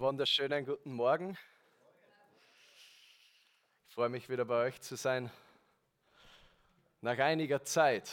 Wunderschönen 0.00 0.64
guten 0.64 0.92
Morgen. 0.92 1.36
Ich 3.88 3.94
freue 3.94 4.08
mich 4.08 4.28
wieder 4.28 4.44
bei 4.44 4.66
euch 4.66 4.80
zu 4.80 4.94
sein. 4.94 5.28
Nach 7.00 7.18
einiger 7.18 7.64
Zeit, 7.64 8.08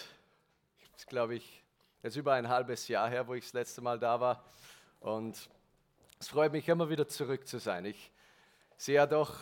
das 0.93 1.05
glaube 1.05 1.35
ich, 1.35 1.63
jetzt 2.01 2.15
über 2.15 2.33
ein 2.33 2.49
halbes 2.49 2.87
Jahr 2.87 3.07
her, 3.07 3.27
wo 3.27 3.35
ich 3.35 3.43
das 3.43 3.53
letzte 3.53 3.81
Mal 3.81 3.99
da 3.99 4.19
war. 4.19 4.43
Und 4.99 5.47
es 6.19 6.27
freut 6.27 6.53
mich 6.53 6.67
immer 6.67 6.89
wieder 6.89 7.07
zurück 7.07 7.47
zu 7.47 7.59
sein. 7.59 7.85
Ich 7.85 8.11
sehe 8.77 8.95
ja 8.95 9.05
doch 9.05 9.37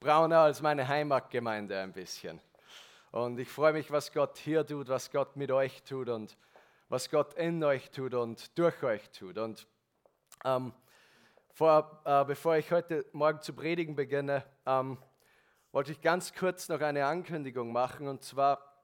Braunau 0.00 0.40
als 0.40 0.60
meine 0.62 0.88
Heimatgemeinde 0.88 1.78
ein 1.78 1.92
bisschen. 1.92 2.40
Und 3.12 3.38
ich 3.38 3.48
freue 3.48 3.74
mich, 3.74 3.92
was 3.92 4.12
Gott 4.12 4.38
hier 4.38 4.66
tut, 4.66 4.88
was 4.88 5.12
Gott 5.12 5.36
mit 5.36 5.52
euch 5.52 5.84
tut 5.84 6.08
und 6.08 6.36
was 6.88 7.08
Gott 7.10 7.34
in 7.34 7.62
euch 7.62 7.92
tut 7.92 8.14
und 8.14 8.58
durch 8.58 8.82
euch 8.82 9.08
tut. 9.10 9.38
Und 9.38 9.68
ähm, 10.44 10.72
vor, 11.60 12.00
äh, 12.06 12.24
bevor 12.24 12.56
ich 12.56 12.72
heute 12.72 13.04
Morgen 13.12 13.42
zu 13.42 13.52
predigen 13.52 13.94
beginne, 13.94 14.42
ähm, 14.64 14.96
wollte 15.72 15.92
ich 15.92 16.00
ganz 16.00 16.32
kurz 16.32 16.70
noch 16.70 16.80
eine 16.80 17.04
Ankündigung 17.04 17.70
machen 17.70 18.08
und 18.08 18.24
zwar 18.24 18.78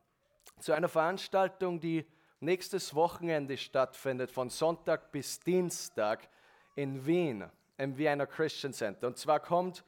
zu 0.60 0.74
einer 0.74 0.90
Veranstaltung, 0.90 1.80
die 1.80 2.04
nächstes 2.40 2.94
Wochenende 2.94 3.56
stattfindet, 3.56 4.30
von 4.30 4.50
Sonntag 4.50 5.10
bis 5.10 5.40
Dienstag 5.40 6.28
in 6.74 7.06
Wien, 7.06 7.46
im 7.78 7.96
Vienna 7.96 8.26
Christian 8.26 8.74
Center. 8.74 9.06
Und 9.06 9.16
zwar 9.16 9.40
kommt 9.40 9.82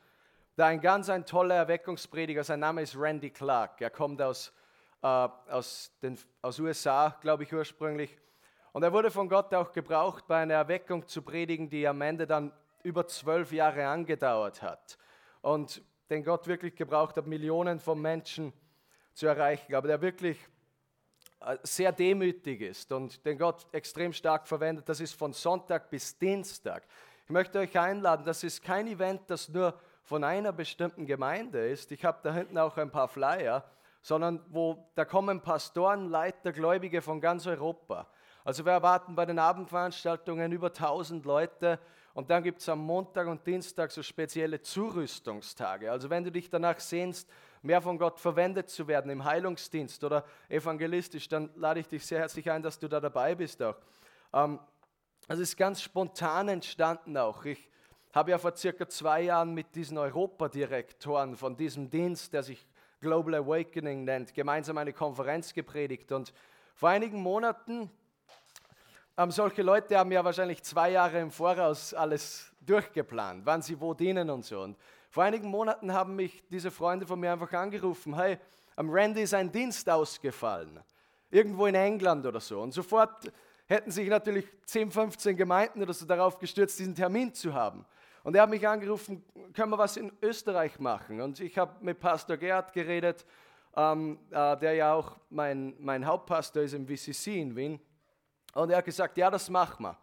da 0.57 0.69
ein 0.69 0.81
ganz 0.81 1.11
ein 1.11 1.27
toller 1.27 1.57
Erweckungsprediger, 1.57 2.43
sein 2.43 2.61
Name 2.61 2.81
ist 2.81 2.97
Randy 2.99 3.29
Clark. 3.29 3.83
Er 3.83 3.91
kommt 3.91 4.23
aus, 4.23 4.51
äh, 5.03 5.07
aus 5.07 5.93
den 6.01 6.19
aus 6.41 6.59
USA, 6.59 7.19
glaube 7.21 7.43
ich 7.43 7.53
ursprünglich. 7.53 8.17
Und 8.73 8.83
er 8.83 8.95
wurde 8.95 9.11
von 9.11 9.29
Gott 9.29 9.53
auch 9.53 9.73
gebraucht, 9.73 10.27
bei 10.27 10.41
einer 10.41 10.55
Erweckung 10.55 11.07
zu 11.07 11.21
predigen, 11.21 11.69
die 11.69 11.87
am 11.87 12.01
Ende 12.01 12.27
dann 12.27 12.51
über 12.83 13.07
zwölf 13.07 13.53
Jahre 13.53 13.87
angedauert 13.87 14.63
hat 14.63 14.99
und 15.43 15.83
den 16.11 16.25
Gott 16.25 16.47
wirklich 16.47 16.75
gebraucht 16.75 17.17
hat, 17.17 17.27
Millionen 17.27 17.79
von 17.81 18.01
Menschen 18.01 18.53
zu 19.13 19.27
erreichen, 19.27 19.75
aber 19.75 19.89
der 19.89 20.01
wirklich 20.01 20.39
äh, 21.41 21.57
sehr 21.63 21.93
demütig 21.93 22.61
ist 22.61 22.93
und 22.93 23.25
den 23.25 23.39
Gott 23.39 23.67
extrem 23.73 24.13
stark 24.13 24.47
verwendet. 24.47 24.89
Das 24.89 25.01
ist 25.01 25.15
von 25.15 25.33
Sonntag 25.33 25.91
bis 25.91 26.17
Dienstag. 26.19 26.85
Ich 27.25 27.31
möchte 27.31 27.59
euch 27.59 27.79
einladen, 27.79 28.25
das 28.25 28.43
ist 28.43 28.63
kein 28.63 28.87
Event, 28.87 29.23
das 29.27 29.49
nur 29.49 29.79
von 30.03 30.25
einer 30.25 30.53
bestimmten 30.53 31.05
Gemeinde 31.05 31.69
ist. 31.69 31.93
Ich 31.93 32.05
habe 32.05 32.19
da 32.23 32.33
hinten 32.33 32.57
auch 32.57 32.77
ein 32.79 32.91
paar 32.91 33.09
Flyer, 33.09 33.65
sondern 34.01 34.41
wo 34.49 34.89
da 34.95 35.05
kommen 35.05 35.43
Pastoren, 35.43 36.09
Leiter, 36.09 36.53
Gläubige 36.53 37.03
von 37.03 37.21
ganz 37.21 37.47
Europa. 37.47 38.07
Also 38.45 38.65
wir 38.65 38.73
erwarten 38.73 39.15
bei 39.15 39.27
den 39.27 39.39
Abendveranstaltungen 39.39 40.51
über 40.53 40.69
1000 40.69 41.27
Leute 41.27 41.79
und 42.15 42.31
dann 42.31 42.43
gibt 42.43 42.61
es 42.61 42.69
am 42.69 42.81
Montag 42.81 43.27
und 43.29 43.47
Dienstag 43.47 43.91
so 43.91 44.03
spezielle 44.03 44.61
Zurüstungstage. 44.61 45.91
Also 45.91 46.11
wenn 46.11 46.25
du 46.25 46.33
dich 46.33 46.51
danach 46.51 46.81
sehnst, 46.81 47.29
mehr 47.63 47.81
von 47.81 47.99
Gott 47.99 48.19
verwendet 48.19 48.71
zu 48.71 48.89
werden 48.89 49.11
im 49.11 49.25
Heilungsdienst 49.25 50.03
oder 50.05 50.25
evangelistisch, 50.49 51.29
dann 51.29 51.51
lade 51.57 51.81
ich 51.81 51.89
dich 51.89 52.07
sehr 52.07 52.21
herzlich 52.21 52.51
ein, 52.51 52.63
dass 52.63 52.79
du 52.79 52.89
da 52.89 53.01
dabei 53.01 53.35
bist 53.35 53.63
auch. 53.63 53.77
Ähm, 54.33 54.59
es 55.29 55.39
ist 55.39 55.57
ganz 55.57 55.83
spontan 55.83 56.49
entstanden 56.49 57.17
auch. 57.17 57.45
Ich 57.45 57.69
habe 58.15 58.31
ja 58.31 58.39
vor 58.39 58.57
circa 58.57 58.89
zwei 58.89 59.23
Jahren 59.23 59.55
mit 59.55 59.75
diesen 59.75 59.99
Europadirektoren 59.99 61.37
von 61.37 61.57
diesem 61.57 61.91
Dienst, 61.91 62.33
der 62.33 62.43
sich 62.43 62.67
Global 63.01 63.35
Awakening 63.35 64.05
nennt, 64.05 64.35
gemeinsam 64.35 64.79
eine 64.79 64.93
Konferenz 64.93 65.53
gepredigt. 65.53 66.11
Und 66.11 66.33
vor 66.75 66.89
einigen 66.89 67.23
Monaten 67.23 67.91
ähm, 69.19 69.33
solche 69.33 69.63
Leute 69.63 69.99
haben 69.99 70.13
ja 70.13 70.25
wahrscheinlich 70.25 70.63
zwei 70.63 70.93
Jahre 70.93 71.19
im 71.19 71.33
Voraus 71.33 71.93
alles 71.93 72.53
durchgeplant, 72.61 73.45
wann 73.45 73.61
sie 73.61 73.79
wo 73.81 73.93
dienen 73.93 74.31
und 74.31 74.45
so. 74.45 74.63
Und 74.63 74.79
vor 75.11 75.25
einigen 75.25 75.49
Monaten 75.49 75.93
haben 75.93 76.15
mich 76.15 76.45
diese 76.49 76.71
Freunde 76.71 77.05
von 77.05 77.19
mir 77.19 77.33
einfach 77.33 77.53
angerufen, 77.53 78.15
hey, 78.15 78.39
am 78.77 78.89
Randy 78.89 79.23
ist 79.23 79.35
ein 79.35 79.51
Dienst 79.51 79.91
ausgefallen, 79.91 80.79
irgendwo 81.31 81.67
in 81.67 81.75
England 81.75 82.25
oder 82.27 82.39
so. 82.39 82.61
Und 82.61 82.73
sofort 82.73 83.33
hätten 83.67 83.91
sich 83.91 84.09
natürlich 84.09 84.47
10, 84.67 84.93
15 84.93 85.37
Gemeinden 85.37 85.83
oder 85.83 85.93
so 85.93 86.07
darauf 86.07 86.39
gestürzt, 86.39 86.79
diesen 86.79 86.95
Termin 86.95 87.35
zu 87.35 87.53
haben. 87.53 87.85
Und 88.23 88.37
er 88.37 88.43
hat 88.43 88.51
mich 88.51 88.69
angerufen, 88.69 89.25
können 89.53 89.71
wir 89.71 89.79
was 89.79 89.97
in 89.97 90.13
Österreich 90.23 90.79
machen? 90.79 91.21
Und 91.21 91.41
ich 91.41 91.59
habe 91.59 91.73
mit 91.81 91.99
Pastor 91.99 92.37
Gerhard 92.37 92.73
geredet, 92.73 93.27
ähm, 93.77 94.19
äh, 94.31 94.57
der 94.59 94.75
ja 94.75 94.93
auch 94.93 95.17
mein, 95.29 95.75
mein 95.81 96.07
Hauptpastor 96.07 96.63
ist 96.63 96.75
im 96.75 96.87
VCC 96.87 97.41
in 97.41 97.57
Wien. 97.57 97.81
Und 98.59 98.71
er 98.71 98.79
hat 98.79 98.87
gesagt, 98.87 99.17
ja, 99.17 99.31
das 99.31 99.49
machen 99.49 99.85
wir. 99.85 99.97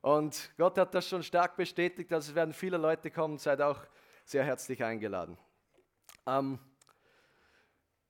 Und 0.00 0.50
Gott 0.56 0.78
hat 0.78 0.94
das 0.94 1.06
schon 1.06 1.22
stark 1.22 1.56
bestätigt, 1.56 2.10
also 2.10 2.30
es 2.30 2.34
werden 2.34 2.54
viele 2.54 2.78
Leute 2.78 3.10
kommen, 3.10 3.36
seid 3.36 3.60
auch 3.60 3.80
sehr 4.24 4.44
herzlich 4.44 4.82
eingeladen. 4.82 5.36
Ähm, 6.26 6.58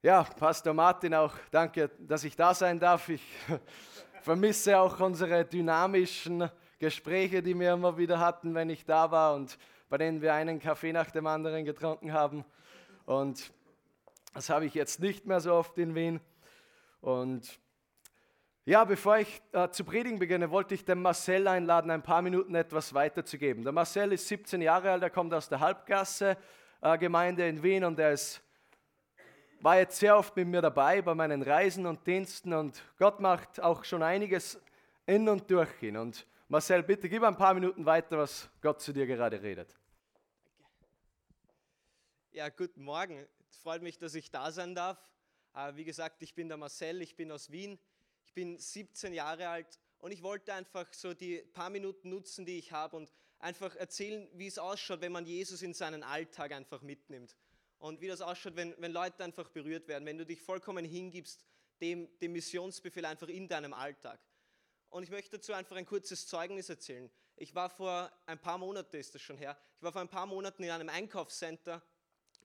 ja, 0.00 0.22
Pastor 0.22 0.72
Martin, 0.72 1.14
auch 1.14 1.34
danke, 1.50 1.88
dass 1.98 2.22
ich 2.22 2.36
da 2.36 2.54
sein 2.54 2.78
darf. 2.78 3.08
Ich 3.08 3.24
vermisse 4.22 4.78
auch 4.78 5.00
unsere 5.00 5.44
dynamischen 5.44 6.48
Gespräche, 6.78 7.42
die 7.42 7.58
wir 7.58 7.72
immer 7.72 7.98
wieder 7.98 8.20
hatten, 8.20 8.54
wenn 8.54 8.70
ich 8.70 8.84
da 8.84 9.10
war 9.10 9.34
und 9.34 9.58
bei 9.88 9.98
denen 9.98 10.22
wir 10.22 10.32
einen 10.32 10.60
Kaffee 10.60 10.92
nach 10.92 11.10
dem 11.10 11.26
anderen 11.26 11.64
getrunken 11.64 12.12
haben. 12.12 12.44
Und 13.04 13.52
das 14.32 14.48
habe 14.48 14.66
ich 14.66 14.74
jetzt 14.74 15.00
nicht 15.00 15.26
mehr 15.26 15.40
so 15.40 15.54
oft 15.54 15.76
in 15.76 15.96
Wien. 15.96 16.20
Und 17.00 17.58
ja, 18.68 18.84
bevor 18.84 19.16
ich 19.16 19.40
äh, 19.52 19.70
zu 19.70 19.82
predigen 19.82 20.18
beginne, 20.18 20.50
wollte 20.50 20.74
ich 20.74 20.84
den 20.84 21.00
Marcel 21.00 21.48
einladen, 21.48 21.90
ein 21.90 22.02
paar 22.02 22.20
Minuten 22.20 22.54
etwas 22.54 22.92
weiterzugeben. 22.92 23.62
Der 23.62 23.72
Marcel 23.72 24.12
ist 24.12 24.28
17 24.28 24.60
Jahre 24.60 24.90
alt, 24.90 25.02
er 25.02 25.08
kommt 25.08 25.32
aus 25.32 25.48
der 25.48 25.60
Halbgasse-Gemeinde 25.60 27.44
äh, 27.44 27.48
in 27.48 27.62
Wien 27.62 27.82
und 27.84 27.98
er 27.98 28.12
ist, 28.12 28.42
war 29.62 29.78
jetzt 29.78 29.98
sehr 29.98 30.18
oft 30.18 30.36
mit 30.36 30.48
mir 30.48 30.60
dabei 30.60 31.00
bei 31.00 31.14
meinen 31.14 31.40
Reisen 31.40 31.86
und 31.86 32.06
Diensten 32.06 32.52
und 32.52 32.82
Gott 32.98 33.20
macht 33.20 33.58
auch 33.58 33.84
schon 33.84 34.02
einiges 34.02 34.60
in 35.06 35.26
und 35.30 35.50
durch 35.50 35.82
ihn. 35.82 35.96
Und 35.96 36.26
Marcel, 36.48 36.82
bitte 36.82 37.08
gib 37.08 37.22
ein 37.22 37.38
paar 37.38 37.54
Minuten 37.54 37.86
weiter, 37.86 38.18
was 38.18 38.50
Gott 38.60 38.82
zu 38.82 38.92
dir 38.92 39.06
gerade 39.06 39.40
redet. 39.40 39.74
Ja, 42.32 42.50
guten 42.50 42.82
Morgen. 42.82 43.26
Freut 43.62 43.80
mich, 43.80 43.96
dass 43.96 44.14
ich 44.14 44.30
da 44.30 44.52
sein 44.52 44.74
darf. 44.74 44.98
Äh, 45.54 45.74
wie 45.74 45.84
gesagt, 45.84 46.22
ich 46.22 46.34
bin 46.34 46.48
der 46.48 46.58
Marcel, 46.58 47.00
ich 47.00 47.16
bin 47.16 47.32
aus 47.32 47.50
Wien. 47.50 47.78
Bin 48.38 48.56
17 48.56 49.14
Jahre 49.14 49.48
alt 49.48 49.80
und 49.98 50.12
ich 50.12 50.22
wollte 50.22 50.54
einfach 50.54 50.86
so 50.94 51.12
die 51.12 51.38
paar 51.38 51.70
Minuten 51.70 52.08
nutzen, 52.08 52.46
die 52.46 52.56
ich 52.56 52.70
habe 52.70 52.96
und 52.96 53.12
einfach 53.40 53.74
erzählen, 53.74 54.28
wie 54.32 54.46
es 54.46 54.58
ausschaut, 54.58 55.00
wenn 55.00 55.10
man 55.10 55.26
Jesus 55.26 55.60
in 55.60 55.74
seinen 55.74 56.04
Alltag 56.04 56.52
einfach 56.52 56.80
mitnimmt. 56.82 57.36
Und 57.78 58.00
wie 58.00 58.06
das 58.06 58.20
ausschaut, 58.20 58.54
wenn, 58.54 58.76
wenn 58.78 58.92
Leute 58.92 59.24
einfach 59.24 59.48
berührt 59.48 59.88
werden, 59.88 60.06
wenn 60.06 60.18
du 60.18 60.24
dich 60.24 60.40
vollkommen 60.40 60.84
hingibst 60.84 61.44
dem, 61.80 62.16
dem 62.20 62.30
Missionsbefehl 62.30 63.04
einfach 63.06 63.26
in 63.26 63.48
deinem 63.48 63.74
Alltag. 63.74 64.20
Und 64.88 65.02
ich 65.02 65.10
möchte 65.10 65.38
dazu 65.38 65.52
einfach 65.52 65.74
ein 65.74 65.84
kurzes 65.84 66.28
Zeugnis 66.28 66.68
erzählen. 66.68 67.10
Ich 67.34 67.56
war 67.56 67.68
vor 67.70 68.12
ein 68.26 68.38
paar 68.38 68.58
Monaten, 68.58 68.94
ist 68.98 69.16
das 69.16 69.22
schon 69.22 69.36
her, 69.36 69.58
ich 69.78 69.82
war 69.82 69.90
vor 69.90 70.00
ein 70.00 70.08
paar 70.08 70.26
Monaten 70.26 70.62
in 70.62 70.70
einem 70.70 70.90
Einkaufscenter 70.90 71.82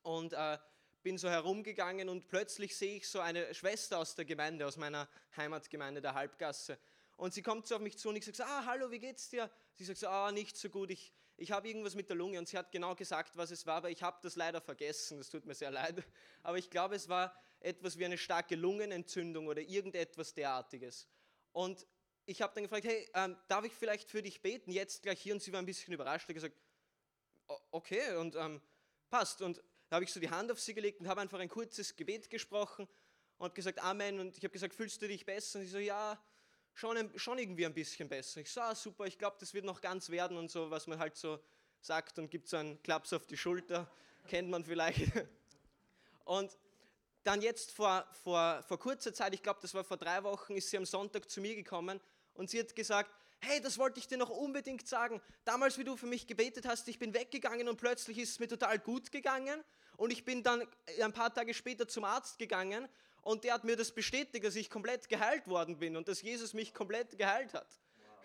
und 0.01 0.33
äh, 0.33 0.57
bin 1.03 1.18
so 1.18 1.30
herumgegangen 1.30 2.09
und 2.09 2.28
plötzlich 2.28 2.75
sehe 2.75 2.97
ich 2.97 3.08
so 3.08 3.19
eine 3.19 3.53
Schwester 3.53 4.00
aus 4.00 4.16
der 4.16 4.25
Gemeinde, 4.25 4.66
aus 4.66 4.78
meiner 4.78 5.08
Heimatgemeinde 5.36 6.02
der 6.02 6.14
Halbgasse. 6.14 6.80
Und 7.18 7.34
sie 7.34 7.41
kommt 7.41 7.68
so 7.68 7.75
auf 7.75 7.81
mich 7.81 7.97
zu 7.97 8.09
und 8.09 8.16
ich 8.16 8.25
sage 8.25 8.38
so, 8.38 8.44
ah, 8.44 8.66
hallo, 8.66 8.90
wie 8.90 9.00
geht's 9.00 9.30
dir? 9.30 9.52
Sie 9.75 9.84
sagt 9.84 10.00
so, 10.00 10.08
ah, 10.08 10.31
nicht 10.31 10.58
so 10.58 10.69
gut, 10.69 10.90
ich, 10.90 11.14
ich 11.38 11.52
habe 11.52 11.68
irgendwas 11.68 11.96
mit 11.96 12.09
der 12.09 12.16
Lunge. 12.16 12.40
Und 12.40 12.47
sie 12.47 12.58
hat 12.58 12.72
genau 12.72 12.96
gesagt, 12.96 13.38
was 13.38 13.52
es 13.52 13.66
war, 13.66 13.75
aber 13.75 13.90
ich 13.90 14.02
habe 14.02 14.18
das 14.24 14.36
leider 14.36 14.62
vergessen, 14.62 15.18
das 15.18 15.30
tut 15.30 15.46
mir 15.46 15.53
sehr 15.53 15.72
leid. 15.72 16.03
Aber 16.41 16.58
ich 16.58 16.69
glaube, 16.69 16.96
es 16.96 17.08
war 17.09 17.38
etwas 17.59 17.97
wie 17.97 18.06
eine 18.06 18.18
starke 18.18 18.56
Lungenentzündung 18.56 19.47
oder 19.47 19.62
irgendetwas 19.62 20.34
derartiges. 20.34 21.08
Und 21.52 21.85
ich 22.25 22.41
habe 22.41 22.53
dann 22.53 22.64
gefragt, 22.64 22.85
hey, 22.85 23.09
ähm, 23.14 23.38
darf 23.47 23.66
ich 23.66 23.74
vielleicht 23.74 24.09
für 24.09 24.22
dich 24.22 24.41
beten, 24.41 24.72
jetzt 24.72 25.03
gleich 25.03 25.22
hier? 25.22 25.34
Und 25.34 25.41
sie 25.41 25.52
war 25.52 25.59
ein 25.59 25.66
bisschen 25.66 25.94
überrascht 25.94 26.28
und 26.30 26.35
gesagt, 26.35 26.56
okay, 27.72 28.16
und 28.16 28.35
ähm, 28.35 28.61
passt. 29.09 29.41
Und 29.41 29.61
da 29.93 29.97
habe 29.97 30.05
ich 30.05 30.11
so 30.11 30.19
die 30.19 30.31
Hand 30.31 30.51
auf 30.51 30.59
sie 30.59 30.73
gelegt 30.73 31.01
und 31.01 31.07
habe 31.07 31.22
einfach 31.22 31.37
ein 31.37 31.47
kurzes 31.47 31.95
Gebet 31.95 32.28
gesprochen 32.28 32.87
und 33.37 33.53
gesagt 33.53 33.78
Amen. 33.78 34.19
Und 34.19 34.35
ich 34.35 34.43
habe 34.43 34.51
gesagt, 34.51 34.73
fühlst 34.73 34.99
du 34.99 35.07
dich 35.07 35.23
besser? 35.23 35.59
Und 35.59 35.66
sie 35.66 35.72
so, 35.72 35.78
ja, 35.78 36.19
schon, 36.73 37.11
schon 37.16 37.37
irgendwie 37.37 37.63
ein 37.63 37.75
bisschen 37.75 38.09
besser. 38.09 38.41
Ich 38.41 38.49
so, 38.49 38.61
ah, 38.61 38.73
super, 38.73 39.05
ich 39.05 39.19
glaube, 39.19 39.37
das 39.40 39.53
wird 39.53 39.66
noch 39.66 39.81
ganz 39.81 40.09
werden 40.09 40.35
und 40.35 40.49
so, 40.49 40.72
was 40.72 40.87
man 40.87 40.97
halt 40.97 41.16
so 41.16 41.40
sagt 41.79 42.17
und 42.17 42.31
gibt 42.31 42.47
so 42.47 42.57
einen 42.57 42.81
Klaps 42.81 43.13
auf 43.13 43.28
die 43.28 43.37
Schulter, 43.37 43.87
kennt 44.28 44.49
man 44.49 44.66
vielleicht. 44.66 45.11
Und 46.25 46.57
dann 47.23 47.43
jetzt 47.43 47.72
vor, 47.72 48.07
vor, 48.23 48.63
vor 48.63 48.79
kurzer 48.79 49.13
Zeit, 49.13 49.35
ich 49.35 49.43
glaube, 49.43 49.59
das 49.61 49.75
war 49.75 49.84
vor 49.84 49.97
drei 49.97 50.23
Wochen, 50.23 50.55
ist 50.55 50.72
sie 50.72 50.78
am 50.78 50.85
Sonntag 50.85 51.29
zu 51.29 51.39
mir 51.39 51.53
gekommen 51.53 51.99
und 52.34 52.49
sie 52.49 52.59
hat 52.59 52.75
gesagt, 52.75 53.13
hey, 53.43 53.61
das 53.61 53.78
wollte 53.78 53.99
ich 53.99 54.07
dir 54.07 54.17
noch 54.17 54.29
unbedingt 54.29 54.87
sagen. 54.87 55.22
Damals, 55.46 55.78
wie 55.78 55.84
du 55.84 55.97
für 55.97 56.07
mich 56.07 56.25
gebetet 56.25 56.66
hast, 56.66 56.87
ich 56.87 56.97
bin 56.97 57.13
weggegangen 57.13 57.67
und 57.67 57.78
plötzlich 57.78 58.17
ist 58.17 58.31
es 58.31 58.39
mir 58.39 58.47
total 58.47 58.79
gut 58.79 59.11
gegangen. 59.11 59.63
Und 60.03 60.11
ich 60.11 60.26
bin 60.26 60.44
dann 60.44 60.67
ein 61.02 61.14
paar 61.14 61.34
Tage 61.34 61.53
später 61.53 61.88
zum 61.88 62.03
Arzt 62.03 62.38
gegangen 62.38 62.90
und 63.22 63.46
der 63.46 63.53
hat 63.53 63.64
mir 63.64 63.78
das 63.78 63.90
bestätigt, 63.90 64.44
dass 64.44 64.58
ich 64.58 64.70
komplett 64.70 65.08
geheilt 65.08 65.47
worden 65.47 65.79
bin 65.79 65.96
und 65.96 66.09
dass 66.09 66.22
Jesus 66.22 66.53
mich 66.53 66.73
komplett 66.73 67.17
geheilt 67.17 67.53
hat. 67.53 67.79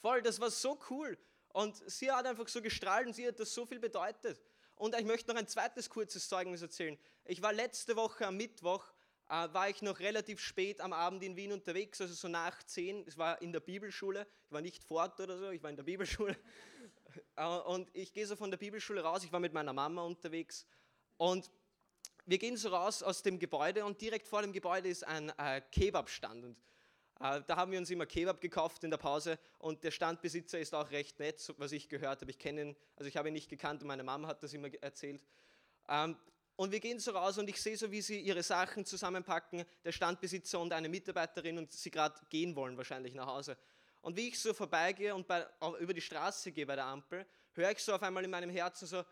Voll, 0.00 0.20
das 0.20 0.40
war 0.40 0.50
so 0.50 0.80
cool. 0.90 1.16
Und 1.50 1.80
sie 1.88 2.10
hat 2.10 2.26
einfach 2.26 2.48
so 2.48 2.60
gestrahlt 2.60 3.06
und 3.06 3.12
sie 3.12 3.28
hat 3.28 3.38
das 3.38 3.54
so 3.54 3.66
viel 3.66 3.78
bedeutet. 3.78 4.42
Und 4.74 4.98
ich 4.98 5.04
möchte 5.04 5.30
noch 5.30 5.38
ein 5.38 5.46
zweites 5.46 5.88
kurzes 5.88 6.28
Zeugnis 6.28 6.60
erzählen. 6.60 6.98
Ich 7.24 7.40
war 7.40 7.52
letzte 7.52 7.94
Woche 7.94 8.26
am 8.26 8.36
Mittwoch, 8.36 8.84
äh, 9.28 9.48
war 9.52 9.68
ich 9.68 9.80
noch 9.80 10.00
relativ 10.00 10.40
spät 10.40 10.80
am 10.80 10.92
Abend 10.92 11.22
in 11.22 11.36
Wien 11.36 11.52
unterwegs, 11.52 12.00
also 12.00 12.14
so 12.14 12.26
nach 12.26 12.64
zehn. 12.64 13.04
Es 13.06 13.16
war 13.16 13.40
in 13.42 13.52
der 13.52 13.60
Bibelschule. 13.60 14.26
Ich 14.46 14.50
war 14.50 14.60
nicht 14.60 14.82
fort 14.82 15.20
oder 15.20 15.38
so, 15.38 15.50
ich 15.50 15.62
war 15.62 15.70
in 15.70 15.76
der 15.76 15.84
Bibelschule. 15.84 16.36
Äh, 17.36 17.46
und 17.46 17.90
ich 17.94 18.12
gehe 18.12 18.26
so 18.26 18.36
von 18.36 18.50
der 18.50 18.58
Bibelschule 18.58 19.02
raus. 19.02 19.24
Ich 19.24 19.32
war 19.32 19.40
mit 19.40 19.52
meiner 19.52 19.72
Mama 19.72 20.02
unterwegs. 20.02 20.66
Und 21.16 21.50
wir 22.24 22.38
gehen 22.38 22.56
so 22.56 22.68
raus 22.68 23.02
aus 23.02 23.22
dem 23.22 23.38
Gebäude 23.38 23.84
und 23.84 24.00
direkt 24.00 24.28
vor 24.28 24.42
dem 24.42 24.52
Gebäude 24.52 24.88
ist 24.88 25.06
ein 25.06 25.30
äh, 25.38 25.60
Kebabstand. 25.72 26.44
Und 26.44 26.56
äh, 27.20 27.40
da 27.46 27.56
haben 27.56 27.72
wir 27.72 27.78
uns 27.78 27.90
immer 27.90 28.06
Kebab 28.06 28.40
gekauft 28.40 28.84
in 28.84 28.90
der 28.90 28.98
Pause 28.98 29.38
und 29.58 29.82
der 29.84 29.90
Standbesitzer 29.90 30.58
ist 30.58 30.74
auch 30.74 30.90
recht 30.90 31.18
nett, 31.18 31.52
was 31.58 31.72
ich 31.72 31.88
gehört 31.88 32.20
habe. 32.20 32.30
Ich 32.30 32.38
kenne 32.38 32.62
ihn, 32.62 32.76
also 32.96 33.08
ich 33.08 33.16
habe 33.16 33.28
ihn 33.28 33.34
nicht 33.34 33.48
gekannt 33.48 33.82
und 33.82 33.88
meine 33.88 34.04
Mama 34.04 34.28
hat 34.28 34.42
das 34.42 34.52
immer 34.52 34.68
erzählt. 34.82 35.24
Ähm, 35.88 36.16
und 36.56 36.70
wir 36.70 36.80
gehen 36.80 36.98
so 36.98 37.12
raus 37.12 37.38
und 37.38 37.48
ich 37.48 37.60
sehe 37.60 37.76
so, 37.76 37.90
wie 37.90 38.02
sie 38.02 38.20
ihre 38.20 38.42
Sachen 38.42 38.84
zusammenpacken, 38.84 39.64
der 39.84 39.92
Standbesitzer 39.92 40.60
und 40.60 40.72
eine 40.72 40.88
Mitarbeiterin 40.88 41.58
und 41.58 41.72
sie 41.72 41.90
gerade 41.90 42.20
gehen 42.28 42.54
wollen 42.54 42.76
wahrscheinlich 42.76 43.14
nach 43.14 43.26
Hause. 43.26 43.56
Und 44.02 44.16
wie 44.16 44.28
ich 44.28 44.38
so 44.38 44.52
vorbeigehe 44.52 45.14
und 45.14 45.26
bei, 45.26 45.46
über 45.78 45.94
die 45.94 46.00
Straße 46.00 46.52
gehe 46.52 46.66
bei 46.66 46.76
der 46.76 46.86
Ampel, 46.86 47.24
höre 47.54 47.70
ich 47.70 47.78
so 47.78 47.94
auf 47.94 48.02
einmal 48.02 48.24
in 48.24 48.30
meinem 48.30 48.50
Herzen 48.50 48.86
so, 48.86 49.04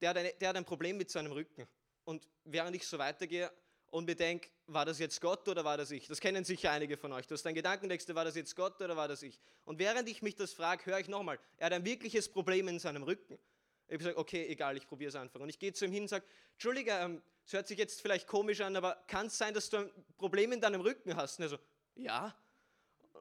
der 0.00 0.10
hat, 0.10 0.18
eine, 0.18 0.32
der 0.34 0.50
hat 0.50 0.56
ein 0.56 0.64
Problem 0.64 0.96
mit 0.98 1.10
seinem 1.10 1.32
Rücken. 1.32 1.66
Und 2.04 2.28
während 2.44 2.76
ich 2.76 2.86
so 2.86 2.98
weitergehe 2.98 3.50
und 3.86 4.04
mir 4.04 4.14
denke, 4.14 4.50
war 4.66 4.84
das 4.84 4.98
jetzt 4.98 5.20
Gott 5.20 5.48
oder 5.48 5.64
war 5.64 5.78
das 5.78 5.90
ich? 5.90 6.06
Das 6.08 6.20
kennen 6.20 6.44
sicher 6.44 6.70
einige 6.70 6.98
von 6.98 7.12
euch. 7.12 7.26
Du 7.26 7.34
hast 7.34 7.42
deinen 7.42 7.54
Gedanken 7.54 7.88
denkst, 7.88 8.06
war 8.08 8.24
das 8.24 8.36
jetzt 8.36 8.54
Gott 8.54 8.80
oder 8.82 8.96
war 8.96 9.08
das 9.08 9.22
ich? 9.22 9.40
Und 9.64 9.78
während 9.78 10.08
ich 10.08 10.20
mich 10.20 10.34
das 10.36 10.52
frage, 10.52 10.84
höre 10.84 10.98
ich 10.98 11.08
nochmal, 11.08 11.38
er 11.56 11.66
hat 11.66 11.72
ein 11.72 11.84
wirkliches 11.84 12.28
Problem 12.28 12.68
in 12.68 12.78
seinem 12.78 13.02
Rücken. 13.02 13.38
Ich 13.86 13.92
habe 13.92 13.98
gesagt, 13.98 14.16
okay, 14.16 14.46
egal, 14.48 14.76
ich 14.76 14.86
probiere 14.86 15.08
es 15.08 15.14
einfach. 15.14 15.40
Und 15.40 15.48
ich 15.48 15.58
gehe 15.58 15.72
zu 15.72 15.86
ihm 15.86 15.92
hin 15.92 16.02
und 16.02 16.08
sage, 16.08 16.24
Entschuldige, 16.52 16.90
ähm, 16.92 17.22
es 17.46 17.52
hört 17.52 17.68
sich 17.68 17.78
jetzt 17.78 18.00
vielleicht 18.00 18.26
komisch 18.26 18.60
an, 18.60 18.76
aber 18.76 19.02
kann 19.06 19.26
es 19.26 19.38
sein, 19.38 19.54
dass 19.54 19.70
du 19.70 19.78
ein 19.78 19.90
Problem 20.16 20.52
in 20.52 20.60
deinem 20.60 20.80
Rücken 20.80 21.16
hast? 21.16 21.38
Und 21.38 21.44
er 21.44 21.48
so, 21.50 21.58
ja. 21.94 22.34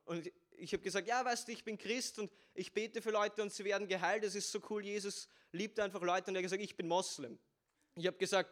Und 0.05 0.31
ich 0.63 0.71
habe 0.71 0.81
gesagt, 0.81 1.07
ja, 1.07 1.23
weißt 1.23 1.47
du, 1.47 1.51
ich 1.51 1.63
bin 1.63 1.77
Christ 1.77 2.19
und 2.19 2.31
ich 2.53 2.71
bete 2.71 3.01
für 3.01 3.11
Leute 3.11 3.41
und 3.41 3.51
sie 3.51 3.65
werden 3.65 3.85
geheilt. 3.85 4.23
Das 4.23 4.33
ist 4.33 4.49
so 4.49 4.61
cool. 4.69 4.83
Jesus 4.85 5.27
liebt 5.51 5.77
einfach 5.77 6.01
Leute. 6.01 6.31
Und 6.31 6.35
er 6.35 6.39
hat 6.39 6.43
gesagt, 6.43 6.61
ich 6.61 6.75
bin 6.75 6.87
Moslem. 6.87 7.37
Ich 7.95 8.07
habe 8.07 8.17
gesagt, 8.17 8.49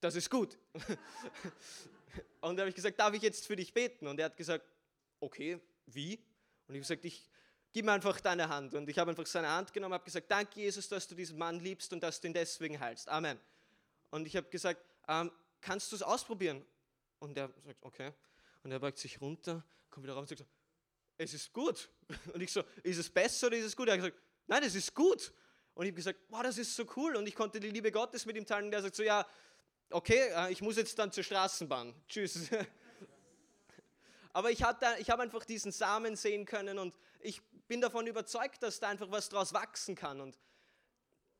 das 0.00 0.16
ist 0.16 0.28
gut. 0.28 0.58
und 2.40 2.56
da 2.56 2.62
habe 2.62 2.68
ich 2.68 2.74
gesagt, 2.74 2.98
darf 2.98 3.14
ich 3.14 3.22
jetzt 3.22 3.46
für 3.46 3.54
dich 3.54 3.72
beten? 3.72 4.08
Und 4.08 4.18
er 4.18 4.24
hat 4.26 4.36
gesagt, 4.36 4.66
okay, 5.20 5.60
wie? 5.86 6.16
Und 6.66 6.74
ich 6.74 6.80
habe 6.80 6.80
gesagt, 6.80 7.04
ich 7.04 7.30
gib 7.72 7.84
mir 7.84 7.92
einfach 7.92 8.20
deine 8.20 8.48
Hand. 8.48 8.74
Und 8.74 8.88
ich 8.88 8.98
habe 8.98 9.12
einfach 9.12 9.26
seine 9.26 9.48
Hand 9.48 9.72
genommen, 9.72 9.94
habe 9.94 10.04
gesagt, 10.04 10.28
danke 10.28 10.58
Jesus, 10.60 10.88
dass 10.88 11.06
du 11.06 11.14
diesen 11.14 11.38
Mann 11.38 11.60
liebst 11.60 11.92
und 11.92 12.02
dass 12.02 12.20
du 12.20 12.26
ihn 12.26 12.34
deswegen 12.34 12.80
heilst. 12.80 13.08
Amen. 13.08 13.38
Und 14.10 14.26
ich 14.26 14.36
habe 14.36 14.48
gesagt, 14.48 14.80
ähm, 15.06 15.30
kannst 15.60 15.92
du 15.92 15.96
es 15.96 16.02
ausprobieren? 16.02 16.64
Und 17.20 17.38
er 17.38 17.50
sagt, 17.64 17.78
okay. 17.82 18.12
Und 18.64 18.72
er 18.72 18.80
beugt 18.80 18.98
sich 18.98 19.20
runter, 19.20 19.64
kommt 19.90 20.04
wieder 20.04 20.14
rauf 20.14 20.22
und 20.22 20.28
sagt, 20.28 20.44
es 21.22 21.34
ist 21.34 21.52
gut. 21.52 21.88
Und 22.34 22.40
ich 22.40 22.52
so, 22.52 22.62
ist 22.82 22.98
es 22.98 23.08
besser 23.08 23.46
oder 23.48 23.56
ist 23.56 23.66
es 23.66 23.76
gut? 23.76 23.88
Er 23.88 23.94
hat 23.94 24.00
gesagt, 24.00 24.18
nein, 24.46 24.62
es 24.62 24.74
ist 24.74 24.94
gut. 24.94 25.32
Und 25.74 25.86
ich 25.86 25.90
habe 25.90 25.96
gesagt, 25.96 26.20
wow, 26.28 26.42
das 26.42 26.58
ist 26.58 26.74
so 26.74 26.84
cool. 26.96 27.16
Und 27.16 27.26
ich 27.26 27.34
konnte 27.34 27.60
die 27.60 27.70
Liebe 27.70 27.90
Gottes 27.90 28.26
mit 28.26 28.36
ihm 28.36 28.44
teilen. 28.44 28.66
Und 28.66 28.70
der 28.72 28.82
sagt 28.82 28.94
so, 28.94 29.02
ja, 29.02 29.26
okay, 29.90 30.28
äh, 30.34 30.52
ich 30.52 30.60
muss 30.60 30.76
jetzt 30.76 30.98
dann 30.98 31.10
zur 31.12 31.24
Straßenbahn. 31.24 31.94
Tschüss. 32.08 32.48
Aber 34.32 34.50
ich 34.50 34.62
habe 34.62 35.20
einfach 35.20 35.44
diesen 35.44 35.72
Samen 35.72 36.16
sehen 36.16 36.46
können 36.46 36.78
und 36.78 36.98
ich 37.20 37.42
bin 37.68 37.82
davon 37.82 38.06
überzeugt, 38.06 38.62
dass 38.62 38.80
da 38.80 38.88
einfach 38.88 39.10
was 39.10 39.28
draus 39.28 39.52
wachsen 39.52 39.94
kann. 39.94 40.22
Und 40.22 40.38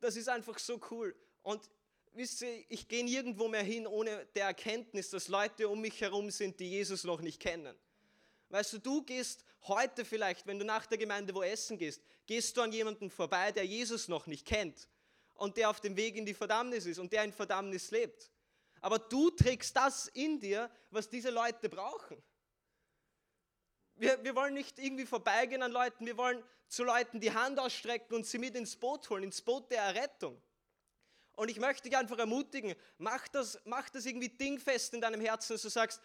das 0.01 0.17
ist 0.17 0.29
einfach 0.29 0.59
so 0.59 0.79
cool. 0.91 1.15
Und 1.43 1.71
wisst 2.13 2.43
ihr, 2.43 2.65
ich 2.69 2.89
gehe 2.89 3.03
nirgendwo 3.05 3.49
mehr 3.49 3.63
hin 3.63 3.87
ohne 3.87 4.27
der 4.35 4.47
Erkenntnis, 4.47 5.09
dass 5.11 5.29
Leute 5.29 5.69
um 5.69 5.81
mich 5.81 6.01
herum 6.01 6.31
sind, 6.31 6.61
die 6.61 6.69
Jesus 6.69 7.05
noch 7.05 7.23
nicht 7.23 7.41
kennen. 7.41 7.75
Weißt 8.53 8.75
du, 8.75 8.79
du 8.79 9.03
gehst 9.03 9.45
heute 9.63 10.05
vielleicht, 10.05 10.47
wenn 10.47 10.59
du 10.59 10.65
nach 10.67 10.85
der 10.85 10.99
Gemeinde 10.99 11.35
wo 11.35 11.43
essen 11.43 11.79
gehst, 11.79 12.03
gehst 12.27 12.55
du 12.55 12.61
an 12.61 12.71
jemanden 12.71 13.09
vorbei, 13.09 13.51
der 13.51 13.65
Jesus 13.65 14.09
noch 14.09 14.27
nicht 14.27 14.47
kennt 14.47 14.89
und 15.37 15.57
der 15.57 15.71
auf 15.71 15.81
dem 15.81 15.97
Weg 15.97 16.17
in 16.17 16.27
die 16.27 16.35
Verdammnis 16.35 16.85
ist 16.85 16.99
und 16.99 17.11
der 17.15 17.25
in 17.25 17.33
Verdammnis 17.33 17.91
lebt. 17.91 18.31
Aber 18.83 18.99
du 18.99 19.31
trägst 19.31 19.75
das 19.75 20.09
in 20.09 20.39
dir, 20.39 20.71
was 20.91 21.09
diese 21.09 21.31
Leute 21.31 21.71
brauchen. 21.71 22.23
Wir, 23.95 24.23
wir 24.23 24.35
wollen 24.35 24.53
nicht 24.53 24.79
irgendwie 24.79 25.07
vorbeigehen 25.07 25.63
an 25.63 25.73
Leuten, 25.73 26.05
wir 26.05 26.19
wollen 26.19 26.45
zu 26.69 26.85
Leuten 26.85 27.21
die 27.21 27.33
Hand 27.33 27.59
ausstrecken 27.59 28.15
und 28.15 28.27
sie 28.27 28.37
mit 28.37 28.55
ins 28.55 28.77
Boot 28.77 29.09
holen, 29.09 29.25
ins 29.25 29.41
Boot 29.41 29.71
der 29.71 29.81
Errettung. 29.81 30.39
Und 31.37 31.51
ich 31.51 31.59
möchte 31.59 31.89
dich 31.89 31.97
einfach 31.97 32.19
ermutigen, 32.19 32.75
mach 32.99 33.27
das, 33.29 33.59
mach 33.65 33.89
das 33.89 34.05
irgendwie 34.05 34.29
dingfest 34.29 34.93
in 34.93 35.01
deinem 35.01 35.23
Herzen, 35.23 35.55
dass 35.55 35.63
du 35.63 35.71
sagst, 35.71 36.03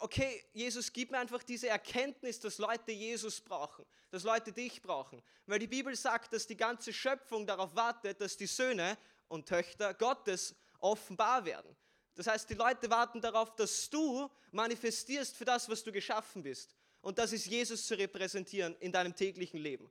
okay, 0.00 0.44
Jesus, 0.52 0.92
gib 0.92 1.10
mir 1.10 1.18
einfach 1.18 1.42
diese 1.42 1.68
Erkenntnis, 1.68 2.40
dass 2.40 2.58
Leute 2.58 2.92
Jesus 2.92 3.40
brauchen, 3.40 3.84
dass 4.10 4.24
Leute 4.24 4.52
dich 4.52 4.80
brauchen. 4.82 5.22
Weil 5.46 5.58
die 5.58 5.66
Bibel 5.66 5.94
sagt, 5.94 6.32
dass 6.32 6.46
die 6.46 6.56
ganze 6.56 6.92
Schöpfung 6.92 7.46
darauf 7.46 7.74
wartet, 7.74 8.20
dass 8.20 8.36
die 8.36 8.46
Söhne 8.46 8.98
und 9.28 9.48
Töchter 9.48 9.94
Gottes 9.94 10.54
offenbar 10.78 11.44
werden. 11.44 11.76
Das 12.14 12.26
heißt, 12.26 12.50
die 12.50 12.54
Leute 12.54 12.90
warten 12.90 13.20
darauf, 13.20 13.54
dass 13.54 13.88
du 13.88 14.28
manifestierst 14.52 15.36
für 15.36 15.44
das, 15.44 15.68
was 15.68 15.82
du 15.82 15.92
geschaffen 15.92 16.42
bist. 16.42 16.74
Und 17.00 17.18
das 17.18 17.32
ist 17.32 17.46
Jesus 17.46 17.86
zu 17.86 17.96
repräsentieren 17.96 18.76
in 18.80 18.92
deinem 18.92 19.14
täglichen 19.14 19.60
Leben. 19.60 19.90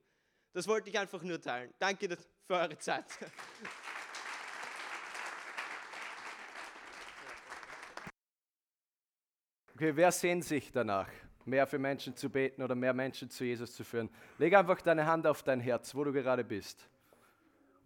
Das 0.53 0.67
wollte 0.67 0.89
ich 0.89 0.99
einfach 0.99 1.21
nur 1.21 1.41
teilen. 1.41 1.73
Danke 1.79 2.17
für 2.45 2.53
eure 2.53 2.77
Zeit. 2.77 3.05
Okay, 9.79 9.95
wer 9.95 10.11
sehnt 10.11 10.43
sich 10.43 10.73
danach, 10.73 11.07
mehr 11.45 11.65
für 11.65 11.79
Menschen 11.79 12.13
zu 12.13 12.29
beten 12.29 12.61
oder 12.61 12.75
mehr 12.75 12.93
Menschen 12.93 13.29
zu 13.29 13.45
Jesus 13.45 13.73
zu 13.73 13.85
führen? 13.85 14.09
Leg 14.37 14.53
einfach 14.53 14.81
deine 14.81 15.05
Hand 15.05 15.25
auf 15.25 15.41
dein 15.41 15.61
Herz, 15.61 15.95
wo 15.95 16.03
du 16.03 16.11
gerade 16.11 16.43
bist. 16.43 16.89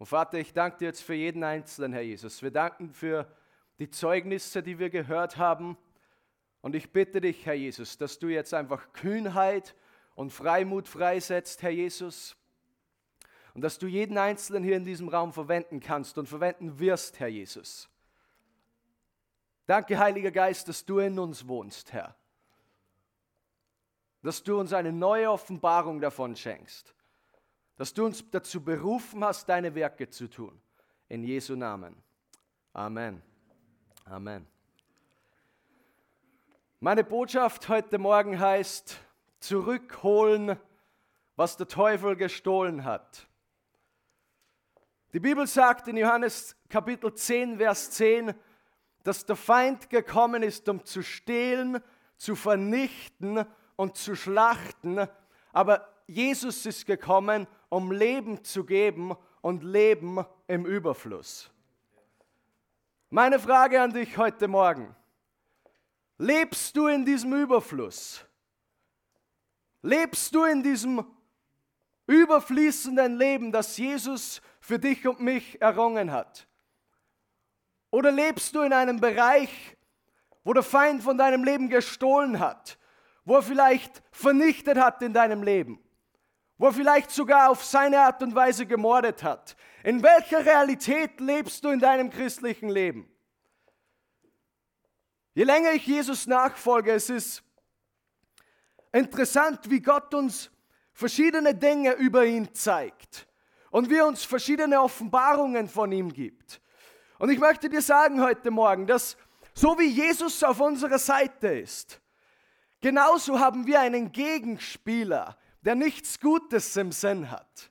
Und 0.00 0.06
Vater, 0.06 0.38
ich 0.38 0.52
danke 0.52 0.78
dir 0.78 0.86
jetzt 0.86 1.04
für 1.04 1.14
jeden 1.14 1.44
Einzelnen, 1.44 1.92
Herr 1.92 2.02
Jesus. 2.02 2.42
Wir 2.42 2.50
danken 2.50 2.90
für 2.90 3.32
die 3.78 3.88
Zeugnisse, 3.90 4.60
die 4.60 4.80
wir 4.80 4.90
gehört 4.90 5.36
haben. 5.36 5.78
Und 6.62 6.74
ich 6.74 6.90
bitte 6.90 7.20
dich, 7.20 7.46
Herr 7.46 7.54
Jesus, 7.54 7.96
dass 7.96 8.18
du 8.18 8.26
jetzt 8.26 8.54
einfach 8.54 8.92
Kühnheit 8.92 9.76
und 10.16 10.32
Freimut 10.32 10.88
freisetzt, 10.88 11.62
Herr 11.62 11.70
Jesus. 11.70 12.34
Und 13.54 13.60
dass 13.60 13.78
du 13.78 13.86
jeden 13.86 14.18
Einzelnen 14.18 14.64
hier 14.64 14.78
in 14.78 14.84
diesem 14.84 15.08
Raum 15.08 15.32
verwenden 15.32 15.78
kannst 15.78 16.18
und 16.18 16.28
verwenden 16.28 16.80
wirst, 16.80 17.20
Herr 17.20 17.28
Jesus. 17.28 17.88
Danke, 19.66 19.98
Heiliger 19.98 20.30
Geist, 20.30 20.68
dass 20.68 20.84
du 20.84 20.98
in 20.98 21.18
uns 21.18 21.48
wohnst, 21.48 21.92
Herr. 21.92 22.14
Dass 24.22 24.42
du 24.42 24.58
uns 24.58 24.72
eine 24.72 24.92
neue 24.92 25.30
Offenbarung 25.30 26.00
davon 26.00 26.36
schenkst. 26.36 26.94
Dass 27.76 27.92
du 27.94 28.04
uns 28.04 28.28
dazu 28.30 28.62
berufen 28.62 29.24
hast, 29.24 29.48
deine 29.48 29.74
Werke 29.74 30.08
zu 30.08 30.28
tun. 30.28 30.60
In 31.08 31.24
Jesu 31.24 31.56
Namen. 31.56 31.96
Amen. 32.72 33.22
Amen. 34.04 34.46
Meine 36.80 37.04
Botschaft 37.04 37.68
heute 37.68 37.98
Morgen 37.98 38.38
heißt, 38.38 38.98
zurückholen, 39.40 40.58
was 41.36 41.56
der 41.56 41.68
Teufel 41.68 42.16
gestohlen 42.16 42.84
hat. 42.84 43.26
Die 45.14 45.20
Bibel 45.20 45.46
sagt 45.46 45.88
in 45.88 45.96
Johannes 45.96 46.56
Kapitel 46.68 47.14
10, 47.14 47.58
Vers 47.58 47.90
10, 47.92 48.34
dass 49.04 49.24
der 49.24 49.36
Feind 49.36 49.90
gekommen 49.90 50.42
ist, 50.42 50.68
um 50.68 50.84
zu 50.84 51.02
stehlen, 51.02 51.80
zu 52.16 52.34
vernichten 52.34 53.44
und 53.76 53.96
zu 53.96 54.16
schlachten. 54.16 55.06
Aber 55.52 55.88
Jesus 56.06 56.66
ist 56.66 56.86
gekommen, 56.86 57.46
um 57.68 57.92
Leben 57.92 58.42
zu 58.42 58.64
geben 58.64 59.14
und 59.42 59.62
Leben 59.62 60.24
im 60.48 60.64
Überfluss. 60.64 61.50
Meine 63.10 63.38
Frage 63.38 63.80
an 63.80 63.92
dich 63.92 64.16
heute 64.16 64.48
Morgen. 64.48 64.96
Lebst 66.16 66.74
du 66.76 66.86
in 66.86 67.04
diesem 67.04 67.34
Überfluss? 67.34 68.24
Lebst 69.82 70.34
du 70.34 70.44
in 70.44 70.62
diesem 70.62 71.04
überfließenden 72.06 73.18
Leben, 73.18 73.52
das 73.52 73.76
Jesus 73.76 74.40
für 74.60 74.78
dich 74.78 75.06
und 75.06 75.20
mich 75.20 75.60
errungen 75.60 76.10
hat? 76.10 76.46
Oder 77.94 78.10
lebst 78.10 78.52
du 78.56 78.62
in 78.62 78.72
einem 78.72 78.98
Bereich, 78.98 79.76
wo 80.42 80.52
der 80.52 80.64
Feind 80.64 81.00
von 81.00 81.16
deinem 81.16 81.44
Leben 81.44 81.68
gestohlen 81.68 82.40
hat, 82.40 82.76
wo 83.24 83.36
er 83.36 83.42
vielleicht 83.42 84.02
vernichtet 84.10 84.76
hat 84.78 85.00
in 85.00 85.12
deinem 85.12 85.44
Leben, 85.44 85.78
wo 86.58 86.66
er 86.66 86.72
vielleicht 86.72 87.12
sogar 87.12 87.50
auf 87.50 87.64
seine 87.64 88.00
Art 88.00 88.20
und 88.20 88.34
Weise 88.34 88.66
gemordet 88.66 89.22
hat? 89.22 89.54
In 89.84 90.02
welcher 90.02 90.44
Realität 90.44 91.20
lebst 91.20 91.62
du 91.62 91.68
in 91.68 91.78
deinem 91.78 92.10
christlichen 92.10 92.68
Leben? 92.68 93.08
Je 95.34 95.44
länger 95.44 95.70
ich 95.70 95.86
Jesus 95.86 96.26
nachfolge, 96.26 96.90
es 96.90 97.08
ist 97.08 97.44
interessant, 98.90 99.70
wie 99.70 99.80
Gott 99.80 100.12
uns 100.14 100.50
verschiedene 100.92 101.54
Dinge 101.54 101.92
über 101.92 102.24
ihn 102.24 102.52
zeigt. 102.56 103.28
und 103.70 103.88
wie 103.88 103.98
er 103.98 104.06
uns 104.06 104.24
verschiedene 104.24 104.80
Offenbarungen 104.80 105.68
von 105.68 105.90
ihm 105.90 106.12
gibt. 106.12 106.60
Und 107.24 107.30
ich 107.30 107.38
möchte 107.38 107.70
dir 107.70 107.80
sagen 107.80 108.20
heute 108.20 108.50
Morgen, 108.50 108.86
dass 108.86 109.16
so 109.54 109.78
wie 109.78 109.86
Jesus 109.86 110.44
auf 110.44 110.60
unserer 110.60 110.98
Seite 110.98 111.48
ist, 111.48 111.98
genauso 112.82 113.40
haben 113.40 113.66
wir 113.66 113.80
einen 113.80 114.12
Gegenspieler, 114.12 115.38
der 115.62 115.74
nichts 115.74 116.20
Gutes 116.20 116.76
im 116.76 116.92
Sinn 116.92 117.30
hat. 117.30 117.70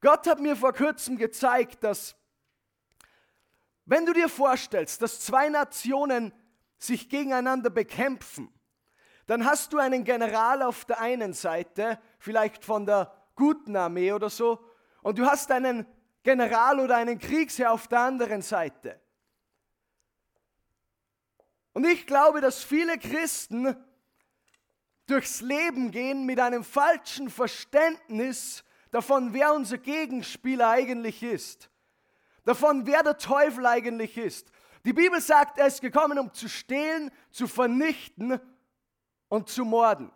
Gott 0.00 0.26
hat 0.26 0.40
mir 0.40 0.56
vor 0.56 0.72
kurzem 0.72 1.18
gezeigt, 1.18 1.84
dass 1.84 2.16
wenn 3.84 4.06
du 4.06 4.14
dir 4.14 4.30
vorstellst, 4.30 5.02
dass 5.02 5.20
zwei 5.20 5.50
Nationen 5.50 6.32
sich 6.78 7.10
gegeneinander 7.10 7.68
bekämpfen, 7.68 8.50
dann 9.26 9.44
hast 9.44 9.74
du 9.74 9.78
einen 9.78 10.04
General 10.04 10.62
auf 10.62 10.86
der 10.86 11.02
einen 11.02 11.34
Seite, 11.34 12.00
vielleicht 12.18 12.64
von 12.64 12.86
der 12.86 13.12
guten 13.34 13.76
Armee 13.76 14.12
oder 14.12 14.30
so, 14.30 14.58
und 15.02 15.18
du 15.18 15.26
hast 15.26 15.50
einen 15.50 15.86
General 16.22 16.80
oder 16.80 16.96
einen 16.96 17.18
Kriegsherr 17.18 17.72
auf 17.72 17.88
der 17.88 18.00
anderen 18.00 18.42
Seite. 18.42 19.00
Und 21.72 21.86
ich 21.86 22.06
glaube, 22.06 22.40
dass 22.40 22.62
viele 22.62 22.98
Christen 22.98 23.76
durchs 25.06 25.40
Leben 25.40 25.90
gehen 25.90 26.26
mit 26.26 26.38
einem 26.40 26.64
falschen 26.64 27.30
Verständnis 27.30 28.64
davon, 28.90 29.32
wer 29.32 29.54
unser 29.54 29.78
Gegenspieler 29.78 30.70
eigentlich 30.70 31.22
ist. 31.22 31.70
Davon, 32.44 32.86
wer 32.86 33.02
der 33.02 33.18
Teufel 33.18 33.66
eigentlich 33.66 34.16
ist. 34.16 34.50
Die 34.84 34.92
Bibel 34.92 35.20
sagt, 35.20 35.58
er 35.58 35.66
ist 35.66 35.80
gekommen, 35.80 36.18
um 36.18 36.32
zu 36.32 36.48
stehlen, 36.48 37.10
zu 37.30 37.46
vernichten 37.46 38.40
und 39.28 39.48
zu 39.48 39.64
morden. 39.64 40.10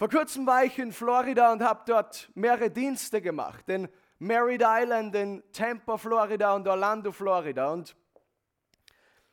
Vor 0.00 0.08
kurzem 0.08 0.46
war 0.46 0.64
ich 0.64 0.78
in 0.78 0.92
Florida 0.92 1.52
und 1.52 1.62
habe 1.62 1.82
dort 1.84 2.30
mehrere 2.34 2.70
Dienste 2.70 3.20
gemacht. 3.20 3.68
In 3.68 3.86
Merritt 4.18 4.62
Island, 4.64 5.14
in 5.14 5.42
Tampa, 5.52 5.98
Florida 5.98 6.54
und 6.54 6.66
Orlando, 6.66 7.12
Florida. 7.12 7.70
Und 7.70 7.94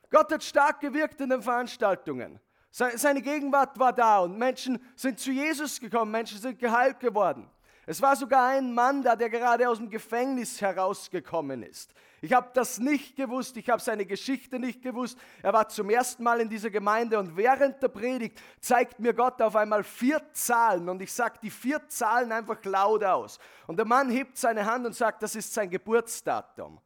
Gott 0.10 0.30
hat 0.30 0.44
stark 0.44 0.82
gewirkt 0.82 1.22
in 1.22 1.30
den 1.30 1.42
Veranstaltungen. 1.42 2.42
Seine 2.70 3.22
Gegenwart 3.22 3.80
war 3.80 3.94
da 3.94 4.20
und 4.20 4.38
Menschen 4.38 4.78
sind 4.98 5.22
zu 5.22 5.32
Jesus 5.32 5.80
gekommen, 5.80 6.12
Menschen 6.12 6.38
sind 6.38 6.60
geheilt 6.60 7.00
geworden. 7.00 7.50
Es 7.90 8.02
war 8.02 8.18
sogar 8.18 8.48
ein 8.50 8.74
Mann 8.74 9.02
da, 9.02 9.16
der 9.16 9.30
gerade 9.30 9.70
aus 9.70 9.78
dem 9.78 9.90
Gefängnis 9.90 10.60
herausgekommen 10.60 11.64
ist. 11.64 11.94
Ich 12.20 12.34
habe 12.34 12.50
das 12.54 12.80
nicht 12.80 13.16
gewusst, 13.16 13.56
ich 13.56 13.70
habe 13.70 13.82
seine 13.82 14.06
Geschichte 14.06 14.60
nicht 14.60 14.82
gewusst. 14.82 15.18
Er 15.42 15.54
war 15.54 15.70
zum 15.70 15.90
ersten 15.90 16.22
Mal 16.22 16.42
in 16.42 16.50
dieser 16.50 16.70
Gemeinde 16.70 17.18
und 17.18 17.38
während 17.38 17.82
der 17.82 17.88
Predigt 17.88 18.42
zeigt 18.60 19.00
mir 19.00 19.14
Gott 19.14 19.42
auf 19.42 19.56
einmal 19.56 19.86
vier 19.86 20.22
Zahlen 20.34 20.90
und 20.90 21.02
ich 21.02 21.14
sage 21.14 21.40
die 21.42 21.50
vier 21.50 21.88
Zahlen 21.88 22.34
einfach 22.34 22.62
laut 22.66 23.06
aus. 23.06 23.40
Und 23.68 23.78
der 23.78 23.86
Mann 23.86 24.10
hebt 24.10 24.38
seine 24.38 24.66
Hand 24.66 24.86
und 24.86 24.94
sagt, 24.94 25.24
das 25.24 25.36
ist 25.36 25.54
sein 25.54 25.70
Geburtsdatum. 25.70 26.82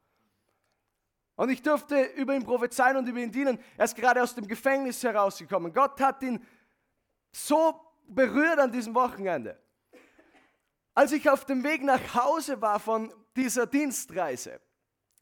Und 1.34 1.48
ich 1.48 1.62
durfte 1.62 2.00
über 2.14 2.32
ihn 2.32 2.44
prophezeien 2.44 2.96
und 2.96 3.08
über 3.08 3.18
ihn 3.18 3.32
dienen. 3.32 3.58
Er 3.76 3.86
ist 3.86 3.96
gerade 3.96 4.22
aus 4.22 4.36
dem 4.36 4.46
Gefängnis 4.46 5.02
herausgekommen. 5.02 5.72
Gott 5.72 6.00
hat 6.00 6.22
ihn 6.22 6.46
so 7.32 7.74
berührt 8.06 8.60
an 8.60 8.70
diesem 8.70 8.94
Wochenende. 8.94 9.58
Als 10.94 11.12
ich 11.12 11.30
auf 11.30 11.46
dem 11.46 11.64
Weg 11.64 11.82
nach 11.82 12.14
Hause 12.14 12.60
war 12.60 12.78
von 12.78 13.12
dieser 13.34 13.66
Dienstreise, 13.66 14.60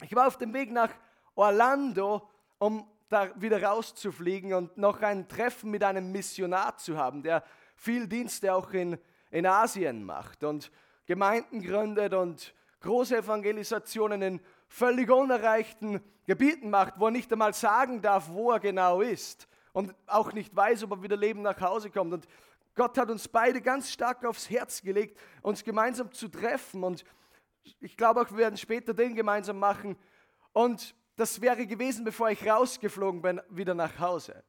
ich 0.02 0.14
war 0.16 0.26
auf 0.26 0.36
dem 0.36 0.52
Weg 0.52 0.72
nach 0.72 0.90
Orlando, 1.36 2.28
um 2.58 2.90
da 3.08 3.30
wieder 3.40 3.62
rauszufliegen 3.62 4.52
und 4.52 4.76
noch 4.76 5.00
ein 5.02 5.28
Treffen 5.28 5.70
mit 5.70 5.84
einem 5.84 6.10
Missionar 6.10 6.76
zu 6.76 6.96
haben, 6.96 7.22
der 7.22 7.44
viel 7.76 8.08
Dienste 8.08 8.52
auch 8.52 8.72
in, 8.72 8.98
in 9.30 9.46
Asien 9.46 10.04
macht 10.04 10.42
und 10.42 10.72
Gemeinden 11.06 11.62
gründet 11.62 12.14
und 12.14 12.52
große 12.80 13.18
Evangelisationen 13.18 14.22
in 14.22 14.40
völlig 14.66 15.08
unerreichten 15.08 16.00
Gebieten 16.26 16.70
macht, 16.70 16.94
wo 16.98 17.06
er 17.06 17.10
nicht 17.12 17.32
einmal 17.32 17.54
sagen 17.54 18.02
darf, 18.02 18.28
wo 18.30 18.50
er 18.50 18.60
genau 18.60 19.02
ist 19.02 19.48
und 19.72 19.94
auch 20.06 20.32
nicht 20.32 20.54
weiß, 20.54 20.82
ob 20.84 20.92
er 20.92 21.02
wieder 21.02 21.16
lebend 21.16 21.44
nach 21.44 21.60
Hause 21.60 21.90
kommt. 21.90 22.12
Und 22.12 22.26
Gott 22.74 22.96
hat 22.98 23.10
uns 23.10 23.28
beide 23.28 23.60
ganz 23.60 23.90
stark 23.90 24.24
aufs 24.24 24.48
Herz 24.48 24.82
gelegt, 24.82 25.18
uns 25.42 25.64
gemeinsam 25.64 26.12
zu 26.12 26.28
treffen. 26.28 26.84
Und 26.84 27.04
ich 27.80 27.96
glaube 27.96 28.20
auch, 28.20 28.30
wir 28.30 28.38
werden 28.38 28.56
später 28.56 28.94
den 28.94 29.14
gemeinsam 29.14 29.58
machen. 29.58 29.96
Und 30.52 30.94
das 31.16 31.40
wäre 31.40 31.66
gewesen, 31.66 32.04
bevor 32.04 32.30
ich 32.30 32.46
rausgeflogen 32.48 33.22
bin, 33.22 33.40
wieder 33.50 33.74
nach 33.74 33.98
Hause. 33.98 34.42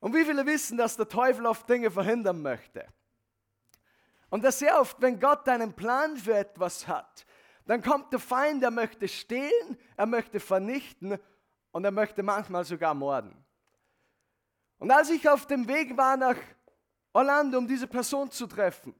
Und 0.00 0.14
wie 0.14 0.24
viele 0.24 0.44
wissen, 0.46 0.76
dass 0.76 0.96
der 0.96 1.08
Teufel 1.08 1.46
oft 1.46 1.68
Dinge 1.68 1.90
verhindern 1.90 2.42
möchte? 2.42 2.86
Und 4.28 4.44
dass 4.44 4.58
sehr 4.58 4.80
oft, 4.80 5.00
wenn 5.00 5.20
Gott 5.20 5.48
einen 5.48 5.72
Plan 5.72 6.16
für 6.16 6.36
etwas 6.36 6.88
hat, 6.88 7.24
dann 7.66 7.82
kommt 7.82 8.12
der 8.12 8.20
Feind, 8.20 8.62
er 8.62 8.70
möchte 8.70 9.08
stehlen, 9.08 9.78
er 9.96 10.06
möchte 10.06 10.40
vernichten 10.40 11.18
und 11.72 11.84
er 11.84 11.90
möchte 11.90 12.22
manchmal 12.22 12.64
sogar 12.64 12.94
morden. 12.94 13.44
Und 14.78 14.90
als 14.90 15.10
ich 15.10 15.28
auf 15.28 15.46
dem 15.46 15.66
Weg 15.68 15.96
war 15.96 16.16
nach 16.16 16.36
Orlando, 17.16 17.56
um 17.56 17.66
diese 17.66 17.86
Person 17.86 18.30
zu 18.30 18.46
treffen, 18.46 18.94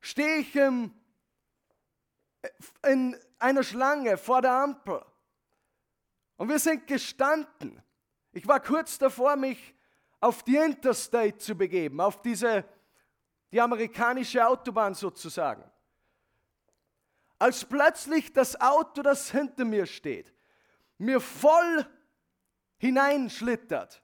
stehe 0.00 0.36
ich 0.36 0.54
in 0.54 0.92
einer 3.38 3.62
Schlange 3.62 4.18
vor 4.18 4.42
der 4.42 4.52
Ampel. 4.52 5.02
Und 6.36 6.50
wir 6.50 6.58
sind 6.58 6.86
gestanden. 6.86 7.82
Ich 8.32 8.46
war 8.46 8.60
kurz 8.60 8.98
davor, 8.98 9.34
mich 9.36 9.74
auf 10.20 10.42
die 10.42 10.56
Interstate 10.56 11.38
zu 11.38 11.54
begeben, 11.54 12.02
auf 12.02 12.20
diese, 12.20 12.64
die 13.50 13.62
amerikanische 13.62 14.46
Autobahn 14.46 14.92
sozusagen 14.92 15.64
als 17.38 17.64
plötzlich 17.64 18.32
das 18.32 18.60
Auto, 18.60 19.02
das 19.02 19.30
hinter 19.30 19.64
mir 19.64 19.86
steht, 19.86 20.32
mir 20.98 21.20
voll 21.20 21.86
hineinschlittert, 22.76 24.02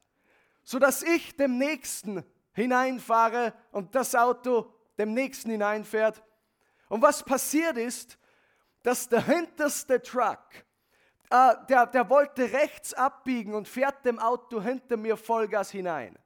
sodass 0.62 1.02
ich 1.02 1.36
dem 1.36 1.58
Nächsten 1.58 2.24
hineinfahre 2.60 3.52
und 3.72 3.94
das 3.94 4.14
Auto 4.14 4.72
dem 4.98 5.14
Nächsten 5.14 5.50
hineinfährt. 5.50 6.22
Und 6.88 7.02
was 7.02 7.22
passiert 7.22 7.76
ist, 7.76 8.18
dass 8.82 9.08
der 9.08 9.24
hinterste 9.24 10.00
Truck, 10.02 10.38
äh, 11.30 11.54
der, 11.68 11.86
der 11.86 12.08
wollte 12.08 12.52
rechts 12.52 12.94
abbiegen 12.94 13.54
und 13.54 13.68
fährt 13.68 14.04
dem 14.04 14.18
Auto 14.18 14.60
hinter 14.60 14.96
mir 14.96 15.16
Vollgas 15.16 15.70
hinein, 15.70 16.18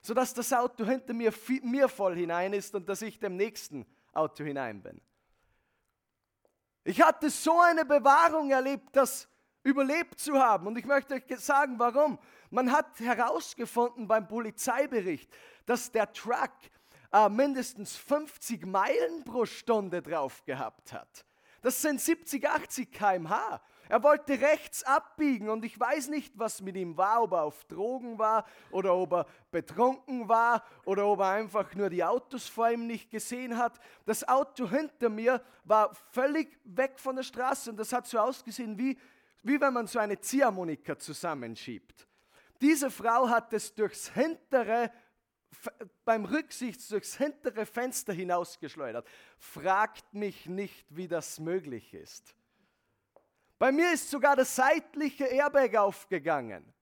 sodass 0.00 0.34
das 0.34 0.52
Auto 0.52 0.84
hinter 0.84 1.14
mir, 1.14 1.32
mir 1.62 1.88
voll 1.88 2.16
hinein 2.16 2.52
ist 2.52 2.74
und 2.74 2.88
dass 2.88 3.02
ich 3.02 3.18
dem 3.18 3.36
nächsten 3.36 3.86
Auto 4.12 4.44
hinein 4.44 4.82
bin. 4.82 5.00
Ich 6.84 7.02
hatte 7.02 7.30
so 7.30 7.60
eine 7.60 7.84
Bewahrung 7.84 8.50
erlebt, 8.50 8.90
das 8.92 9.28
überlebt 9.64 10.20
zu 10.20 10.38
haben. 10.38 10.68
Und 10.68 10.78
ich 10.78 10.86
möchte 10.86 11.14
euch 11.14 11.24
sagen, 11.40 11.78
warum. 11.78 12.18
Man 12.50 12.72
hat 12.72 12.98
herausgefunden 13.00 14.06
beim 14.06 14.26
Polizeibericht, 14.28 15.30
dass 15.64 15.90
der 15.90 16.12
Truck 16.12 16.52
äh, 17.12 17.28
mindestens 17.28 17.96
50 17.96 18.66
Meilen 18.66 19.24
pro 19.24 19.46
Stunde 19.46 20.02
drauf 20.02 20.44
gehabt 20.44 20.92
hat. 20.92 21.24
Das 21.62 21.82
sind 21.82 22.00
70, 22.00 22.48
80 22.48 22.92
km/h. 22.92 23.60
Er 23.88 24.02
wollte 24.02 24.40
rechts 24.40 24.82
abbiegen 24.82 25.48
und 25.48 25.64
ich 25.64 25.78
weiß 25.78 26.08
nicht, 26.08 26.32
was 26.36 26.60
mit 26.60 26.76
ihm 26.76 26.96
war, 26.96 27.22
ob 27.22 27.32
er 27.32 27.42
auf 27.42 27.64
Drogen 27.64 28.18
war 28.18 28.44
oder 28.70 28.94
ob 28.94 29.12
er 29.12 29.26
betrunken 29.50 30.28
war 30.28 30.64
oder 30.84 31.06
ob 31.06 31.20
er 31.20 31.30
einfach 31.30 31.72
nur 31.74 31.88
die 31.88 32.02
Autos 32.02 32.48
vor 32.48 32.70
ihm 32.70 32.86
nicht 32.86 33.10
gesehen 33.10 33.56
hat. 33.56 33.78
Das 34.04 34.26
Auto 34.26 34.68
hinter 34.68 35.08
mir 35.08 35.40
war 35.64 35.94
völlig 36.10 36.58
weg 36.64 36.98
von 36.98 37.16
der 37.16 37.22
Straße 37.22 37.70
und 37.70 37.76
das 37.76 37.92
hat 37.92 38.06
so 38.06 38.18
ausgesehen, 38.18 38.76
wie, 38.76 38.98
wie 39.42 39.60
wenn 39.60 39.72
man 39.72 39.86
so 39.86 40.00
eine 40.00 40.20
Ziehharmonika 40.20 40.98
zusammenschiebt. 40.98 42.06
Diese 42.60 42.90
Frau 42.90 43.28
hat 43.28 43.52
es 43.52 43.74
durchs 43.74 44.08
hintere 44.10 44.90
beim 46.04 46.24
Rücksichts 46.24 46.88
durchs 46.88 47.16
hintere 47.16 47.66
Fenster 47.66 48.12
hinausgeschleudert. 48.12 49.06
Fragt 49.38 50.14
mich 50.14 50.46
nicht, 50.46 50.86
wie 50.94 51.08
das 51.08 51.40
möglich 51.40 51.94
ist. 51.94 52.34
Bei 53.58 53.72
mir 53.72 53.92
ist 53.92 54.10
sogar 54.10 54.36
das 54.36 54.54
seitliche 54.54 55.24
Airbag 55.24 55.76
aufgegangen. 55.76 56.72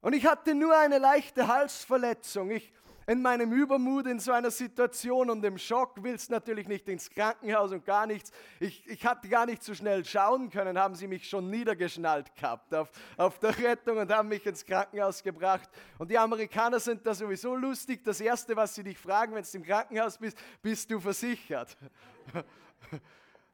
Und 0.00 0.14
ich 0.14 0.26
hatte 0.26 0.54
nur 0.54 0.76
eine 0.76 0.98
leichte 0.98 1.46
Halsverletzung. 1.46 2.50
Ich 2.50 2.72
in 3.08 3.22
meinem 3.22 3.52
Übermut 3.52 4.06
in 4.06 4.20
so 4.20 4.32
einer 4.32 4.50
Situation 4.50 5.30
und 5.30 5.42
im 5.42 5.56
Schock 5.56 5.94
willst 6.02 6.30
natürlich 6.30 6.68
nicht 6.68 6.86
ins 6.90 7.08
Krankenhaus 7.08 7.72
und 7.72 7.82
gar 7.86 8.06
nichts. 8.06 8.30
Ich, 8.60 8.86
ich 8.86 9.06
hatte 9.06 9.30
gar 9.30 9.46
nicht 9.46 9.62
so 9.62 9.74
schnell 9.74 10.04
schauen 10.04 10.50
können, 10.50 10.78
haben 10.78 10.94
sie 10.94 11.06
mich 11.06 11.26
schon 11.26 11.48
niedergeschnallt 11.48 12.34
gehabt 12.36 12.74
auf, 12.74 12.90
auf 13.16 13.38
der 13.38 13.58
Rettung 13.58 13.96
und 13.96 14.12
haben 14.12 14.28
mich 14.28 14.44
ins 14.44 14.62
Krankenhaus 14.62 15.22
gebracht. 15.22 15.70
Und 15.96 16.10
die 16.10 16.18
Amerikaner 16.18 16.78
sind 16.78 17.06
da 17.06 17.14
sowieso 17.14 17.56
lustig. 17.56 18.04
Das 18.04 18.20
Erste, 18.20 18.54
was 18.54 18.74
sie 18.74 18.82
dich 18.82 18.98
fragen, 18.98 19.34
wenn 19.34 19.42
du 19.42 19.56
im 19.56 19.64
Krankenhaus 19.64 20.18
bist, 20.18 20.36
bist 20.60 20.90
du 20.90 21.00
versichert? 21.00 21.78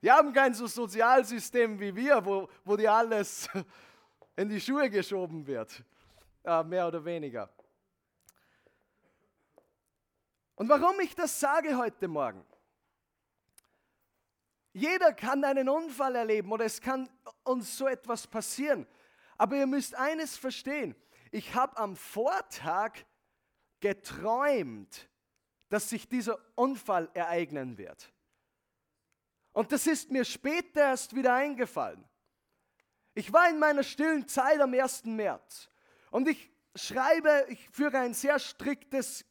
Die 0.03 0.11
haben 0.11 0.33
kein 0.33 0.53
so 0.53 0.67
Sozialsystem 0.67 1.79
wie 1.79 1.95
wir, 1.95 2.23
wo, 2.27 2.49
wo 2.65 2.77
dir 2.77 2.93
alles 2.93 3.49
in 4.37 4.49
die 4.51 4.61
Schuhe 4.61 4.91
geschoben 4.91 5.47
wird, 5.47 5.83
äh, 6.45 6.63
mehr 6.65 6.89
oder 6.89 7.03
weniger. 7.03 7.49
Und 10.57 10.69
warum 10.69 10.99
ich 11.01 11.15
das 11.15 11.41
sage 11.41 11.77
heute 11.77 12.09
Morgen? 12.09 12.45
Jeder 14.73 15.13
kann 15.13 15.45
einen 15.45 15.69
Unfall 15.69 16.17
erleben 16.17 16.51
oder 16.53 16.65
es 16.65 16.81
kann 16.81 17.09
uns 17.45 17.77
so 17.77 17.87
etwas 17.87 18.27
passieren. 18.27 18.87
Aber 19.37 19.57
ihr 19.57 19.67
müsst 19.67 19.95
eines 19.95 20.37
verstehen. 20.37 20.95
Ich 21.31 21.55
habe 21.55 21.77
am 21.77 21.97
Vortag 21.97 22.99
geträumt, 23.81 25.09
dass 25.69 25.91
sich 25.91 26.09
dieser 26.09 26.39
Unfall 26.55 27.11
ereignen 27.15 27.79
wird. 27.79 28.13
Und 29.53 29.73
das 29.73 29.87
ist 29.87 30.11
mir 30.11 30.25
später 30.25 30.81
erst 30.81 31.15
wieder 31.15 31.35
eingefallen. 31.35 32.05
Ich 33.15 33.33
war 33.33 33.49
in 33.49 33.59
meiner 33.59 33.85
stillen 33.85 34.27
Zeit 34.27 34.61
am 34.61 34.75
1. 34.75 35.05
März 35.05 35.69
und 36.11 36.29
ich 36.29 36.51
schreibe, 36.75 37.47
ich 37.49 37.69
führe 37.71 37.99
ein 37.99 38.15
sehr 38.15 38.41
striktes 38.41 39.25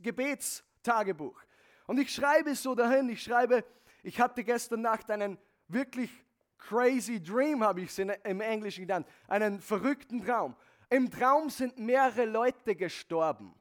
Gebetstagebuch. 0.83 1.41
Und 1.87 1.99
ich 1.99 2.13
schreibe 2.13 2.55
so 2.55 2.75
dahin, 2.75 3.09
ich 3.09 3.23
schreibe, 3.23 3.63
ich 4.03 4.19
hatte 4.19 4.43
gestern 4.43 4.81
Nacht 4.81 5.09
einen 5.09 5.37
wirklich 5.67 6.11
crazy 6.57 7.21
dream, 7.21 7.63
habe 7.63 7.81
ich 7.81 7.89
es 7.89 7.99
im 7.99 8.41
Englischen 8.41 8.85
genannt, 8.85 9.07
einen 9.27 9.59
verrückten 9.59 10.25
Traum. 10.25 10.55
Im 10.89 11.09
Traum 11.09 11.49
sind 11.49 11.77
mehrere 11.77 12.25
Leute 12.25 12.75
gestorben. 12.75 13.53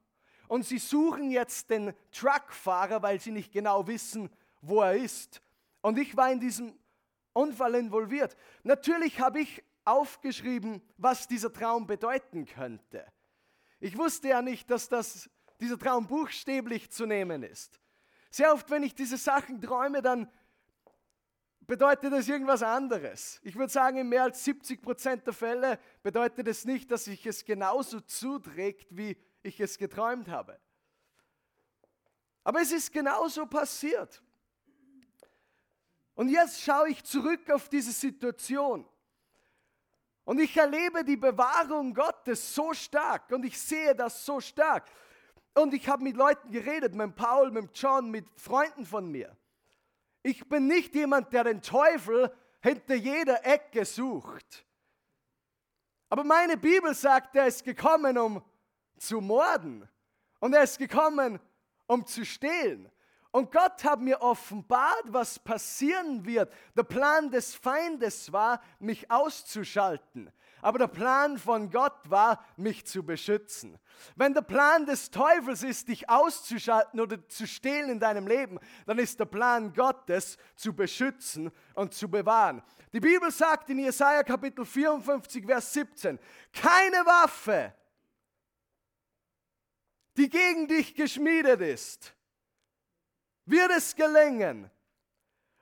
Und 0.49 0.67
sie 0.67 0.79
suchen 0.79 1.31
jetzt 1.31 1.71
den 1.71 1.95
Truckfahrer, 2.11 3.03
weil 3.03 3.21
sie 3.21 3.31
nicht 3.31 3.53
genau 3.53 3.87
wissen, 3.87 4.29
wo 4.61 4.83
er 4.83 4.95
ist. 4.95 5.41
Und 5.81 5.99
ich 5.99 6.17
war 6.17 6.31
in 6.31 6.41
diesem 6.41 6.79
Unfall 7.33 7.75
involviert. 7.77 8.37
Natürlich 8.63 9.19
habe 9.21 9.41
ich 9.41 9.65
aufgeschrieben, 9.85 10.83
was 10.99 11.27
dieser 11.27 11.53
Traum 11.53 11.87
bedeuten 11.87 12.45
könnte. 12.45 13.05
Ich 13.81 13.97
wusste 13.97 14.29
ja 14.29 14.43
nicht, 14.43 14.71
dass 14.71 14.89
das, 14.89 15.29
dieser 15.63 15.79
Traum 15.79 16.07
buchstäblich 16.07 16.91
zu 16.91 17.07
nehmen 17.07 17.43
ist. 17.43 17.81
Sehr 18.31 18.53
oft, 18.53 18.69
wenn 18.71 18.83
ich 18.83 18.95
diese 18.95 19.17
Sachen 19.17 19.61
träume, 19.61 20.03
dann 20.03 20.31
bedeutet 21.61 22.13
das 22.13 22.29
irgendwas 22.29 22.63
anderes. 22.63 23.41
Ich 23.45 23.55
würde 23.57 23.73
sagen, 23.73 23.99
in 23.99 24.09
mehr 24.09 24.25
als 24.25 24.45
70 24.45 24.83
Prozent 24.83 25.27
der 25.27 25.33
Fälle 25.33 25.79
bedeutet 26.03 26.49
es 26.49 26.65
nicht, 26.65 26.91
dass 26.91 27.05
sich 27.05 27.25
es 27.27 27.45
genauso 27.45 28.01
zuträgt, 28.01 28.89
wie 28.91 29.17
ich 29.43 29.61
es 29.61 29.79
geträumt 29.79 30.29
habe. 30.29 30.59
Aber 32.43 32.61
es 32.61 32.73
ist 32.73 32.93
genauso 32.93 33.47
passiert. 33.47 34.21
Und 36.15 36.29
jetzt 36.29 36.61
schaue 36.61 36.91
ich 36.91 37.05
zurück 37.05 37.49
auf 37.51 37.69
diese 37.69 37.93
Situation. 37.93 38.87
Und 40.25 40.39
ich 40.39 40.57
erlebe 40.57 41.05
die 41.05 41.17
Bewahrung 41.17 41.95
Gottes 41.95 42.55
so 42.55 42.73
stark 42.73 43.31
und 43.33 43.45
ich 43.45 43.59
sehe 43.61 43.95
das 43.95 44.25
so 44.25 44.41
stark. 44.41 44.89
Und 45.55 45.75
ich 45.75 45.89
habe 45.89 46.03
mit 46.03 46.17
Leuten 46.17 46.51
geredet, 46.51 46.95
mit 46.95 47.15
Paul, 47.15 47.51
mit 47.51 47.71
John, 47.79 48.11
mit 48.11 48.27
Freunden 48.37 48.87
von 48.87 49.11
mir. 49.11 49.37
Ich 50.23 50.49
bin 50.49 50.67
nicht 50.67 50.95
jemand, 50.95 51.33
der 51.33 51.45
den 51.45 51.61
Teufel 51.61 52.33
hinter 52.61 52.95
jeder 52.95 53.45
Ecke 53.45 53.85
sucht. 53.85 54.65
Aber 56.09 56.25
meine 56.25 56.57
Bibel 56.57 56.95
sagt, 56.95 57.35
er 57.37 57.47
ist 57.47 57.65
gekommen, 57.65 58.17
um 58.19 58.43
zu 58.99 59.21
morden. 59.21 59.89
Und 60.41 60.55
er 60.55 60.63
ist 60.63 60.79
gekommen, 60.79 61.41
um 61.87 62.07
zu 62.07 62.25
stehlen. 62.25 62.91
Und 63.31 63.51
Gott 63.51 63.83
hat 63.85 64.01
mir 64.01 64.21
offenbart, 64.21 65.05
was 65.07 65.39
passieren 65.39 66.25
wird. 66.25 66.53
Der 66.77 66.83
Plan 66.83 67.31
des 67.31 67.55
Feindes 67.55 68.31
war, 68.31 68.63
mich 68.79 69.11
auszuschalten. 69.11 70.31
Aber 70.63 70.79
der 70.79 70.87
Plan 70.87 71.39
von 71.39 71.71
Gott 71.71 72.09
war, 72.09 72.43
mich 72.57 72.87
zu 72.87 73.05
beschützen. 73.05 73.79
Wenn 74.15 74.33
der 74.33 74.43
Plan 74.43 74.87
des 74.87 75.11
Teufels 75.11 75.65
ist, 75.65 75.89
dich 75.89 76.09
auszuschalten 76.09 77.01
oder 77.01 77.29
zu 77.29 77.49
stehlen 77.49 77.91
in 77.91 78.01
deinem 78.01 78.29
Leben, 78.29 78.61
dann 78.87 79.01
ist 79.01 79.19
der 79.19 79.25
Plan 79.25 79.75
Gottes, 79.75 80.39
zu 80.55 80.73
beschützen 80.73 81.51
und 81.75 81.93
zu 81.93 82.09
bewahren. 82.09 82.63
Die 82.93 83.01
Bibel 83.01 83.33
sagt 83.33 83.71
in 83.71 83.81
Jesaja 83.81 84.23
Kapitel 84.23 84.65
54, 84.65 85.45
Vers 85.45 85.73
17, 85.73 86.19
keine 86.53 87.05
Waffe, 87.07 87.75
die 90.17 90.29
gegen 90.29 90.69
dich 90.69 90.95
geschmiedet 90.95 91.61
ist, 91.61 92.15
wird 93.47 93.73
es 93.73 93.97
gelingen. 93.97 94.71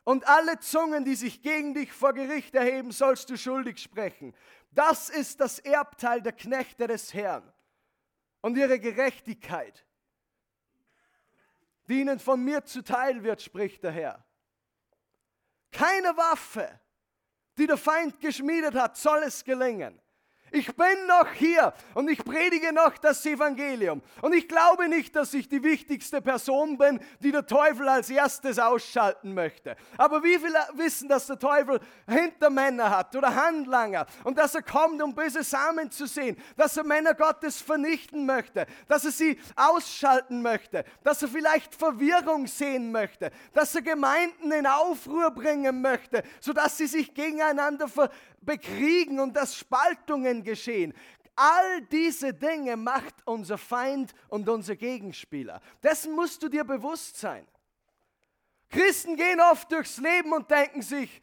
Und 0.04 0.26
alle 0.26 0.58
Zungen, 0.58 1.04
die 1.04 1.14
sich 1.14 1.40
gegen 1.40 1.72
dich 1.74 1.92
vor 1.92 2.12
Gericht 2.14 2.54
erheben, 2.54 2.90
sollst 2.90 3.30
du 3.30 3.36
schuldig 3.36 3.78
sprechen. 3.78 4.34
Das 4.70 5.08
ist 5.08 5.40
das 5.40 5.58
Erbteil 5.58 6.22
der 6.22 6.32
Knechte 6.32 6.86
des 6.86 7.12
Herrn 7.12 7.52
und 8.40 8.56
ihre 8.56 8.78
Gerechtigkeit, 8.78 9.84
die 11.88 12.00
ihnen 12.00 12.20
von 12.20 12.42
mir 12.42 12.64
zuteil 12.64 13.22
wird, 13.24 13.42
spricht 13.42 13.82
der 13.82 13.90
Herr. 13.90 14.24
Keine 15.72 16.16
Waffe, 16.16 16.80
die 17.58 17.66
der 17.66 17.76
Feind 17.76 18.20
geschmiedet 18.20 18.74
hat, 18.74 18.96
soll 18.96 19.22
es 19.24 19.44
gelingen. 19.44 20.00
Ich 20.52 20.74
bin 20.74 21.06
noch 21.06 21.30
hier 21.32 21.72
und 21.94 22.10
ich 22.10 22.24
predige 22.24 22.72
noch 22.72 22.98
das 22.98 23.24
Evangelium. 23.24 24.02
Und 24.20 24.34
ich 24.34 24.48
glaube 24.48 24.88
nicht, 24.88 25.14
dass 25.14 25.32
ich 25.34 25.48
die 25.48 25.62
wichtigste 25.62 26.20
Person 26.20 26.76
bin, 26.76 27.00
die 27.20 27.30
der 27.30 27.46
Teufel 27.46 27.88
als 27.88 28.10
erstes 28.10 28.58
ausschalten 28.58 29.32
möchte. 29.34 29.76
Aber 29.96 30.22
wie 30.22 30.38
viele 30.38 30.58
wissen, 30.74 31.08
dass 31.08 31.26
der 31.26 31.38
Teufel 31.38 31.80
Hintermänner 32.08 32.90
hat 32.90 33.14
oder 33.14 33.34
Handlanger? 33.34 34.06
Und 34.24 34.38
dass 34.38 34.54
er 34.54 34.62
kommt, 34.62 35.00
um 35.02 35.14
böse 35.14 35.42
Samen 35.42 35.90
zu 35.90 36.06
sehen, 36.06 36.36
dass 36.56 36.76
er 36.76 36.84
Männer 36.84 37.14
Gottes 37.14 37.60
vernichten 37.60 38.26
möchte, 38.26 38.66
dass 38.88 39.04
er 39.04 39.12
sie 39.12 39.38
ausschalten 39.54 40.42
möchte, 40.42 40.84
dass 41.04 41.22
er 41.22 41.28
vielleicht 41.28 41.74
Verwirrung 41.74 42.46
sehen 42.46 42.90
möchte, 42.90 43.30
dass 43.52 43.74
er 43.74 43.82
Gemeinden 43.82 44.50
in 44.50 44.66
Aufruhr 44.66 45.30
bringen 45.30 45.80
möchte, 45.80 46.22
sodass 46.40 46.76
sie 46.76 46.86
sich 46.86 47.14
gegeneinander 47.14 47.88
ver 47.88 48.10
bekriegen 48.40 49.20
und 49.20 49.34
dass 49.34 49.56
Spaltungen 49.56 50.42
geschehen. 50.42 50.94
All 51.36 51.82
diese 51.82 52.34
Dinge 52.34 52.76
macht 52.76 53.14
unser 53.24 53.58
Feind 53.58 54.12
und 54.28 54.48
unser 54.48 54.76
Gegenspieler. 54.76 55.60
Dessen 55.82 56.12
musst 56.14 56.42
du 56.42 56.48
dir 56.48 56.64
bewusst 56.64 57.18
sein. 57.18 57.46
Christen 58.68 59.16
gehen 59.16 59.40
oft 59.40 59.70
durchs 59.72 59.98
Leben 59.98 60.32
und 60.32 60.50
denken 60.50 60.82
sich, 60.82 61.22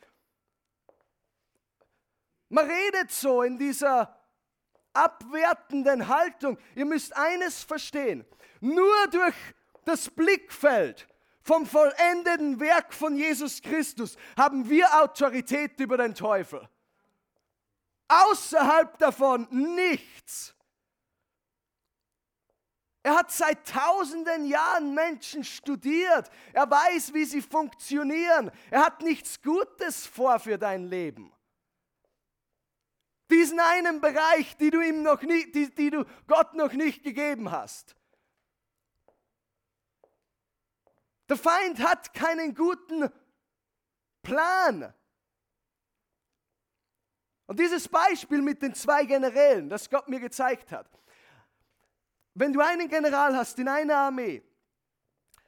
man 2.49 2.69
redet 2.69 3.11
so 3.11 3.41
in 3.41 3.57
dieser 3.57 4.17
abwertenden 4.93 6.07
Haltung. 6.07 6.57
Ihr 6.75 6.85
müsst 6.85 7.15
eines 7.15 7.63
verstehen. 7.63 8.25
Nur 8.59 9.07
durch 9.11 9.35
das 9.85 10.09
Blickfeld 10.09 11.07
vom 11.41 11.65
vollendeten 11.65 12.59
Werk 12.59 12.93
von 12.93 13.15
Jesus 13.15 13.61
Christus 13.61 14.17
haben 14.37 14.69
wir 14.69 15.01
Autorität 15.01 15.79
über 15.79 15.97
den 15.97 16.15
Teufel. 16.15 16.67
Außerhalb 18.07 18.97
davon 18.99 19.47
nichts. 19.51 20.55
Er 23.03 23.15
hat 23.15 23.31
seit 23.31 23.65
tausenden 23.67 24.45
Jahren 24.45 24.93
Menschen 24.93 25.43
studiert. 25.45 26.29
Er 26.51 26.69
weiß, 26.69 27.13
wie 27.13 27.23
sie 27.23 27.41
funktionieren. 27.41 28.51
Er 28.69 28.85
hat 28.85 29.01
nichts 29.01 29.41
Gutes 29.41 30.05
vor 30.05 30.39
für 30.39 30.57
dein 30.57 30.83
Leben. 30.83 31.31
Diesen 33.29 33.59
einen 33.59 34.01
Bereich, 34.01 34.57
die 34.57 34.71
du 34.71 34.81
ihm 34.81 35.03
noch 35.03 35.21
nie, 35.21 35.49
die, 35.51 35.73
die 35.73 35.89
du 35.89 36.05
Gott 36.27 36.53
noch 36.53 36.73
nicht 36.73 37.03
gegeben 37.03 37.51
hast. 37.51 37.95
Der 41.29 41.37
Feind 41.37 41.79
hat 41.79 42.13
keinen 42.13 42.55
guten 42.55 43.09
Plan. 44.21 44.93
Und 47.47 47.59
dieses 47.59 47.87
Beispiel 47.87 48.41
mit 48.41 48.61
den 48.61 48.73
zwei 48.73 49.05
Generälen, 49.05 49.69
das 49.69 49.89
Gott 49.89 50.07
mir 50.07 50.19
gezeigt 50.19 50.71
hat. 50.71 50.87
Wenn 52.33 52.53
du 52.53 52.59
einen 52.59 52.87
General 52.87 53.35
hast 53.35 53.57
in 53.57 53.67
einer 53.67 53.95
Armee, 53.95 54.43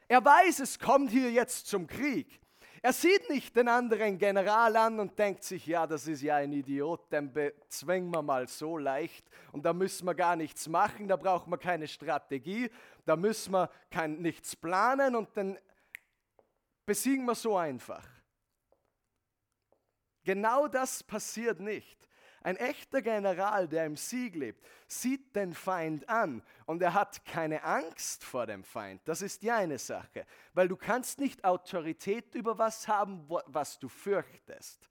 er 0.07 0.23
weiß, 0.25 0.59
es 0.59 0.79
kommt 0.79 1.11
hier 1.11 1.29
jetzt 1.29 1.67
zum 1.67 1.85
Krieg. 1.85 2.39
Er 2.81 2.93
sieht 2.93 3.29
nicht 3.29 3.55
den 3.55 3.67
anderen 3.67 4.17
General 4.17 4.75
an 4.77 4.99
und 4.99 5.19
denkt 5.19 5.43
sich, 5.43 5.67
ja, 5.67 5.85
das 5.85 6.07
ist 6.07 6.21
ja 6.21 6.37
ein 6.37 6.53
Idiot, 6.53 7.11
den 7.11 7.31
bezwingen 7.31 8.09
wir 8.09 8.21
mal 8.21 8.47
so 8.47 8.77
leicht 8.77 9.29
und 9.51 9.65
da 9.65 9.73
müssen 9.73 10.05
wir 10.07 10.15
gar 10.15 10.37
nichts 10.37 10.67
machen, 10.69 11.09
da 11.09 11.17
brauchen 11.17 11.51
wir 11.51 11.57
keine 11.57 11.89
Strategie, 11.89 12.71
da 13.05 13.17
müssen 13.17 13.51
wir 13.51 13.69
kein, 13.91 14.21
nichts 14.21 14.55
planen 14.55 15.15
und 15.15 15.35
dann 15.35 15.59
besiegen 16.85 17.25
wir 17.25 17.35
so 17.35 17.57
einfach. 17.57 18.07
Genau 20.23 20.67
das 20.67 21.03
passiert 21.03 21.59
nicht. 21.59 21.97
Ein 22.41 22.55
echter 22.55 23.01
General, 23.01 23.67
der 23.67 23.85
im 23.85 23.97
Sieg 23.97 24.35
lebt, 24.35 24.65
sieht 24.87 25.35
den 25.35 25.53
Feind 25.53 26.07
an 26.07 26.41
und 26.65 26.81
er 26.81 26.93
hat 26.93 27.25
keine 27.25 27.63
Angst 27.63 28.23
vor 28.23 28.47
dem 28.47 28.63
Feind. 28.63 29.01
Das 29.05 29.21
ist 29.21 29.41
die 29.41 29.51
eine 29.51 29.77
Sache, 29.77 30.25
weil 30.53 30.69
du 30.69 30.77
kannst 30.77 31.19
nicht 31.19 31.43
Autorität 31.43 32.33
über 32.35 32.57
was 32.57 32.87
haben, 32.87 33.27
was 33.47 33.77
du 33.77 33.89
fürchtest. 33.89 34.89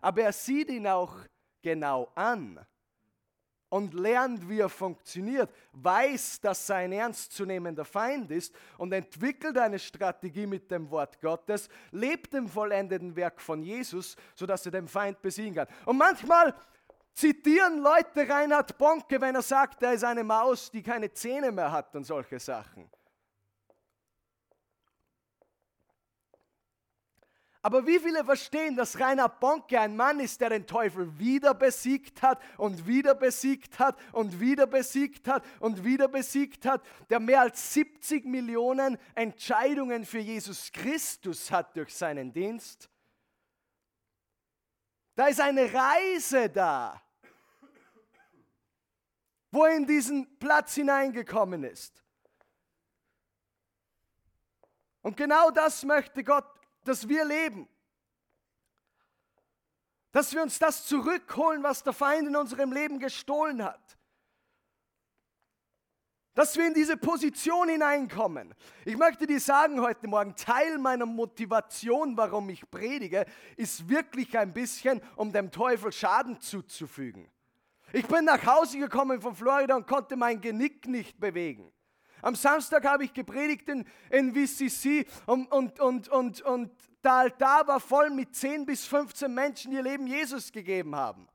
Aber 0.00 0.22
er 0.22 0.32
sieht 0.32 0.70
ihn 0.70 0.88
auch 0.88 1.14
genau 1.62 2.10
an. 2.14 2.64
Und 3.68 3.94
lernt, 3.94 4.48
wie 4.48 4.60
er 4.60 4.68
funktioniert, 4.68 5.50
weiß, 5.72 6.40
dass 6.40 6.66
sein 6.66 6.92
ernstzunehmender 6.92 7.84
Feind 7.84 8.30
ist 8.30 8.54
und 8.78 8.92
entwickelt 8.92 9.58
eine 9.58 9.78
Strategie 9.78 10.46
mit 10.46 10.70
dem 10.70 10.90
Wort 10.90 11.20
Gottes, 11.20 11.68
lebt 11.90 12.34
im 12.34 12.48
vollendeten 12.48 13.14
Werk 13.14 13.40
von 13.40 13.62
Jesus, 13.62 14.16
sodass 14.34 14.64
er 14.66 14.72
den 14.72 14.88
Feind 14.88 15.20
besiegen 15.20 15.54
kann. 15.54 15.68
Und 15.84 15.98
manchmal 15.98 16.54
zitieren 17.12 17.78
Leute 17.78 18.28
Reinhard 18.28 18.78
Bonke, 18.78 19.20
wenn 19.20 19.34
er 19.34 19.42
sagt, 19.42 19.82
er 19.82 19.92
ist 19.92 20.04
eine 20.04 20.24
Maus, 20.24 20.70
die 20.70 20.82
keine 20.82 21.12
Zähne 21.12 21.52
mehr 21.52 21.70
hat 21.70 21.94
und 21.94 22.04
solche 22.04 22.38
Sachen. 22.38 22.88
Aber 27.68 27.86
wie 27.86 27.98
viele 27.98 28.24
verstehen, 28.24 28.76
dass 28.76 28.98
Rainer 28.98 29.28
Bonke 29.28 29.78
ein 29.78 29.94
Mann 29.94 30.20
ist, 30.20 30.40
der 30.40 30.48
den 30.48 30.66
Teufel 30.66 31.18
wieder 31.18 31.52
besiegt 31.52 32.22
hat 32.22 32.40
und 32.56 32.86
wieder 32.86 33.14
besiegt 33.14 33.78
hat 33.78 33.94
und 34.12 34.40
wieder 34.40 34.66
besiegt 34.66 35.28
hat 35.28 35.44
und 35.60 35.84
wieder 35.84 36.08
besiegt 36.08 36.64
hat, 36.64 36.82
der 37.10 37.20
mehr 37.20 37.42
als 37.42 37.74
70 37.74 38.24
Millionen 38.24 38.96
Entscheidungen 39.14 40.06
für 40.06 40.18
Jesus 40.18 40.72
Christus 40.72 41.50
hat 41.50 41.76
durch 41.76 41.94
seinen 41.94 42.32
Dienst? 42.32 42.88
Da 45.14 45.26
ist 45.26 45.38
eine 45.38 45.70
Reise 45.70 46.48
da, 46.48 47.02
wo 49.50 49.66
er 49.66 49.76
in 49.76 49.86
diesen 49.86 50.38
Platz 50.38 50.74
hineingekommen 50.74 51.64
ist. 51.64 52.02
Und 55.02 55.18
genau 55.18 55.50
das 55.50 55.84
möchte 55.84 56.24
Gott 56.24 56.57
dass 56.88 57.08
wir 57.08 57.24
leben. 57.24 57.68
Dass 60.10 60.32
wir 60.32 60.42
uns 60.42 60.58
das 60.58 60.86
zurückholen, 60.86 61.62
was 61.62 61.82
der 61.82 61.92
Feind 61.92 62.28
in 62.28 62.36
unserem 62.36 62.72
Leben 62.72 62.98
gestohlen 62.98 63.62
hat. 63.62 63.98
Dass 66.34 66.56
wir 66.56 66.66
in 66.66 66.74
diese 66.74 66.96
Position 66.96 67.68
hineinkommen. 67.68 68.54
Ich 68.84 68.96
möchte 68.96 69.26
dir 69.26 69.40
sagen 69.40 69.80
heute 69.80 70.06
Morgen, 70.06 70.34
Teil 70.36 70.78
meiner 70.78 71.04
Motivation, 71.04 72.16
warum 72.16 72.48
ich 72.48 72.68
predige, 72.70 73.26
ist 73.56 73.88
wirklich 73.88 74.38
ein 74.38 74.52
bisschen, 74.52 75.02
um 75.16 75.32
dem 75.32 75.50
Teufel 75.50 75.92
Schaden 75.92 76.40
zuzufügen. 76.40 77.30
Ich 77.92 78.06
bin 78.06 78.24
nach 78.24 78.44
Hause 78.46 78.78
gekommen 78.78 79.20
von 79.20 79.34
Florida 79.34 79.74
und 79.74 79.86
konnte 79.86 80.16
mein 80.16 80.40
Genick 80.40 80.86
nicht 80.86 81.18
bewegen. 81.18 81.72
Am 82.22 82.34
Samstag 82.34 82.84
habe 82.84 83.04
ich 83.04 83.14
gepredigt 83.14 83.68
in, 83.68 83.84
in 84.10 84.34
VCC 84.34 85.06
und, 85.26 85.50
und, 85.52 85.78
und, 85.80 86.08
und, 86.08 86.40
und 86.42 86.72
der 87.04 87.12
Altar 87.12 87.66
war 87.66 87.80
voll 87.80 88.10
mit 88.10 88.34
10 88.34 88.66
bis 88.66 88.86
15 88.86 89.32
Menschen, 89.32 89.70
die 89.70 89.76
ihr 89.76 89.82
Leben 89.82 90.06
Jesus 90.06 90.50
gegeben 90.50 90.96
haben. 90.96 91.28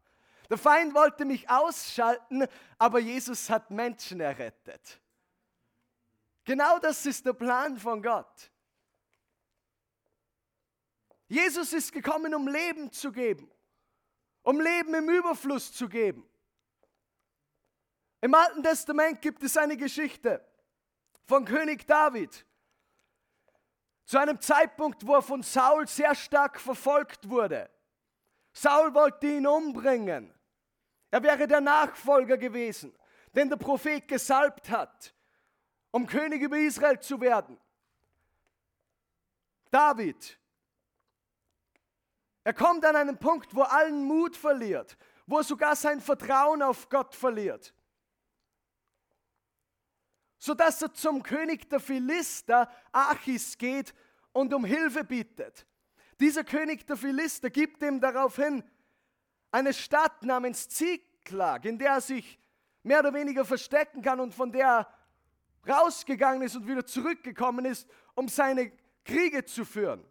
Der 0.49 0.57
Feind 0.57 0.93
wollte 0.93 1.25
mich 1.25 1.49
ausschalten, 1.49 2.45
aber 2.77 2.99
Jesus 2.99 3.49
hat 3.49 3.71
Menschen 3.71 4.19
errettet. 4.19 4.99
Genau 6.43 6.79
das 6.79 7.05
ist 7.05 7.25
der 7.25 7.33
Plan 7.33 7.77
von 7.77 8.01
Gott. 8.01 8.51
Jesus 11.27 11.71
ist 11.71 11.91
gekommen, 11.93 12.35
um 12.35 12.47
Leben 12.47 12.91
zu 12.91 13.11
geben, 13.11 13.49
um 14.43 14.59
Leben 14.59 14.93
im 14.93 15.09
Überfluss 15.09 15.71
zu 15.71 15.87
geben. 15.87 16.29
Im 18.19 18.35
Alten 18.35 18.61
Testament 18.61 19.21
gibt 19.21 19.41
es 19.43 19.55
eine 19.57 19.77
Geschichte 19.77 20.45
von 21.25 21.45
König 21.45 21.87
David. 21.87 22.45
Zu 24.05 24.17
einem 24.17 24.39
Zeitpunkt, 24.39 25.05
wo 25.07 25.15
er 25.15 25.21
von 25.21 25.43
Saul 25.43 25.87
sehr 25.87 26.13
stark 26.13 26.59
verfolgt 26.59 27.29
wurde. 27.29 27.69
Saul 28.51 28.93
wollte 28.93 29.27
ihn 29.27 29.47
umbringen. 29.47 30.33
Er 31.09 31.23
wäre 31.23 31.47
der 31.47 31.61
Nachfolger 31.61 32.37
gewesen, 32.37 32.93
den 33.33 33.49
der 33.49 33.55
Prophet 33.55 34.07
gesalbt 34.07 34.69
hat, 34.69 35.13
um 35.91 36.05
König 36.05 36.41
über 36.41 36.57
Israel 36.57 36.99
zu 36.99 37.19
werden. 37.21 37.57
David. 39.71 40.39
Er 42.43 42.53
kommt 42.53 42.85
an 42.85 42.95
einen 42.95 43.17
Punkt, 43.17 43.55
wo 43.55 43.61
er 43.61 43.71
allen 43.71 44.03
Mut 44.03 44.35
verliert, 44.35 44.97
wo 45.25 45.37
er 45.37 45.43
sogar 45.43 45.75
sein 45.75 46.01
Vertrauen 46.01 46.61
auf 46.61 46.89
Gott 46.89 47.15
verliert 47.15 47.73
sodass 50.43 50.81
er 50.81 50.93
zum 50.93 51.23
König 51.23 51.69
der 51.69 51.79
Philister, 51.79 52.69
Achis, 52.91 53.57
geht 53.57 53.93
und 54.33 54.53
um 54.53 54.65
Hilfe 54.65 55.05
bittet. 55.05 55.65
Dieser 56.19 56.43
König 56.43 56.85
der 56.85 56.97
Philister 56.97 57.49
gibt 57.49 57.81
ihm 57.81 58.01
daraufhin 58.01 58.61
eine 59.51 59.73
Stadt 59.73 60.21
namens 60.23 60.67
Ziklag, 60.67 61.63
in 61.63 61.79
der 61.79 61.91
er 61.91 62.01
sich 62.01 62.37
mehr 62.81 62.99
oder 62.99 63.13
weniger 63.13 63.45
verstecken 63.45 64.01
kann 64.01 64.19
und 64.19 64.33
von 64.33 64.51
der 64.51 64.67
er 65.65 65.73
rausgegangen 65.75 66.41
ist 66.41 66.57
und 66.57 66.67
wieder 66.67 66.85
zurückgekommen 66.85 67.63
ist, 67.63 67.87
um 68.13 68.27
seine 68.27 68.73
Kriege 69.05 69.45
zu 69.45 69.63
führen. 69.63 70.05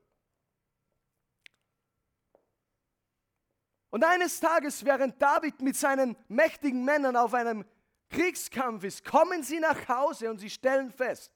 Und 3.90 4.02
eines 4.02 4.40
Tages, 4.40 4.82
während 4.86 5.20
David 5.20 5.60
mit 5.60 5.76
seinen 5.76 6.16
mächtigen 6.28 6.86
Männern 6.86 7.16
auf 7.16 7.34
einem 7.34 7.66
Kriegskampf 8.12 8.84
ist, 8.84 9.04
kommen 9.04 9.42
sie 9.42 9.58
nach 9.58 9.88
Hause 9.88 10.30
und 10.30 10.38
sie 10.38 10.50
stellen 10.50 10.90
fest, 10.90 11.32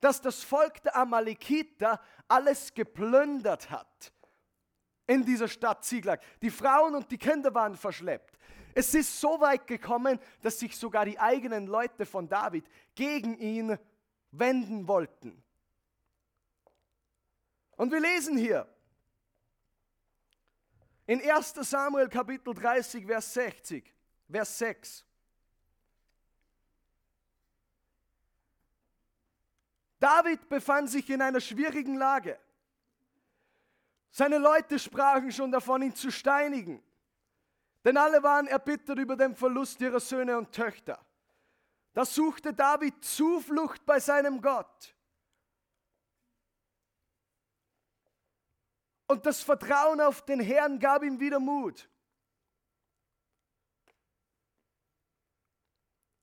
dass 0.00 0.20
das 0.20 0.42
Volk 0.42 0.82
der 0.82 0.96
Amalekiter 0.96 2.00
alles 2.28 2.72
geplündert 2.72 3.70
hat 3.70 4.12
in 5.06 5.24
dieser 5.24 5.48
Stadt 5.48 5.84
Ziklag. 5.84 6.22
Die 6.40 6.50
Frauen 6.50 6.94
und 6.94 7.10
die 7.10 7.18
Kinder 7.18 7.54
waren 7.54 7.76
verschleppt. 7.76 8.38
Es 8.74 8.94
ist 8.94 9.20
so 9.20 9.40
weit 9.40 9.66
gekommen, 9.66 10.18
dass 10.42 10.58
sich 10.58 10.76
sogar 10.76 11.04
die 11.04 11.18
eigenen 11.18 11.66
Leute 11.66 12.06
von 12.06 12.28
David 12.28 12.66
gegen 12.94 13.38
ihn 13.38 13.78
wenden 14.32 14.88
wollten. 14.88 15.42
Und 17.76 17.92
wir 17.92 18.00
lesen 18.00 18.36
hier 18.36 18.68
in 21.06 21.20
1 21.20 21.54
Samuel 21.54 22.08
Kapitel 22.08 22.54
30, 22.54 23.06
Vers 23.06 23.34
60, 23.34 23.94
Vers 24.30 24.58
6. 24.58 25.04
David 30.04 30.50
befand 30.50 30.90
sich 30.90 31.08
in 31.08 31.22
einer 31.22 31.40
schwierigen 31.40 31.96
Lage. 31.96 32.38
Seine 34.10 34.36
Leute 34.36 34.78
sprachen 34.78 35.32
schon 35.32 35.50
davon, 35.50 35.80
ihn 35.80 35.94
zu 35.94 36.10
steinigen. 36.10 36.82
Denn 37.82 37.96
alle 37.96 38.22
waren 38.22 38.46
erbittert 38.46 38.98
über 38.98 39.16
den 39.16 39.34
Verlust 39.34 39.80
ihrer 39.80 40.00
Söhne 40.00 40.36
und 40.36 40.52
Töchter. 40.52 41.02
Da 41.94 42.04
suchte 42.04 42.52
David 42.52 43.02
Zuflucht 43.02 43.86
bei 43.86 43.98
seinem 43.98 44.42
Gott. 44.42 44.94
Und 49.06 49.24
das 49.24 49.40
Vertrauen 49.40 50.02
auf 50.02 50.20
den 50.26 50.40
Herrn 50.40 50.78
gab 50.78 51.02
ihm 51.02 51.18
wieder 51.18 51.40
Mut. 51.40 51.88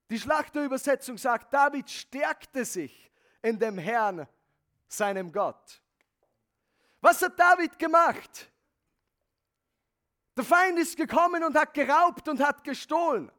Die 0.08 0.20
Schlachterübersetzung 0.20 1.18
sagt, 1.18 1.52
David 1.52 1.90
stärkte 1.90 2.64
sich 2.64 3.11
in 3.42 3.58
dem 3.58 3.78
Herrn, 3.78 4.26
seinem 4.88 5.32
Gott. 5.32 5.82
Was 7.00 7.20
hat 7.22 7.38
David 7.38 7.78
gemacht? 7.78 8.50
Der 10.36 10.44
Feind 10.44 10.78
ist 10.78 10.96
gekommen 10.96 11.44
und 11.44 11.56
hat 11.56 11.74
geraubt 11.74 12.28
und 12.28 12.40
hat 12.40 12.64
gestohlen. 12.64 13.30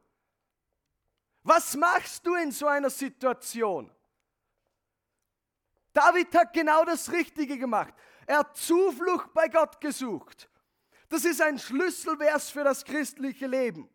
Was 1.42 1.74
machst 1.76 2.26
du 2.26 2.34
in 2.34 2.52
so 2.52 2.66
einer 2.66 2.90
Situation? 2.90 3.90
David 5.92 6.34
hat 6.34 6.52
genau 6.52 6.84
das 6.84 7.10
Richtige 7.12 7.58
gemacht. 7.58 7.94
Er 8.26 8.38
hat 8.38 8.56
Zuflucht 8.56 9.32
bei 9.32 9.48
Gott 9.48 9.80
gesucht. 9.80 10.48
Das 11.08 11.24
ist 11.24 11.40
ein 11.40 11.58
Schlüsselvers 11.58 12.50
für 12.50 12.64
das 12.64 12.84
christliche 12.84 13.46
Leben. 13.46 13.88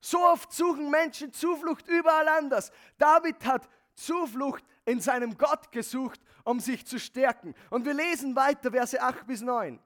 So 0.00 0.18
oft 0.24 0.52
suchen 0.52 0.90
Menschen 0.90 1.32
Zuflucht 1.32 1.86
überall 1.88 2.28
anders. 2.28 2.72
David 2.98 3.44
hat 3.44 3.68
Zuflucht 3.94 4.64
in 4.84 5.00
seinem 5.00 5.36
Gott 5.36 5.70
gesucht, 5.72 6.20
um 6.44 6.58
sich 6.58 6.86
zu 6.86 6.98
stärken. 6.98 7.54
Und 7.68 7.84
wir 7.84 7.94
lesen 7.94 8.34
weiter, 8.34 8.70
Verse 8.70 9.00
8 9.00 9.26
bis 9.26 9.42
9. 9.42 9.78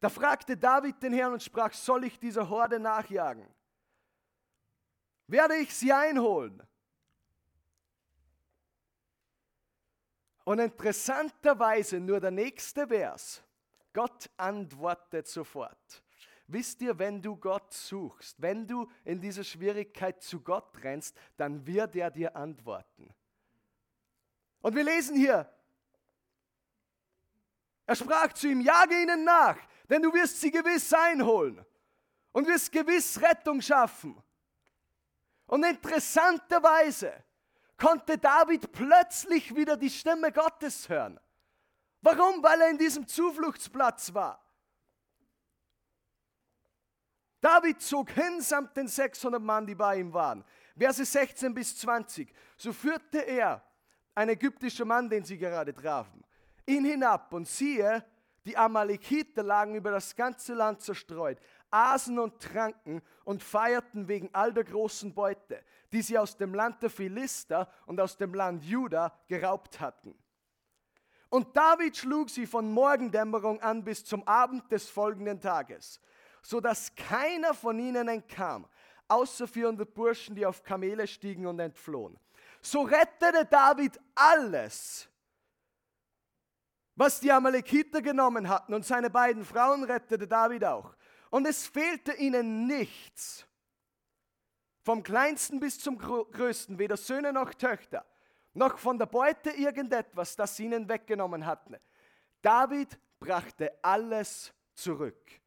Da 0.00 0.10
fragte 0.10 0.56
David 0.56 1.02
den 1.02 1.14
Herrn 1.14 1.32
und 1.32 1.42
sprach, 1.42 1.72
soll 1.72 2.04
ich 2.04 2.18
dieser 2.18 2.48
Horde 2.50 2.78
nachjagen? 2.78 3.48
Werde 5.26 5.56
ich 5.56 5.74
sie 5.74 5.92
einholen? 5.92 6.62
Und 10.44 10.58
interessanterweise 10.58 12.00
nur 12.00 12.20
der 12.20 12.32
nächste 12.32 12.86
Vers. 12.86 13.42
Gott 13.94 14.28
antwortet 14.36 15.26
sofort. 15.26 16.03
Wisst 16.46 16.82
ihr, 16.82 16.98
wenn 16.98 17.22
du 17.22 17.36
Gott 17.36 17.72
suchst, 17.72 18.40
wenn 18.40 18.66
du 18.66 18.90
in 19.04 19.20
dieser 19.20 19.44
Schwierigkeit 19.44 20.22
zu 20.22 20.40
Gott 20.40 20.82
rennst, 20.82 21.16
dann 21.36 21.66
wird 21.66 21.96
er 21.96 22.10
dir 22.10 22.36
antworten. 22.36 23.14
Und 24.60 24.74
wir 24.74 24.84
lesen 24.84 25.16
hier, 25.16 25.50
er 27.86 27.96
sprach 27.96 28.32
zu 28.32 28.48
ihm, 28.48 28.60
jage 28.60 29.00
ihnen 29.00 29.24
nach, 29.24 29.58
denn 29.88 30.02
du 30.02 30.12
wirst 30.12 30.40
sie 30.40 30.50
gewiss 30.50 30.92
einholen. 30.92 31.64
und 32.34 32.48
wirst 32.48 32.72
gewiss 32.72 33.20
Rettung 33.22 33.62
schaffen. 33.62 34.20
Und 35.46 35.64
interessanterweise 35.64 37.12
konnte 37.76 38.18
David 38.18 38.72
plötzlich 38.72 39.54
wieder 39.54 39.76
die 39.76 39.90
Stimme 39.90 40.32
Gottes 40.32 40.88
hören. 40.88 41.18
Warum? 42.02 42.42
Weil 42.42 42.60
er 42.60 42.70
in 42.70 42.78
diesem 42.78 43.06
Zufluchtsplatz 43.06 44.12
war. 44.12 44.43
David 47.44 47.82
zog 47.82 48.10
hin 48.10 48.40
samt 48.40 48.74
den 48.74 48.88
600 48.88 49.42
Mann, 49.42 49.66
die 49.66 49.74
bei 49.74 49.98
ihm 49.98 50.14
waren. 50.14 50.42
Verse 50.78 51.04
16 51.04 51.52
bis 51.52 51.76
20. 51.76 52.32
So 52.56 52.72
führte 52.72 53.18
er, 53.18 53.62
ein 54.14 54.30
ägyptischer 54.30 54.86
Mann, 54.86 55.10
den 55.10 55.24
sie 55.24 55.36
gerade 55.36 55.74
trafen, 55.74 56.24
ihn 56.64 56.86
hinab 56.86 57.34
und 57.34 57.46
siehe, 57.46 58.02
die 58.46 58.56
Amalekiter 58.56 59.42
lagen 59.42 59.74
über 59.74 59.90
das 59.90 60.16
ganze 60.16 60.54
Land 60.54 60.80
zerstreut, 60.80 61.38
aßen 61.70 62.18
und 62.18 62.40
tranken 62.40 63.02
und 63.24 63.42
feierten 63.42 64.08
wegen 64.08 64.30
all 64.32 64.54
der 64.54 64.64
großen 64.64 65.12
Beute, 65.12 65.62
die 65.92 66.00
sie 66.00 66.16
aus 66.16 66.38
dem 66.38 66.54
Land 66.54 66.82
der 66.82 66.88
Philister 66.88 67.68
und 67.84 68.00
aus 68.00 68.16
dem 68.16 68.32
Land 68.32 68.64
Juda 68.64 69.12
geraubt 69.28 69.80
hatten. 69.80 70.16
Und 71.28 71.54
David 71.54 71.94
schlug 71.94 72.30
sie 72.30 72.46
von 72.46 72.72
Morgendämmerung 72.72 73.60
an 73.60 73.84
bis 73.84 74.02
zum 74.02 74.26
Abend 74.26 74.70
des 74.72 74.88
folgenden 74.88 75.40
Tages, 75.42 76.00
so 76.44 76.60
dass 76.60 76.94
keiner 76.94 77.54
von 77.54 77.78
ihnen 77.78 78.06
entkam, 78.06 78.68
außer 79.08 79.48
400 79.48 79.92
Burschen, 79.92 80.34
die 80.34 80.46
auf 80.46 80.62
Kamele 80.62 81.06
stiegen 81.06 81.46
und 81.46 81.58
entflohen. 81.58 82.18
So 82.60 82.82
rettete 82.82 83.46
David 83.46 83.98
alles, 84.14 85.08
was 86.94 87.20
die 87.20 87.32
Amalekiter 87.32 88.02
genommen 88.02 88.48
hatten, 88.48 88.74
und 88.74 88.84
seine 88.84 89.10
beiden 89.10 89.44
Frauen 89.44 89.84
rettete 89.84 90.28
David 90.28 90.64
auch. 90.64 90.94
Und 91.30 91.46
es 91.46 91.66
fehlte 91.66 92.12
ihnen 92.12 92.66
nichts. 92.66 93.46
Vom 94.82 95.02
kleinsten 95.02 95.60
bis 95.60 95.80
zum 95.80 95.98
größten, 95.98 96.78
weder 96.78 96.98
Söhne 96.98 97.32
noch 97.32 97.54
Töchter, 97.54 98.04
noch 98.52 98.76
von 98.78 98.98
der 98.98 99.06
Beute 99.06 99.50
irgendetwas, 99.50 100.36
das 100.36 100.56
sie 100.56 100.64
ihnen 100.66 100.88
weggenommen 100.88 101.46
hatten. 101.46 101.76
David 102.42 102.98
brachte 103.18 103.72
alles 103.82 104.52
zurück. 104.74 105.40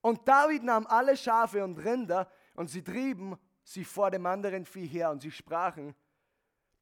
Und 0.00 0.26
David 0.26 0.62
nahm 0.62 0.86
alle 0.86 1.16
Schafe 1.16 1.62
und 1.64 1.78
Rinder 1.78 2.30
und 2.54 2.68
sie 2.68 2.82
trieben 2.82 3.38
sie 3.62 3.84
vor 3.84 4.10
dem 4.10 4.24
anderen 4.26 4.64
Vieh 4.64 4.86
her 4.86 5.10
und 5.10 5.20
sie 5.20 5.30
sprachen, 5.30 5.94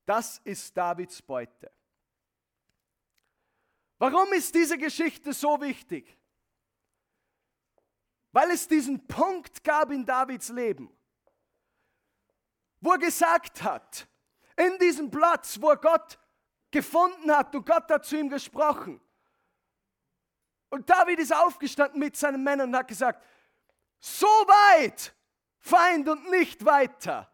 das 0.05 0.39
ist 0.45 0.77
Davids 0.77 1.21
Beute. 1.21 1.71
Warum 3.99 4.33
ist 4.33 4.55
diese 4.55 4.79
Geschichte 4.79 5.33
so 5.33 5.61
wichtig? 5.61 6.17
Weil 8.33 8.51
es 8.51 8.69
diesen 8.69 9.07
Punkt 9.07 9.65
gab 9.65 9.91
in 9.91 10.05
Davids 10.05 10.51
Leben, 10.51 10.95
wo 12.81 12.93
er 12.93 12.99
gesagt 12.99 13.63
hat, 13.63 14.07
in 14.57 14.79
diesem 14.79 15.11
Platz, 15.11 15.61
wo 15.61 15.71
er 15.71 15.79
Gott 15.79 16.19
gefunden 16.71 17.35
hat 17.35 17.55
und 17.55 17.67
Gott 17.67 17.91
hat 17.91 18.05
zu 18.05 18.19
ihm 18.19 18.29
gesprochen. 18.29 19.01
Und 20.69 20.89
David 20.91 21.19
ist 21.19 21.35
aufgestanden 21.35 22.01
mit 22.01 22.17
seinen 22.17 22.43
Männern 22.43 22.71
und 22.71 22.77
hat 22.77 22.89
gesagt, 22.89 23.25
so 23.99 24.27
weit, 24.27 25.15
Feind 25.59 26.09
und 26.09 26.31
nicht 26.31 26.65
weiter. 26.65 27.31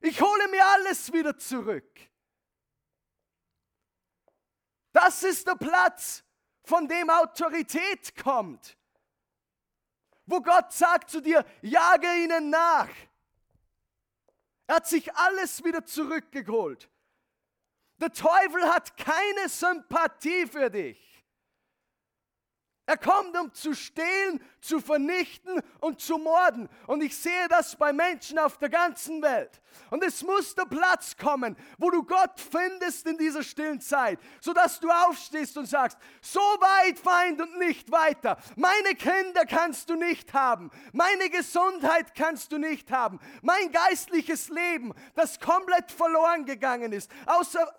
Ich 0.00 0.20
hole 0.20 0.48
mir 0.48 0.64
alles 0.64 1.12
wieder 1.12 1.36
zurück. 1.36 2.00
Das 4.92 5.22
ist 5.22 5.46
der 5.46 5.54
Platz, 5.54 6.24
von 6.64 6.88
dem 6.88 7.10
Autorität 7.10 8.16
kommt 8.16 8.76
wo 10.26 10.40
Gott 10.40 10.72
sagt 10.72 11.10
zu 11.10 11.20
dir, 11.20 11.44
jage 11.60 12.06
ihnen 12.22 12.50
nach. 12.50 12.88
Er 14.66 14.76
hat 14.76 14.86
sich 14.86 15.14
alles 15.14 15.62
wieder 15.64 15.84
zurückgeholt. 15.84 16.88
Der 17.98 18.12
Teufel 18.12 18.62
hat 18.64 18.96
keine 18.96 19.48
Sympathie 19.48 20.46
für 20.46 20.70
dich. 20.70 21.11
Er 22.92 22.98
kommt, 22.98 23.34
um 23.38 23.54
zu 23.54 23.74
stehlen, 23.74 24.38
zu 24.60 24.78
vernichten 24.78 25.62
und 25.80 25.98
zu 26.02 26.18
morden. 26.18 26.68
Und 26.86 27.02
ich 27.02 27.16
sehe 27.16 27.48
das 27.48 27.74
bei 27.74 27.90
Menschen 27.90 28.38
auf 28.38 28.58
der 28.58 28.68
ganzen 28.68 29.22
Welt. 29.22 29.62
Und 29.88 30.04
es 30.04 30.22
muss 30.22 30.54
der 30.54 30.66
Platz 30.66 31.16
kommen, 31.16 31.56
wo 31.78 31.88
du 31.88 32.02
Gott 32.04 32.38
findest 32.38 33.06
in 33.06 33.16
dieser 33.16 33.42
stillen 33.42 33.80
Zeit, 33.80 34.18
sodass 34.42 34.78
du 34.78 34.90
aufstehst 34.90 35.56
und 35.56 35.64
sagst, 35.64 35.96
so 36.20 36.40
weit 36.40 36.98
Feind 36.98 37.40
und 37.40 37.58
nicht 37.60 37.90
weiter. 37.90 38.36
Meine 38.56 38.94
Kinder 38.94 39.46
kannst 39.46 39.88
du 39.88 39.94
nicht 39.94 40.34
haben. 40.34 40.70
Meine 40.92 41.30
Gesundheit 41.30 42.14
kannst 42.14 42.52
du 42.52 42.58
nicht 42.58 42.92
haben. 42.92 43.20
Mein 43.40 43.72
geistliches 43.72 44.50
Leben, 44.50 44.92
das 45.14 45.40
komplett 45.40 45.90
verloren 45.90 46.44
gegangen 46.44 46.92
ist, 46.92 47.10
außer 47.24 47.74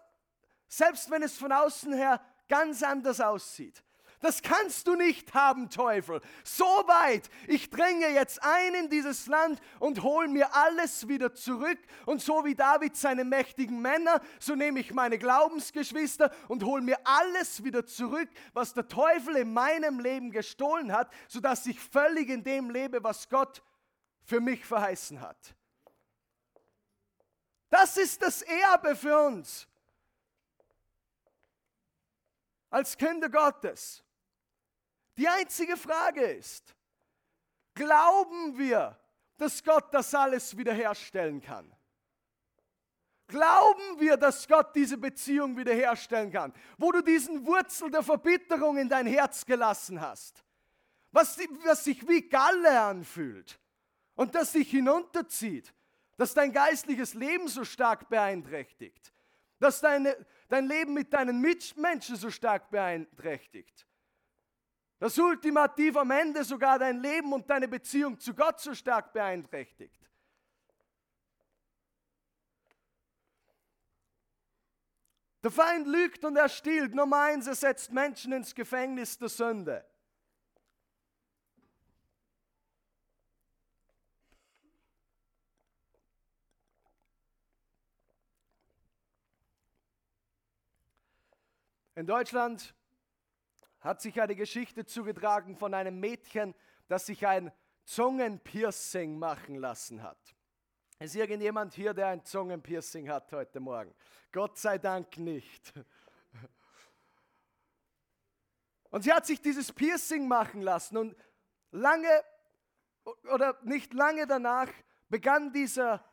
selbst 0.68 1.12
wenn 1.12 1.22
es 1.22 1.38
von 1.38 1.52
außen 1.52 1.94
her 1.94 2.20
ganz 2.50 2.82
anders 2.82 3.22
aussieht. 3.22 3.84
Das 4.24 4.42
kannst 4.42 4.88
du 4.88 4.96
nicht 4.96 5.34
haben, 5.34 5.70
Teufel. 5.70 6.22
So 6.46 6.64
weit, 6.64 7.30
ich 7.46 7.70
dränge 7.70 8.08
jetzt 8.08 8.42
ein 8.42 8.74
in 8.74 8.90
dieses 8.90 9.28
Land 9.28 9.60
und 9.80 10.02
hole 10.02 10.30
mir 10.30 10.56
alles 10.56 11.10
wieder 11.10 11.34
zurück. 11.34 11.78
Und 12.06 12.22
so 12.22 12.46
wie 12.46 12.56
David 12.56 12.96
seine 12.96 13.26
mächtigen 13.26 13.82
Männer, 13.82 14.22
so 14.40 14.56
nehme 14.56 14.80
ich 14.80 14.94
meine 14.94 15.18
Glaubensgeschwister 15.18 16.32
und 16.48 16.64
hole 16.64 16.82
mir 16.82 16.98
alles 17.04 17.66
wieder 17.66 17.86
zurück, 17.86 18.30
was 18.54 18.74
der 18.74 18.88
Teufel 18.88 19.36
in 19.36 19.52
meinem 19.52 20.00
Leben 20.00 20.32
gestohlen 20.32 20.94
hat, 20.94 21.12
sodass 21.28 21.66
ich 21.66 21.78
völlig 21.78 22.30
in 22.30 22.46
dem 22.46 22.70
lebe, 22.70 23.04
was 23.04 23.28
Gott 23.28 23.62
für 24.24 24.40
mich 24.40 24.66
verheißen 24.66 25.20
hat. 25.20 25.54
Das 27.70 27.98
ist 27.98 28.22
das 28.22 28.42
Erbe 28.42 28.96
für 28.96 29.18
uns 29.18 29.68
als 32.70 32.98
Kinder 32.98 33.28
Gottes. 33.28 34.02
Die 35.18 35.28
einzige 35.28 35.78
Frage 35.78 36.22
ist, 36.22 36.76
glauben 37.76 38.58
wir, 38.58 38.98
dass 39.38 39.64
Gott 39.64 39.94
das 39.94 40.14
alles 40.16 40.58
wiederherstellen 40.58 41.42
kann? 41.42 41.72
Glauben 43.28 44.00
wir, 44.00 44.18
dass 44.18 44.48
Gott 44.48 44.76
diese 44.76 44.98
Beziehung 44.98 45.56
wiederherstellen 45.56 46.32
kann, 46.32 46.54
wo 46.78 46.92
du 46.92 47.02
diesen 47.02 47.46
Wurzel 47.46 47.90
der 47.90 48.04
Verbitterung 48.04 48.78
in 48.78 48.90
dein 48.90 49.08
Herz 49.08 49.46
gelassen 49.46 50.02
hast, 50.02 50.44
was, 51.12 51.38
was 51.64 51.84
sich 51.84 52.08
wie 52.08 52.28
Galle 52.28 52.82
anfühlt 52.82 53.60
und 54.16 54.36
das 54.36 54.52
dich 54.52 54.70
hinunterzieht, 54.70 55.74
das 56.18 56.34
dein 56.34 56.52
geistliches 56.52 57.14
Leben 57.14 57.48
so 57.48 57.64
stark 57.64 58.10
beeinträchtigt, 58.10 59.14
das 59.60 59.80
deine, 59.80 60.16
dein 60.50 60.68
Leben 60.68 60.94
mit 60.94 61.14
deinen 61.14 61.40
Mitmenschen 61.40 62.16
so 62.16 62.30
stark 62.30 62.70
beeinträchtigt 62.72 63.88
das 65.04 65.18
ultimativ 65.18 65.98
am 65.98 66.12
Ende 66.12 66.46
sogar 66.46 66.80
dein 66.80 67.02
Leben 67.02 67.34
und 67.34 67.50
deine 67.50 67.68
Beziehung 67.68 68.18
zu 68.18 68.34
Gott 68.34 68.62
so 68.62 68.74
stark 68.74 69.12
beeinträchtigt. 69.12 70.00
Der 75.44 75.52
Feind 75.52 75.88
lügt 75.88 76.24
und 76.24 76.38
er 76.38 76.48
stiehlt. 76.48 76.96
Nummer 76.96 77.24
eins, 77.24 77.48
er 77.48 77.56
setzt 77.56 77.92
Menschen 77.92 78.32
ins 78.32 78.56
Gefängnis 78.56 79.18
der 79.18 79.28
Sünde. 79.28 79.86
In 91.96 92.08
Deutschland 92.08 92.74
hat 93.84 94.02
sich 94.02 94.20
eine 94.22 94.36
Geschichte 94.36 94.86
zugetragen 94.86 95.58
von 95.58 95.74
einem 95.74 96.00
Mädchen, 96.00 96.56
das 96.88 97.06
sich 97.06 97.28
ein 97.28 97.52
Zungenpiercing 97.84 99.20
machen 99.20 99.56
lassen 99.56 100.02
hat. 100.02 100.18
Ist 101.00 101.16
irgendjemand 101.16 101.74
hier, 101.74 101.94
der 101.94 102.08
ein 102.08 102.24
Zungenpiercing 102.24 103.10
hat 103.10 103.32
heute 103.34 103.60
Morgen? 103.60 103.94
Gott 104.32 104.58
sei 104.58 104.78
Dank 104.78 105.18
nicht. 105.18 105.74
Und 108.90 109.04
sie 109.04 109.12
hat 109.12 109.26
sich 109.26 109.42
dieses 109.42 109.72
Piercing 109.74 110.28
machen 110.28 110.62
lassen 110.62 110.98
und 110.98 111.16
lange 111.72 112.08
oder 113.34 113.60
nicht 113.64 113.94
lange 113.94 114.28
danach 114.28 114.70
begann 115.10 115.52
dieser 115.52 116.04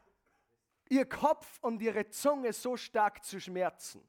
ihr 0.89 1.09
Kopf 1.09 1.59
und 1.61 1.81
ihre 1.83 2.09
Zunge 2.09 2.53
so 2.53 2.77
stark 2.77 3.23
zu 3.25 3.41
schmerzen. 3.41 4.03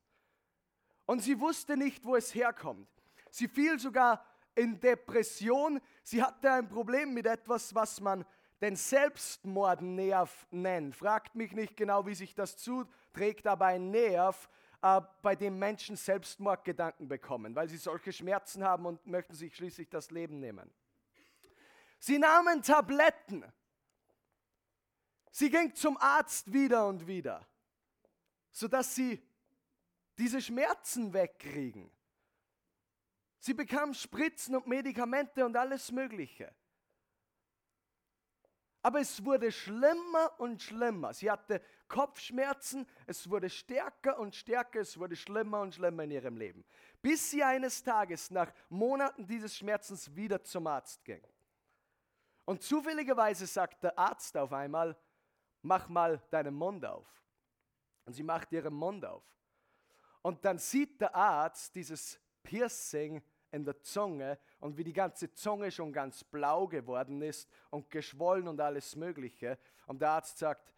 Und 1.05 1.19
sie 1.19 1.39
wusste 1.39 1.77
nicht, 1.77 2.05
wo 2.05 2.15
es 2.15 2.33
herkommt. 2.33 2.89
Sie 3.31 3.47
fiel 3.47 3.79
sogar 3.79 4.23
in 4.53 4.79
Depression. 4.79 5.81
Sie 6.03 6.21
hatte 6.21 6.51
ein 6.51 6.67
Problem 6.67 7.13
mit 7.13 7.25
etwas, 7.25 7.73
was 7.73 7.99
man 7.99 8.25
den 8.61 8.75
Selbstmordnerv 8.75 10.47
nennt. 10.51 10.95
Fragt 10.95 11.33
mich 11.33 11.53
nicht 11.53 11.75
genau, 11.75 12.05
wie 12.05 12.13
sich 12.13 12.35
das 12.35 12.57
zuträgt, 12.57 13.47
aber 13.47 13.65
ein 13.67 13.89
Nerv, 13.89 14.47
äh, 14.83 15.01
bei 15.21 15.35
dem 15.35 15.57
Menschen 15.57 15.95
Selbstmordgedanken 15.95 17.07
bekommen, 17.07 17.55
weil 17.55 17.69
sie 17.69 17.77
solche 17.77 18.11
Schmerzen 18.13 18.63
haben 18.63 18.85
und 18.85 19.05
möchten 19.07 19.33
sich 19.33 19.55
schließlich 19.55 19.89
das 19.89 20.11
Leben 20.11 20.39
nehmen. 20.39 20.69
Sie 21.99 22.19
nahmen 22.19 22.61
Tabletten. 22.61 23.45
Sie 25.31 25.49
ging 25.49 25.73
zum 25.73 25.97
Arzt 25.97 26.51
wieder 26.51 26.87
und 26.87 27.07
wieder, 27.07 27.47
sodass 28.51 28.93
sie 28.93 29.23
diese 30.17 30.41
Schmerzen 30.41 31.13
wegkriegen. 31.13 31.89
Sie 33.41 33.55
bekam 33.55 33.95
Spritzen 33.95 34.55
und 34.55 34.67
Medikamente 34.67 35.43
und 35.43 35.57
alles 35.57 35.91
Mögliche. 35.91 36.53
Aber 38.83 38.99
es 38.99 39.25
wurde 39.25 39.51
schlimmer 39.51 40.31
und 40.37 40.61
schlimmer. 40.61 41.11
Sie 41.13 41.29
hatte 41.29 41.59
Kopfschmerzen, 41.87 42.87
es 43.07 43.27
wurde 43.27 43.49
stärker 43.49 44.19
und 44.19 44.35
stärker, 44.35 44.81
es 44.81 44.95
wurde 44.97 45.15
schlimmer 45.15 45.61
und 45.61 45.73
schlimmer 45.73 46.03
in 46.03 46.11
ihrem 46.11 46.37
Leben. 46.37 46.63
Bis 47.01 47.31
sie 47.31 47.43
eines 47.43 47.83
Tages 47.83 48.29
nach 48.29 48.53
Monaten 48.69 49.25
dieses 49.25 49.57
Schmerzens 49.57 50.15
wieder 50.15 50.43
zum 50.43 50.67
Arzt 50.67 51.03
ging. 51.03 51.21
Und 52.45 52.61
zufälligerweise 52.61 53.47
sagt 53.47 53.83
der 53.83 53.97
Arzt 53.97 54.37
auf 54.37 54.53
einmal, 54.53 54.95
mach 55.63 55.89
mal 55.89 56.21
deinen 56.29 56.53
Mund 56.53 56.85
auf. 56.85 57.07
Und 58.05 58.13
sie 58.13 58.23
macht 58.23 58.51
ihren 58.51 58.75
Mund 58.75 59.03
auf. 59.03 59.23
Und 60.21 60.45
dann 60.45 60.59
sieht 60.59 61.01
der 61.01 61.15
Arzt 61.15 61.73
dieses 61.73 62.19
Piercing 62.43 63.21
in 63.51 63.65
der 63.65 63.79
Zunge 63.81 64.39
und 64.59 64.77
wie 64.77 64.83
die 64.83 64.93
ganze 64.93 65.31
Zunge 65.33 65.71
schon 65.71 65.91
ganz 65.91 66.23
blau 66.23 66.67
geworden 66.67 67.21
ist 67.21 67.49
und 67.69 67.89
geschwollen 67.89 68.47
und 68.47 68.59
alles 68.59 68.95
Mögliche. 68.95 69.57
Und 69.87 70.01
der 70.01 70.11
Arzt 70.11 70.37
sagt, 70.37 70.73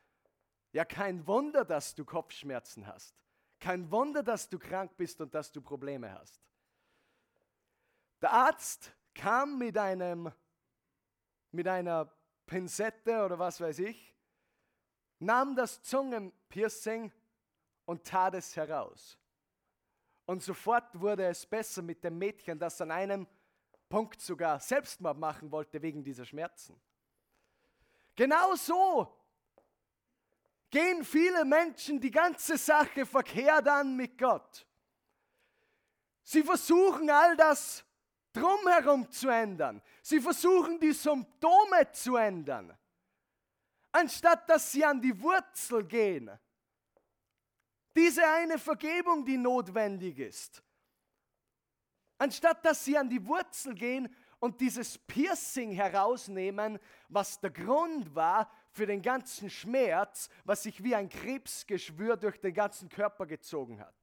ja, 0.72 0.86
kein 0.86 1.26
Wunder, 1.28 1.66
dass 1.66 1.94
du 1.94 2.04
Kopfschmerzen 2.04 2.88
hast. 2.88 3.16
Kein 3.60 3.90
Wunder, 3.92 4.24
dass 4.24 4.50
du 4.50 4.58
krank 4.58 4.98
bist 4.98 5.22
und 5.22 5.34
dass 5.34 5.52
du 5.52 5.62
Probleme 5.62 6.12
hast. 6.12 6.42
Der 8.22 8.32
Arzt 8.32 8.92
kam 9.14 9.58
mit 9.58 9.78
einem, 9.78 10.32
mit 11.52 11.68
einer 11.68 12.12
Pinzette 12.46 13.24
oder 13.24 13.38
was 13.38 13.62
weiß 13.62 13.80
ich, 13.80 14.16
nahm 15.20 15.56
das 15.56 15.82
Zungenpiercing 15.84 17.12
und 17.86 18.04
tat 18.06 18.34
es 18.34 18.56
heraus. 18.56 19.18
Und 20.26 20.42
sofort 20.42 21.00
wurde 21.00 21.26
es 21.26 21.46
besser 21.46 21.82
mit 21.82 22.04
dem 22.04 22.18
Mädchen, 22.18 22.58
das 22.58 22.80
an 22.80 22.92
einem 22.92 23.28
Punkt 23.90 24.22
sogar 24.22 24.60
Selbstmord 24.60 25.18
machen 25.18 25.52
wollte 25.52 25.82
wegen 25.82 26.04
dieser 26.04 26.26
Schmerzen. 26.26 26.80
Genau 28.16 28.56
so 28.56 29.16
gehen 30.70 31.04
viele 31.04 31.46
Menschen 31.46 32.00
die 32.00 32.10
ganze 32.10 32.58
Sache 32.58 33.06
verkehrt 33.06 33.68
an 33.68 33.96
mit 33.96 34.18
Gott. 34.18 34.66
Sie 36.24 36.42
versuchen 36.42 37.10
all 37.10 37.36
das 37.36 37.84
drumherum 38.32 39.10
zu 39.12 39.30
ändern. 39.30 39.82
Sie 40.02 40.20
versuchen 40.20 40.80
die 40.80 40.94
Symptome 40.94 41.92
zu 41.92 42.16
ändern, 42.16 42.76
anstatt 43.92 44.50
dass 44.50 44.72
sie 44.72 44.84
an 44.86 45.02
die 45.02 45.22
Wurzel 45.22 45.84
gehen 45.84 46.32
diese 47.96 48.28
eine 48.28 48.58
Vergebung, 48.58 49.26
die 49.26 49.38
notwendig 49.38 50.20
ist. 50.20 50.64
Anstatt 52.18 52.66
dass 52.66 52.86
sie 52.86 52.98
an 52.98 53.10
die 53.10 53.26
Wurzel 53.26 53.76
gehen 53.76 54.14
und 54.40 54.60
dieses 54.62 54.98
Piercing 54.98 55.72
herausnehmen, 55.72 56.80
was 57.08 57.40
der 57.40 57.52
Grund 57.52 58.14
war 58.16 58.52
für 58.72 58.86
den 58.86 59.02
ganzen 59.02 59.50
Schmerz, 59.50 60.30
was 60.44 60.64
sich 60.64 60.84
wie 60.84 60.96
ein 60.96 61.10
Krebsgeschwür 61.10 62.18
durch 62.18 62.40
den 62.40 62.54
ganzen 62.54 62.90
Körper 62.90 63.26
gezogen 63.26 63.80
hat. 63.80 63.96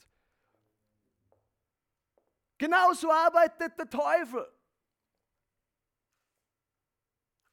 Genauso 2.58 3.10
arbeitet 3.10 3.78
der 3.78 3.88
Teufel. 3.88 4.46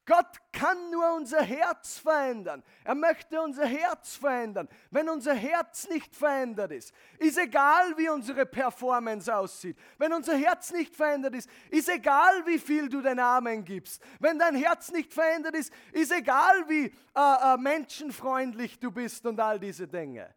Gott 0.08 0.38
kann 0.52 0.90
nur 0.90 1.16
unser 1.16 1.42
Herz 1.42 1.98
verändern. 1.98 2.64
Er 2.82 2.94
möchte 2.94 3.42
unser 3.42 3.66
Herz 3.66 4.16
verändern. 4.16 4.66
Wenn 4.90 5.06
unser 5.10 5.34
Herz 5.34 5.86
nicht 5.90 6.16
verändert 6.16 6.72
ist, 6.72 6.94
ist 7.18 7.36
egal, 7.36 7.94
wie 7.98 8.08
unsere 8.08 8.46
Performance 8.46 9.32
aussieht. 9.36 9.78
Wenn 9.98 10.14
unser 10.14 10.34
Herz 10.34 10.72
nicht 10.72 10.96
verändert 10.96 11.34
ist, 11.34 11.50
ist 11.70 11.90
egal, 11.90 12.46
wie 12.46 12.58
viel 12.58 12.88
du 12.88 13.02
den 13.02 13.18
Armen 13.18 13.62
gibst. 13.62 14.02
Wenn 14.18 14.38
dein 14.38 14.54
Herz 14.54 14.90
nicht 14.90 15.12
verändert 15.12 15.54
ist, 15.54 15.70
ist 15.92 16.10
egal, 16.10 16.66
wie 16.70 16.86
äh, 16.86 17.54
äh, 17.54 17.58
menschenfreundlich 17.58 18.78
du 18.78 18.90
bist 18.90 19.26
und 19.26 19.38
all 19.38 19.60
diese 19.60 19.86
Dinge. 19.86 20.34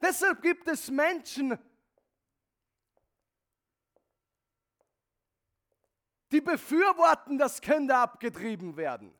Deshalb 0.00 0.40
gibt 0.40 0.66
es 0.68 0.90
Menschen, 0.90 1.58
die 6.32 6.40
befürworten, 6.40 7.38
dass 7.38 7.60
Kinder 7.60 7.98
abgetrieben 7.98 8.76
werden. 8.76 9.14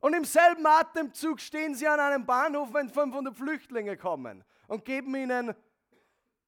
Und 0.00 0.14
im 0.14 0.24
selben 0.24 0.64
Atemzug 0.66 1.40
stehen 1.40 1.74
sie 1.74 1.88
an 1.88 1.98
einem 1.98 2.24
Bahnhof, 2.24 2.72
wenn 2.72 2.88
500 2.88 3.36
Flüchtlinge 3.36 3.96
kommen 3.96 4.44
und 4.68 4.84
geben 4.84 5.14
ihnen 5.16 5.54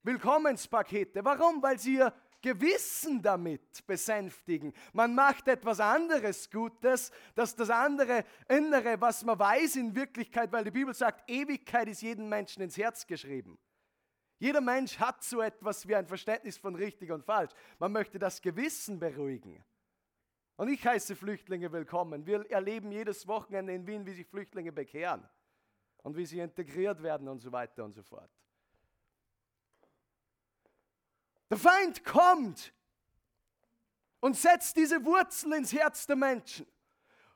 Willkommenspakete. 0.02 1.24
Warum? 1.24 1.62
Weil 1.62 1.78
sie 1.78 1.96
ihr 1.96 2.12
Gewissen 2.40 3.20
damit 3.20 3.84
besänftigen. 3.86 4.72
Man 4.92 5.14
macht 5.14 5.48
etwas 5.48 5.80
anderes 5.80 6.48
Gutes, 6.50 7.10
dass 7.34 7.56
das 7.56 7.68
andere 7.68 8.24
Innere, 8.48 9.00
was 9.00 9.24
man 9.24 9.38
weiß 9.38 9.76
in 9.76 9.94
Wirklichkeit, 9.94 10.52
weil 10.52 10.64
die 10.64 10.70
Bibel 10.70 10.94
sagt, 10.94 11.28
Ewigkeit 11.28 11.88
ist 11.88 12.02
jedem 12.02 12.28
Menschen 12.28 12.62
ins 12.62 12.76
Herz 12.76 13.06
geschrieben. 13.06 13.58
Jeder 14.38 14.60
Mensch 14.60 15.00
hat 15.00 15.24
so 15.24 15.40
etwas 15.40 15.88
wie 15.88 15.96
ein 15.96 16.06
Verständnis 16.06 16.56
von 16.56 16.76
richtig 16.76 17.10
und 17.10 17.24
falsch. 17.24 17.52
Man 17.80 17.90
möchte 17.90 18.20
das 18.20 18.40
Gewissen 18.40 19.00
beruhigen. 19.00 19.64
Und 20.58 20.68
ich 20.70 20.84
heiße 20.84 21.14
Flüchtlinge 21.14 21.70
willkommen. 21.70 22.26
Wir 22.26 22.50
erleben 22.50 22.90
jedes 22.90 23.28
Wochenende 23.28 23.72
in 23.72 23.86
Wien, 23.86 24.04
wie 24.04 24.12
sich 24.12 24.26
Flüchtlinge 24.26 24.72
bekehren 24.72 25.22
und 25.98 26.16
wie 26.16 26.26
sie 26.26 26.40
integriert 26.40 27.00
werden 27.00 27.28
und 27.28 27.38
so 27.38 27.52
weiter 27.52 27.84
und 27.84 27.92
so 27.94 28.02
fort. 28.02 28.28
Der 31.48 31.58
Feind 31.58 32.04
kommt 32.04 32.72
und 34.18 34.36
setzt 34.36 34.76
diese 34.76 35.04
Wurzel 35.04 35.52
ins 35.52 35.72
Herz 35.72 36.08
der 36.08 36.16
Menschen. 36.16 36.66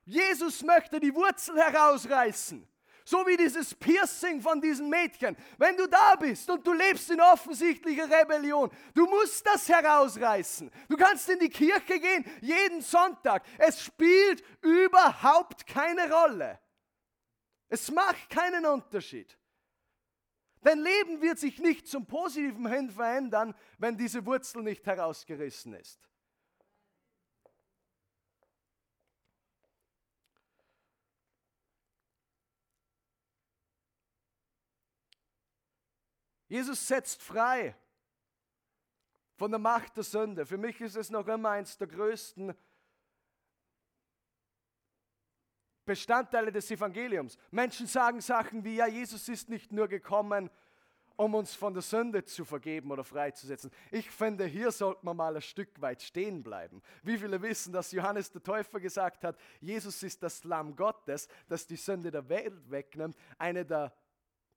Jesus 0.04 0.60
möchte 0.64 0.98
die 0.98 1.14
Wurzel 1.14 1.56
herausreißen. 1.56 2.66
So 3.04 3.26
wie 3.26 3.36
dieses 3.36 3.74
Piercing 3.74 4.40
von 4.40 4.60
diesen 4.60 4.88
Mädchen. 4.88 5.36
Wenn 5.58 5.76
du 5.76 5.86
da 5.88 6.14
bist 6.16 6.48
und 6.50 6.66
du 6.66 6.72
lebst 6.72 7.10
in 7.10 7.20
offensichtlicher 7.20 8.08
Rebellion, 8.08 8.70
du 8.94 9.06
musst 9.06 9.46
das 9.46 9.68
herausreißen. 9.68 10.70
Du 10.88 10.96
kannst 10.96 11.28
in 11.28 11.38
die 11.38 11.48
Kirche 11.48 11.98
gehen, 11.98 12.24
jeden 12.40 12.80
Sonntag. 12.80 13.44
Es 13.58 13.82
spielt 13.82 14.42
überhaupt 14.60 15.66
keine 15.66 16.10
Rolle. 16.12 16.58
Es 17.68 17.90
macht 17.90 18.28
keinen 18.30 18.66
Unterschied. 18.66 19.38
Dein 20.60 20.78
Leben 20.78 21.20
wird 21.20 21.38
sich 21.38 21.58
nicht 21.58 21.88
zum 21.88 22.06
Positiven 22.06 22.68
hin 22.68 22.90
verändern, 22.90 23.54
wenn 23.78 23.96
diese 23.96 24.24
Wurzel 24.24 24.62
nicht 24.62 24.86
herausgerissen 24.86 25.74
ist. 25.74 25.98
Jesus 36.52 36.86
setzt 36.86 37.22
frei 37.22 37.74
von 39.36 39.50
der 39.50 39.58
Macht 39.58 39.96
der 39.96 40.04
Sünde. 40.04 40.44
Für 40.44 40.58
mich 40.58 40.78
ist 40.82 40.96
es 40.96 41.08
noch 41.08 41.26
immer 41.26 41.48
eins 41.48 41.78
der 41.78 41.86
größten 41.86 42.54
Bestandteile 45.86 46.52
des 46.52 46.70
Evangeliums. 46.70 47.38
Menschen 47.50 47.86
sagen 47.86 48.20
Sachen 48.20 48.62
wie, 48.64 48.74
ja, 48.74 48.86
Jesus 48.86 49.30
ist 49.30 49.48
nicht 49.48 49.72
nur 49.72 49.88
gekommen, 49.88 50.50
um 51.16 51.34
uns 51.34 51.54
von 51.54 51.72
der 51.72 51.82
Sünde 51.82 52.22
zu 52.22 52.44
vergeben 52.44 52.90
oder 52.90 53.02
freizusetzen. 53.02 53.70
Ich 53.90 54.10
finde, 54.10 54.44
hier 54.44 54.72
sollte 54.72 55.06
man 55.06 55.16
mal 55.16 55.34
ein 55.34 55.40
Stück 55.40 55.80
weit 55.80 56.02
stehen 56.02 56.42
bleiben. 56.42 56.82
Wie 57.02 57.16
viele 57.16 57.40
wissen, 57.40 57.72
dass 57.72 57.92
Johannes 57.92 58.30
der 58.30 58.42
Täufer 58.42 58.78
gesagt 58.78 59.24
hat, 59.24 59.38
Jesus 59.58 60.02
ist 60.02 60.22
das 60.22 60.44
Lamm 60.44 60.76
Gottes, 60.76 61.28
das 61.48 61.66
die 61.66 61.76
Sünde 61.76 62.10
der 62.10 62.28
Welt 62.28 62.70
wegnimmt. 62.70 63.16
Eine 63.38 63.64
der 63.64 63.94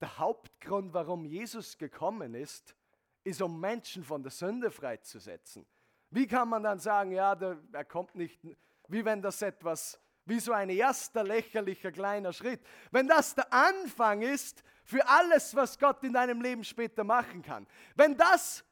der 0.01 0.17
Hauptgrund, 0.17 0.93
warum 0.93 1.25
Jesus 1.25 1.77
gekommen 1.77 2.33
ist, 2.35 2.75
ist, 3.23 3.41
um 3.41 3.59
Menschen 3.59 4.03
von 4.03 4.21
der 4.21 4.31
Sünde 4.31 4.69
freizusetzen. 4.71 5.65
Wie 6.11 6.27
kann 6.27 6.49
man 6.49 6.63
dann 6.63 6.79
sagen, 6.79 7.11
ja, 7.11 7.35
der, 7.35 7.57
er 7.71 7.85
kommt 7.85 8.15
nicht, 8.15 8.39
wie 8.87 9.03
wenn 9.03 9.21
das 9.21 9.41
etwas, 9.41 9.99
wie 10.25 10.39
so 10.39 10.53
ein 10.53 10.69
erster 10.69 11.23
lächerlicher 11.23 11.91
kleiner 11.91 12.33
Schritt. 12.33 12.61
Wenn 12.91 13.07
das 13.07 13.35
der 13.35 13.51
Anfang 13.51 14.21
ist 14.21 14.63
für 14.83 15.07
alles, 15.07 15.55
was 15.55 15.77
Gott 15.77 16.03
in 16.03 16.13
deinem 16.13 16.41
Leben 16.41 16.63
später 16.63 17.03
machen 17.03 17.41
kann. 17.41 17.67
Wenn 17.95 18.15
das 18.17 18.63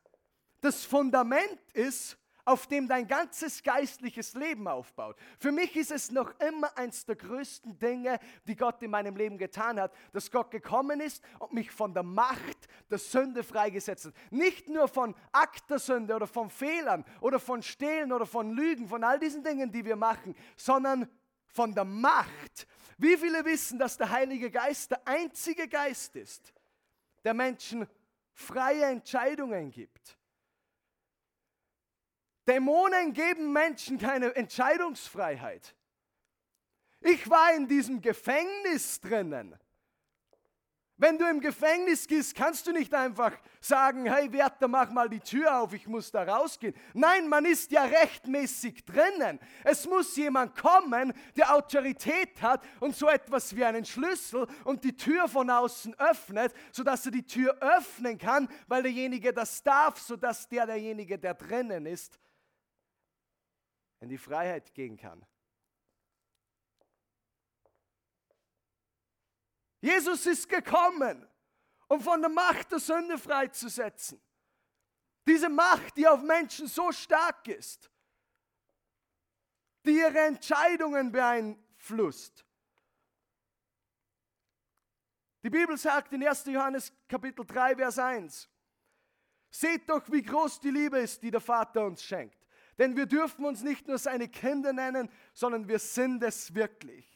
das 0.61 0.85
Fundament 0.85 1.59
ist, 1.73 2.17
auf 2.45 2.67
dem 2.67 2.87
dein 2.87 3.07
ganzes 3.07 3.63
geistliches 3.63 4.33
Leben 4.33 4.67
aufbaut. 4.67 5.17
Für 5.39 5.51
mich 5.51 5.75
ist 5.75 5.91
es 5.91 6.11
noch 6.11 6.33
immer 6.39 6.77
eins 6.77 7.05
der 7.05 7.15
größten 7.15 7.77
Dinge, 7.79 8.19
die 8.47 8.55
Gott 8.55 8.81
in 8.81 8.91
meinem 8.91 9.15
Leben 9.15 9.37
getan 9.37 9.79
hat, 9.79 9.93
dass 10.11 10.29
Gott 10.29 10.51
gekommen 10.51 10.99
ist 10.99 11.23
und 11.39 11.53
mich 11.53 11.71
von 11.71 11.93
der 11.93 12.03
Macht 12.03 12.67
der 12.89 12.97
Sünde 12.97 13.43
freigesetzt 13.43 14.05
hat. 14.05 14.13
Nicht 14.31 14.67
nur 14.67 14.87
von 14.87 15.15
Akt 15.31 15.69
der 15.69 15.79
Sünde 15.79 16.15
oder 16.15 16.27
von 16.27 16.49
Fehlern 16.49 17.05
oder 17.21 17.39
von 17.39 17.61
Stehlen 17.61 18.11
oder 18.11 18.25
von 18.25 18.51
Lügen, 18.51 18.87
von 18.87 19.03
all 19.03 19.19
diesen 19.19 19.43
Dingen, 19.43 19.71
die 19.71 19.85
wir 19.85 19.95
machen, 19.95 20.35
sondern 20.57 21.07
von 21.45 21.73
der 21.73 21.85
Macht. 21.85 22.67
Wie 22.97 23.15
viele 23.17 23.45
wissen, 23.45 23.79
dass 23.79 23.97
der 23.97 24.09
Heilige 24.09 24.51
Geist 24.51 24.91
der 24.91 25.07
einzige 25.07 25.67
Geist 25.67 26.15
ist, 26.15 26.53
der 27.23 27.33
Menschen 27.33 27.87
freie 28.33 28.85
Entscheidungen 28.85 29.71
gibt? 29.71 30.17
Dämonen 32.47 33.13
geben 33.13 33.53
Menschen 33.53 33.97
keine 33.97 34.35
Entscheidungsfreiheit. 34.35 35.75
Ich 37.01 37.29
war 37.29 37.53
in 37.53 37.67
diesem 37.67 38.01
Gefängnis 38.01 38.99
drinnen. 39.01 39.57
Wenn 40.95 41.17
du 41.17 41.27
im 41.27 41.41
Gefängnis 41.41 42.07
gehst, 42.07 42.35
kannst 42.35 42.67
du 42.67 42.71
nicht 42.71 42.93
einfach 42.93 43.33
sagen, 43.59 44.05
hey 44.05 44.31
Wärter, 44.31 44.67
mach 44.67 44.91
mal 44.91 45.09
die 45.09 45.19
Tür 45.19 45.59
auf, 45.59 45.73
ich 45.73 45.87
muss 45.87 46.11
da 46.11 46.23
rausgehen. 46.23 46.73
Nein, 46.93 47.27
man 47.27 47.45
ist 47.45 47.71
ja 47.71 47.83
rechtmäßig 47.83 48.85
drinnen. 48.85 49.39
Es 49.63 49.85
muss 49.87 50.15
jemand 50.15 50.55
kommen, 50.55 51.11
der 51.35 51.53
Autorität 51.53 52.41
hat 52.41 52.63
und 52.79 52.95
so 52.95 53.09
etwas 53.09 53.55
wie 53.55 53.65
einen 53.65 53.83
Schlüssel 53.83 54.47
und 54.63 54.83
die 54.83 54.95
Tür 54.95 55.27
von 55.27 55.49
außen 55.49 55.93
öffnet, 55.99 56.53
sodass 56.71 57.05
er 57.05 57.11
die 57.11 57.25
Tür 57.25 57.57
öffnen 57.59 58.17
kann, 58.17 58.47
weil 58.67 58.83
derjenige 58.83 59.33
das 59.33 59.63
darf, 59.63 59.99
sodass 59.99 60.47
der 60.47 60.67
derjenige, 60.67 61.17
der 61.17 61.33
drinnen 61.33 61.87
ist, 61.87 62.19
in 64.03 64.09
die 64.09 64.17
Freiheit 64.17 64.73
gehen 64.73 64.97
kann. 64.97 65.25
Jesus 69.79 70.25
ist 70.25 70.49
gekommen, 70.49 71.25
um 71.87 72.01
von 72.01 72.19
der 72.19 72.29
Macht 72.29 72.71
der 72.73 72.79
Sünde 72.79 73.17
freizusetzen. 73.17 74.21
Diese 75.25 75.47
Macht, 75.47 75.95
die 75.95 76.05
auf 76.05 76.21
Menschen 76.21 76.67
so 76.67 76.91
stark 76.91 77.47
ist, 77.47 77.89
die 79.85 79.97
ihre 79.99 80.19
Entscheidungen 80.19 81.09
beeinflusst. 81.09 82.45
Die 85.43 85.49
Bibel 85.49 85.77
sagt 85.77 86.11
in 86.11 86.27
1. 86.27 86.45
Johannes 86.47 86.91
Kapitel 87.07 87.45
3, 87.45 87.77
Vers 87.77 87.99
1, 87.99 88.49
Seht 89.49 89.89
doch, 89.89 90.11
wie 90.11 90.23
groß 90.23 90.59
die 90.59 90.71
Liebe 90.71 90.99
ist, 90.99 91.21
die 91.23 91.31
der 91.31 91.41
Vater 91.41 91.85
uns 91.85 92.03
schenkt. 92.03 92.42
Denn 92.77 92.95
wir 92.95 93.05
dürfen 93.05 93.45
uns 93.45 93.61
nicht 93.61 93.87
nur 93.87 93.97
seine 93.97 94.27
Kinder 94.27 94.73
nennen, 94.73 95.09
sondern 95.33 95.67
wir 95.67 95.79
sind 95.79 96.23
es 96.23 96.53
wirklich. 96.55 97.13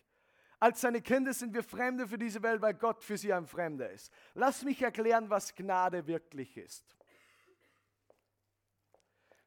Als 0.60 0.82
seine 0.82 1.02
Kinder 1.02 1.34
sind 1.34 1.54
wir 1.54 1.64
Fremde 1.64 2.08
für 2.08 2.18
diese 2.18 2.42
Welt, 2.42 2.62
weil 2.62 2.74
Gott 2.74 3.04
für 3.04 3.18
sie 3.18 3.32
ein 3.32 3.46
Fremder 3.46 3.90
ist. 3.92 4.12
Lass 4.34 4.64
mich 4.64 4.82
erklären, 4.82 5.30
was 5.30 5.54
Gnade 5.54 6.08
wirklich 6.08 6.58
ist. 6.58 6.98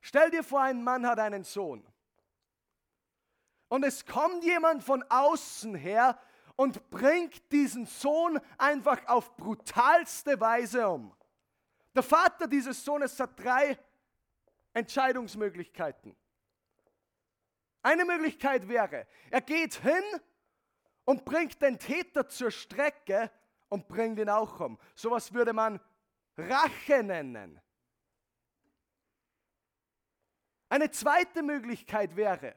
Stell 0.01 0.31
dir 0.31 0.45
vor, 0.45 0.63
ein 0.63 0.83
Mann 0.83 1.07
hat 1.07 1.19
einen 1.19 1.45
Sohn. 1.45 1.87
Und 3.69 3.85
es 3.85 4.05
kommt 4.05 4.45
jemand 4.45 4.83
von 4.83 5.05
außen 5.09 5.75
her 5.75 6.19
und 6.57 6.91
bringt 6.91 7.53
diesen 7.53 7.87
Sohn 7.87 8.41
einfach 8.59 9.07
auf 9.07 9.37
brutalste 9.37 10.41
Weise 10.41 10.89
um. 10.89 11.15
Der 11.95 12.03
Vater 12.03 12.47
dieses 12.47 12.85
Sohnes 12.85 13.19
hat 13.19 13.39
drei 13.39 13.79
Entscheidungsmöglichkeiten. 14.73 16.17
Eine 17.83 18.05
Möglichkeit 18.05 18.69
wäre, 18.69 19.07
er 19.31 19.41
geht 19.41 19.75
hin 19.75 20.03
und 21.05 21.25
bringt 21.25 21.61
den 21.63 21.79
Täter 21.79 22.29
zur 22.29 22.51
Strecke 22.51 23.31
und 23.69 23.89
bringt 23.89 24.19
ihn 24.19 24.29
auch 24.29 24.61
um. 24.61 24.79
Sowas 24.95 25.33
würde 25.33 25.53
man 25.53 25.81
Rache 26.37 27.03
nennen. 27.03 27.61
Eine 30.69 30.91
zweite 30.91 31.43
Möglichkeit 31.43 32.15
wäre, 32.15 32.55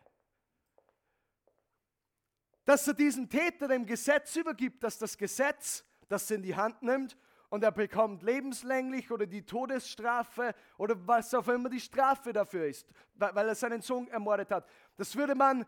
dass 2.65 2.87
er 2.87 2.93
diesen 2.93 3.29
Täter 3.29 3.67
dem 3.67 3.85
Gesetz 3.85 4.35
übergibt, 4.35 4.83
dass 4.83 4.99
das 4.99 5.17
Gesetz 5.17 5.83
das 6.07 6.29
in 6.29 6.43
die 6.43 6.55
Hand 6.55 6.81
nimmt 6.83 7.17
und 7.53 7.63
er 7.63 7.71
bekommt 7.71 8.23
lebenslänglich 8.23 9.11
oder 9.11 9.27
die 9.27 9.45
Todesstrafe 9.45 10.55
oder 10.79 10.95
was 11.05 11.35
auch 11.35 11.47
immer 11.47 11.69
die 11.69 11.79
Strafe 11.79 12.33
dafür 12.33 12.65
ist, 12.65 12.91
weil 13.13 13.47
er 13.47 13.53
seinen 13.53 13.83
Sohn 13.83 14.07
ermordet 14.07 14.49
hat. 14.49 14.67
Das 14.97 15.15
würde 15.15 15.35
man 15.35 15.63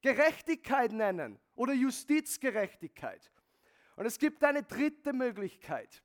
Gerechtigkeit 0.00 0.92
nennen 0.92 1.38
oder 1.56 1.74
Justizgerechtigkeit. 1.74 3.30
Und 3.96 4.06
es 4.06 4.18
gibt 4.18 4.42
eine 4.44 4.62
dritte 4.62 5.12
Möglichkeit, 5.12 6.02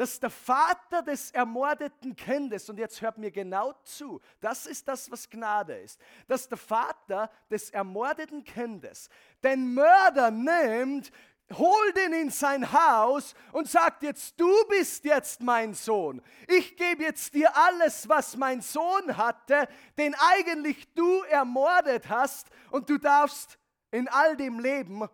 dass 0.00 0.18
der 0.18 0.30
Vater 0.30 1.02
des 1.02 1.30
ermordeten 1.30 2.16
Kindes, 2.16 2.70
und 2.70 2.78
jetzt 2.78 3.02
hört 3.02 3.18
mir 3.18 3.30
genau 3.30 3.74
zu, 3.84 4.18
das 4.40 4.64
ist 4.64 4.88
das, 4.88 5.10
was 5.10 5.28
Gnade 5.28 5.76
ist, 5.76 6.00
dass 6.26 6.48
der 6.48 6.56
Vater 6.56 7.30
des 7.50 7.68
ermordeten 7.68 8.42
Kindes 8.42 9.10
den 9.44 9.74
Mörder 9.74 10.30
nimmt, 10.30 11.12
holt 11.52 11.98
ihn 11.98 12.12
in 12.12 12.30
sein 12.30 12.72
Haus 12.72 13.34
und 13.52 13.68
sagt 13.68 14.02
jetzt, 14.02 14.38
du 14.40 14.52
bist 14.68 15.04
jetzt 15.04 15.42
mein 15.42 15.74
Sohn. 15.74 16.22
Ich 16.46 16.76
gebe 16.76 17.02
jetzt 17.02 17.34
dir 17.34 17.56
alles, 17.56 18.08
was 18.08 18.36
mein 18.36 18.60
Sohn 18.60 19.16
hatte, 19.16 19.68
den 19.98 20.14
eigentlich 20.14 20.92
du 20.94 21.22
ermordet 21.22 22.08
hast 22.08 22.48
und 22.70 22.88
du 22.88 22.98
darfst 22.98 23.58
in 23.90 24.08
all 24.08 24.36
dem 24.36 24.60
leben, 24.60 25.08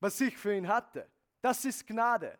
was 0.00 0.20
ich 0.20 0.36
für 0.36 0.54
ihn 0.54 0.68
hatte. 0.68 1.08
Das 1.42 1.64
ist 1.64 1.86
Gnade. 1.86 2.38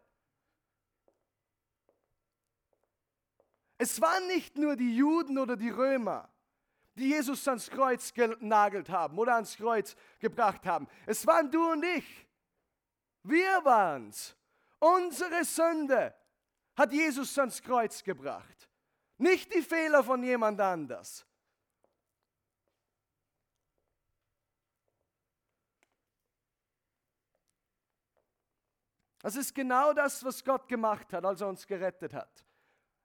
Es 3.79 4.01
waren 4.01 4.27
nicht 4.29 4.57
nur 4.57 4.75
die 4.75 4.97
Juden 4.97 5.39
oder 5.39 5.57
die 5.57 5.69
Römer, 5.69 6.31
die 6.95 7.11
Jesus 7.11 7.47
ans 7.47 7.69
Kreuz 7.69 8.13
genagelt 8.15 8.89
haben 8.89 9.19
oder 9.19 9.35
ans 9.35 9.57
Kreuz 9.57 9.95
gebracht 10.19 10.65
haben. 10.65 10.89
Es 11.05 11.27
waren 11.27 11.51
du 11.51 11.73
und 11.73 11.85
ich. 11.85 12.26
Wir 13.29 13.65
waren's. 13.65 14.37
Unsere 14.79 15.45
Sünde 15.45 16.15
hat 16.77 16.93
Jesus 16.93 17.37
ans 17.39 17.61
Kreuz 17.61 18.05
gebracht. 18.05 18.69
Nicht 19.19 19.53
die 19.53 19.63
Fehler 19.63 20.05
von 20.05 20.23
jemand 20.23 20.61
anders. 20.61 21.27
Das 29.21 29.35
ist 29.35 29.53
genau 29.53 29.93
das, 29.93 30.25
was 30.25 30.45
Gott 30.45 30.69
gemacht 30.69 31.13
hat, 31.13 31.25
als 31.25 31.41
er 31.41 31.49
uns 31.49 31.67
gerettet 31.67 32.15
hat. 32.15 32.45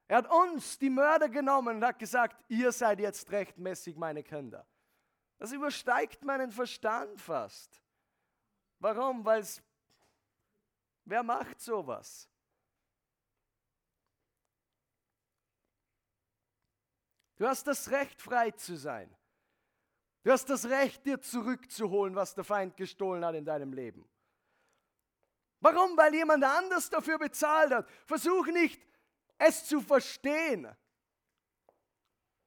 Er 0.08 0.18
hat 0.18 0.32
uns, 0.32 0.78
die 0.78 0.92
Mörder, 0.92 1.30
genommen 1.30 1.78
und 1.78 1.84
hat 1.84 1.98
gesagt, 1.98 2.44
ihr 2.48 2.72
seid 2.72 3.00
jetzt 3.00 3.32
rechtmäßig 3.32 3.96
meine 3.96 4.22
Kinder. 4.22 4.68
Das 5.40 5.52
übersteigt 5.52 6.24
meinen 6.24 6.52
Verstand 6.52 7.20
fast. 7.20 7.82
Warum? 8.78 9.26
Weil 9.26 9.42
es 9.42 9.64
Wer 11.12 11.24
macht 11.24 11.60
sowas? 11.60 12.30
Du 17.36 17.46
hast 17.46 17.68
das 17.68 17.92
Recht, 17.92 18.22
frei 18.22 18.52
zu 18.52 18.78
sein. 18.78 19.14
Du 20.24 20.32
hast 20.32 20.50
das 20.50 20.64
Recht, 20.64 21.06
dir 21.06 21.20
zurückzuholen, 21.20 22.16
was 22.16 22.34
der 22.34 22.46
Feind 22.46 22.78
gestohlen 22.78 23.26
hat 23.26 23.36
in 23.36 23.44
deinem 23.44 23.74
Leben. 23.74 24.08
Warum? 25.60 25.98
Weil 25.98 26.16
jemand 26.16 26.46
anders 26.46 26.90
dafür 26.90 27.20
bezahlt 27.20 27.74
hat. 27.74 27.90
Versuch 28.06 28.48
nicht, 28.48 28.82
es 29.38 29.66
zu 29.66 29.82
verstehen. 29.82 30.74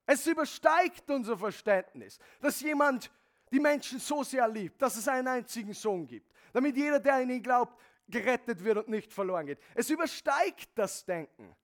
Es 0.06 0.26
übersteigt 0.26 1.10
unser 1.10 1.36
Verständnis, 1.36 2.18
dass 2.40 2.62
jemand 2.62 3.12
die 3.52 3.60
Menschen 3.60 3.98
so 3.98 4.22
sehr 4.22 4.48
liebt, 4.48 4.80
dass 4.80 4.96
es 4.96 5.06
einen 5.06 5.28
einzigen 5.28 5.74
Sohn 5.74 6.06
gibt, 6.06 6.32
damit 6.54 6.74
jeder, 6.78 6.98
der 6.98 7.16
an 7.16 7.28
ihn 7.28 7.42
glaubt, 7.42 7.78
gerettet 8.08 8.62
wird 8.62 8.78
und 8.78 8.88
nicht 8.88 9.12
verloren 9.12 9.46
geht. 9.46 9.58
Es 9.74 9.90
übersteigt 9.90 10.70
das 10.74 11.04
Denken. 11.04 11.54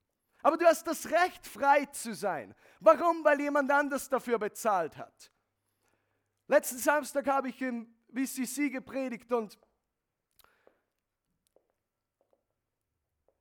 Aber 0.43 0.57
du 0.57 0.65
hast 0.65 0.87
das 0.87 1.11
Recht, 1.11 1.47
frei 1.47 1.85
zu 1.87 2.15
sein. 2.15 2.55
Warum? 2.79 3.25
Weil 3.25 3.41
jemand 3.41 3.71
anders 3.71 4.09
dafür 4.09 4.39
bezahlt 4.39 4.97
hat. 4.97 5.31
Letzten 6.47 6.79
Samstag 6.79 7.27
habe 7.27 7.51
ich 7.51 7.61
im 7.61 7.95
VCC 8.13 8.71
gepredigt 8.71 9.31
und 9.33 9.59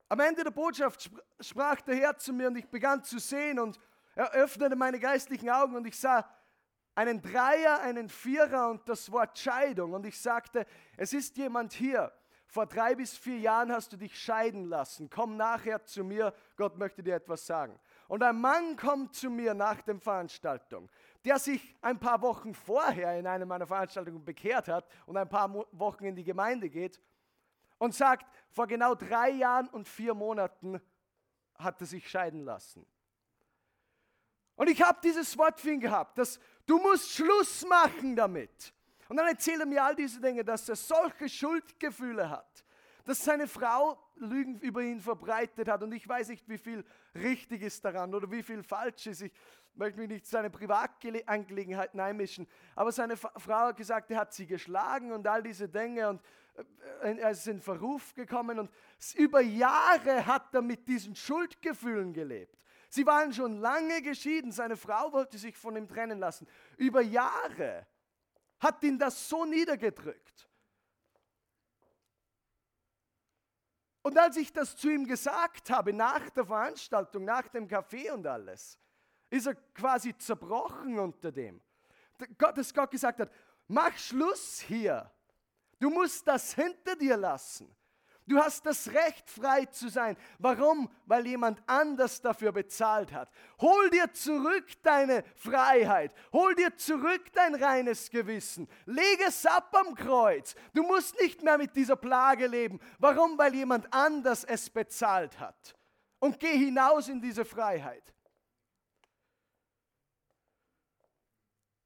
am 0.10 0.20
Ende 0.20 0.44
der 0.44 0.52
Botschaft 0.52 1.10
sprach 1.40 1.82
der 1.82 1.96
Herr 1.96 2.18
zu 2.18 2.34
mir 2.34 2.48
und 2.48 2.58
ich 2.58 2.68
begann 2.68 3.04
zu 3.04 3.20
sehen 3.20 3.60
und 3.60 3.80
er 4.16 4.32
öffnete 4.32 4.76
meine 4.76 5.00
geistlichen 5.00 5.50
Augen 5.50 5.76
und 5.76 5.88
ich 5.88 5.98
sah 5.98 6.30
einen 6.96 7.22
Dreier, 7.22 7.80
einen 7.82 8.10
Vierer 8.10 8.70
und 8.70 8.88
das 8.90 9.12
Wort 9.12 9.38
Scheidung 9.40 9.94
und 9.94 10.06
ich 10.06 10.20
sagte, 10.20 10.66
es 10.98 11.14
ist 11.14 11.38
jemand 11.38 11.74
hier, 11.74 12.12
vor 12.50 12.66
drei 12.66 12.96
bis 12.96 13.16
vier 13.16 13.38
Jahren 13.38 13.72
hast 13.72 13.94
du 13.94 13.98
dich 13.98 14.20
scheiden 14.20 14.66
lassen. 14.66 15.08
Komm 15.10 15.38
nachher 15.38 15.86
zu 15.86 16.04
mir, 16.04 16.34
Gott 16.58 16.78
möchte 16.78 17.04
dir 17.04 17.16
etwas 17.16 17.46
sagen. 17.46 17.80
Und 18.08 18.24
ein 18.24 18.42
Mann 18.42 18.76
kommt 18.76 19.14
zu 19.14 19.30
mir 19.30 19.54
nach 19.54 19.82
der 19.84 20.00
Veranstaltung, 20.00 20.90
der 21.24 21.38
sich 21.38 21.76
ein 21.82 22.00
paar 22.00 22.24
Wochen 22.24 22.56
vorher 22.56 23.20
in 23.20 23.28
einer 23.28 23.46
meiner 23.46 23.68
Veranstaltungen 23.68 24.26
bekehrt 24.26 24.68
hat 24.68 24.88
und 25.06 25.16
ein 25.16 25.30
paar 25.30 25.54
Wochen 25.54 26.06
in 26.06 26.16
die 26.16 26.24
Gemeinde 26.24 26.72
geht 26.72 27.00
und 27.78 27.94
sagt, 27.94 28.26
vor 28.50 28.66
genau 28.66 28.96
drei 28.96 29.30
Jahren 29.30 29.68
und 29.70 29.88
vier 29.88 30.16
Monaten 30.16 30.82
hat 31.54 31.80
er 31.82 31.86
sich 31.86 32.10
scheiden 32.10 32.46
lassen. 32.46 32.84
Und 34.56 34.70
ich 34.70 34.82
habe 34.82 35.00
dieses 35.04 35.38
Wort 35.38 35.60
für 35.60 35.72
ihn 35.72 35.80
gehabt, 35.80 36.18
dass 36.18 36.40
du 36.66 36.80
musst 36.80 37.12
Schluss 37.12 37.64
machen 37.68 38.16
damit. 38.16 38.74
Und 39.10 39.18
dann 39.18 39.28
erzählt 39.28 39.60
er 39.60 39.66
mir 39.66 39.84
all 39.84 39.96
diese 39.96 40.22
Dinge, 40.22 40.46
dass 40.46 40.70
er 40.70 40.76
solche 40.76 41.28
Schuldgefühle 41.28 42.30
hat, 42.30 42.64
dass 43.06 43.24
seine 43.26 43.48
Frau 43.48 43.98
Lügen 44.18 44.60
über 44.60 44.84
ihn 44.84 45.02
verbreitet 45.02 45.68
hat 45.68 45.82
und 45.82 45.92
ich 45.94 46.08
weiß 46.08 46.30
nicht, 46.30 46.48
wie 46.48 46.60
viel 46.60 46.86
richtig 47.16 47.64
ist 47.64 47.84
daran 47.84 48.14
oder 48.14 48.30
wie 48.30 48.44
viel 48.44 48.62
falsch 48.62 49.08
ist. 49.08 49.24
Ich 49.24 49.32
möchte 49.74 50.00
mich 50.00 50.10
nicht 50.10 50.26
in 50.26 50.30
seine 50.30 50.52
Privatangelegenheiten 50.52 52.00
einmischen, 52.00 52.48
aber 52.76 52.92
seine 52.92 53.18
Frau 53.18 53.68
hat 53.68 53.78
gesagt, 53.78 54.12
er 54.12 54.20
hat 54.20 54.34
sie 54.34 54.46
geschlagen 54.46 55.12
und 55.12 55.26
all 55.26 55.42
diese 55.42 55.68
Dinge 55.68 56.08
und 56.10 56.22
äh, 57.02 57.16
er 57.16 57.32
ist 57.32 57.48
in 57.48 57.62
Verruf 57.62 58.14
gekommen 58.14 58.60
und 58.60 58.70
über 59.16 59.42
Jahre 59.42 60.28
hat 60.28 60.54
er 60.54 60.62
mit 60.62 60.88
diesen 60.88 61.16
Schuldgefühlen 61.16 62.14
gelebt. 62.14 62.56
Sie 62.90 63.08
waren 63.08 63.34
schon 63.34 63.58
lange 63.58 64.04
geschieden, 64.04 64.52
seine 64.52 64.78
Frau 64.78 65.12
wollte 65.14 65.40
sich 65.40 65.58
von 65.58 65.76
ihm 65.76 65.88
trennen 65.88 66.20
lassen. 66.20 66.48
Über 66.78 67.02
Jahre 67.02 67.88
hat 68.60 68.84
ihn 68.84 68.98
das 68.98 69.30
so 69.30 69.46
niedergedrückt. 69.46 70.50
Und 74.02 74.18
als 74.18 74.38
ich 74.38 74.52
das 74.52 74.76
zu 74.76 74.90
ihm 74.90 75.06
gesagt 75.06 75.70
habe, 75.70 75.94
nach 75.94 76.30
der 76.32 76.46
Veranstaltung, 76.46 77.26
nach 77.26 77.48
dem 77.50 77.68
Kaffee 77.68 78.10
und 78.12 78.26
alles, 78.26 78.80
ist 79.30 79.46
er 79.46 79.56
quasi 79.56 80.18
zerbrochen 80.18 80.98
unter 80.98 81.32
dem. 81.32 81.62
Dass 82.38 82.74
Gott 82.74 82.92
gesagt 82.92 83.20
hat, 83.20 83.32
mach 83.68 83.96
Schluss 83.98 84.60
hier. 84.60 85.12
Du 85.80 85.90
musst 85.90 86.28
das 86.28 86.54
hinter 86.54 86.96
dir 86.96 87.18
lassen. 87.18 87.74
Du 88.30 88.38
hast 88.38 88.64
das 88.68 88.88
Recht, 88.94 89.28
frei 89.28 89.66
zu 89.66 89.90
sein. 89.90 90.16
Warum? 90.38 90.88
Weil 91.08 91.26
jemand 91.26 91.64
anders 91.66 92.22
dafür 92.22 92.52
bezahlt 92.52 93.12
hat. 93.12 93.28
Hol 93.60 93.90
dir 93.90 94.14
zurück 94.14 94.68
deine 94.84 95.24
Freiheit. 95.36 96.14
Hol 96.32 96.54
dir 96.54 96.78
zurück 96.78 97.34
dein 97.34 97.56
reines 97.56 98.12
Gewissen. 98.12 98.70
Leg 98.86 99.20
es 99.28 99.48
ab 99.48 99.76
am 99.76 99.96
Kreuz. 99.96 100.54
Du 100.76 100.84
musst 100.84 101.20
nicht 101.20 101.42
mehr 101.42 101.58
mit 101.58 101.76
dieser 101.76 101.96
Plage 101.96 102.46
leben. 102.46 102.80
Warum? 103.00 103.36
Weil 103.36 103.56
jemand 103.56 103.92
anders 103.92 104.44
es 104.44 104.70
bezahlt 104.70 105.40
hat. 105.40 105.76
Und 106.20 106.40
geh 106.40 106.56
hinaus 106.56 107.10
in 107.10 107.20
diese 107.20 107.46
Freiheit. 107.46 108.14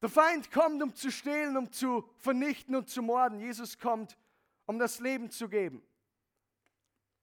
Der 0.02 0.10
Feind 0.10 0.50
kommt, 0.50 0.82
um 0.82 0.94
zu 0.94 1.10
stehlen, 1.10 1.56
um 1.56 1.72
zu 1.72 2.06
vernichten 2.18 2.76
und 2.76 2.90
zu 2.90 3.00
morden. 3.00 3.40
Jesus 3.40 3.78
kommt, 3.78 4.18
um 4.66 4.78
das 4.78 5.00
Leben 5.00 5.30
zu 5.30 5.48
geben. 5.48 5.82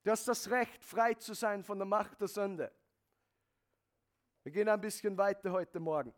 Du 0.03 0.09
hast 0.09 0.27
das 0.27 0.49
Recht, 0.49 0.83
frei 0.83 1.13
zu 1.13 1.35
sein 1.35 1.63
von 1.63 1.77
der 1.77 1.85
Macht 1.85 2.19
der 2.19 2.27
Sünde. 2.27 2.71
Wir 4.43 4.51
gehen 4.51 4.67
ein 4.67 4.81
bisschen 4.81 5.15
weiter 5.15 5.51
heute 5.51 5.79
Morgen. 5.79 6.11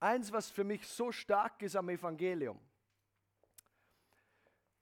Eins, 0.00 0.32
was 0.32 0.48
für 0.48 0.64
mich 0.64 0.86
so 0.86 1.12
stark 1.12 1.60
ist 1.60 1.76
am 1.76 1.88
Evangelium, 1.90 2.58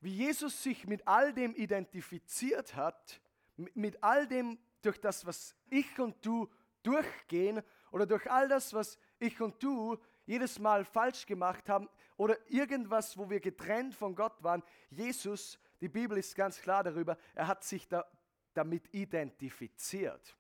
wie 0.01 0.15
Jesus 0.15 0.63
sich 0.63 0.87
mit 0.87 1.09
all 1.09 1.33
dem 1.33 1.55
identifiziert 1.57 2.77
hat, 2.77 3.21
mit 3.57 4.01
all 4.05 4.29
dem, 4.29 4.59
durch 4.83 5.01
das, 5.01 5.27
was 5.27 5.57
ich 5.69 5.99
und 5.99 6.25
du 6.25 6.49
durchgehen 6.83 7.63
oder 7.91 8.07
durch 8.07 8.31
all 8.31 8.47
das, 8.47 8.73
was 8.73 8.99
ich 9.19 9.41
und 9.41 9.61
du 9.61 9.99
jedes 10.27 10.59
Mal 10.59 10.85
falsch 10.85 11.25
gemacht 11.25 11.69
haben 11.69 11.89
oder 12.17 12.37
irgendwas, 12.51 13.17
wo 13.17 13.31
wir 13.31 13.41
getrennt 13.41 13.95
von 13.95 14.15
Gott 14.15 14.43
waren. 14.43 14.63
Jesus, 14.91 15.59
die 15.81 15.89
Bibel 15.89 16.19
ist 16.19 16.35
ganz 16.35 16.61
klar 16.61 16.85
darüber, 16.85 17.17
er 17.35 17.47
hat 17.47 17.65
sich 17.65 17.89
da, 17.89 18.05
damit 18.53 18.93
identifiziert. 18.93 20.37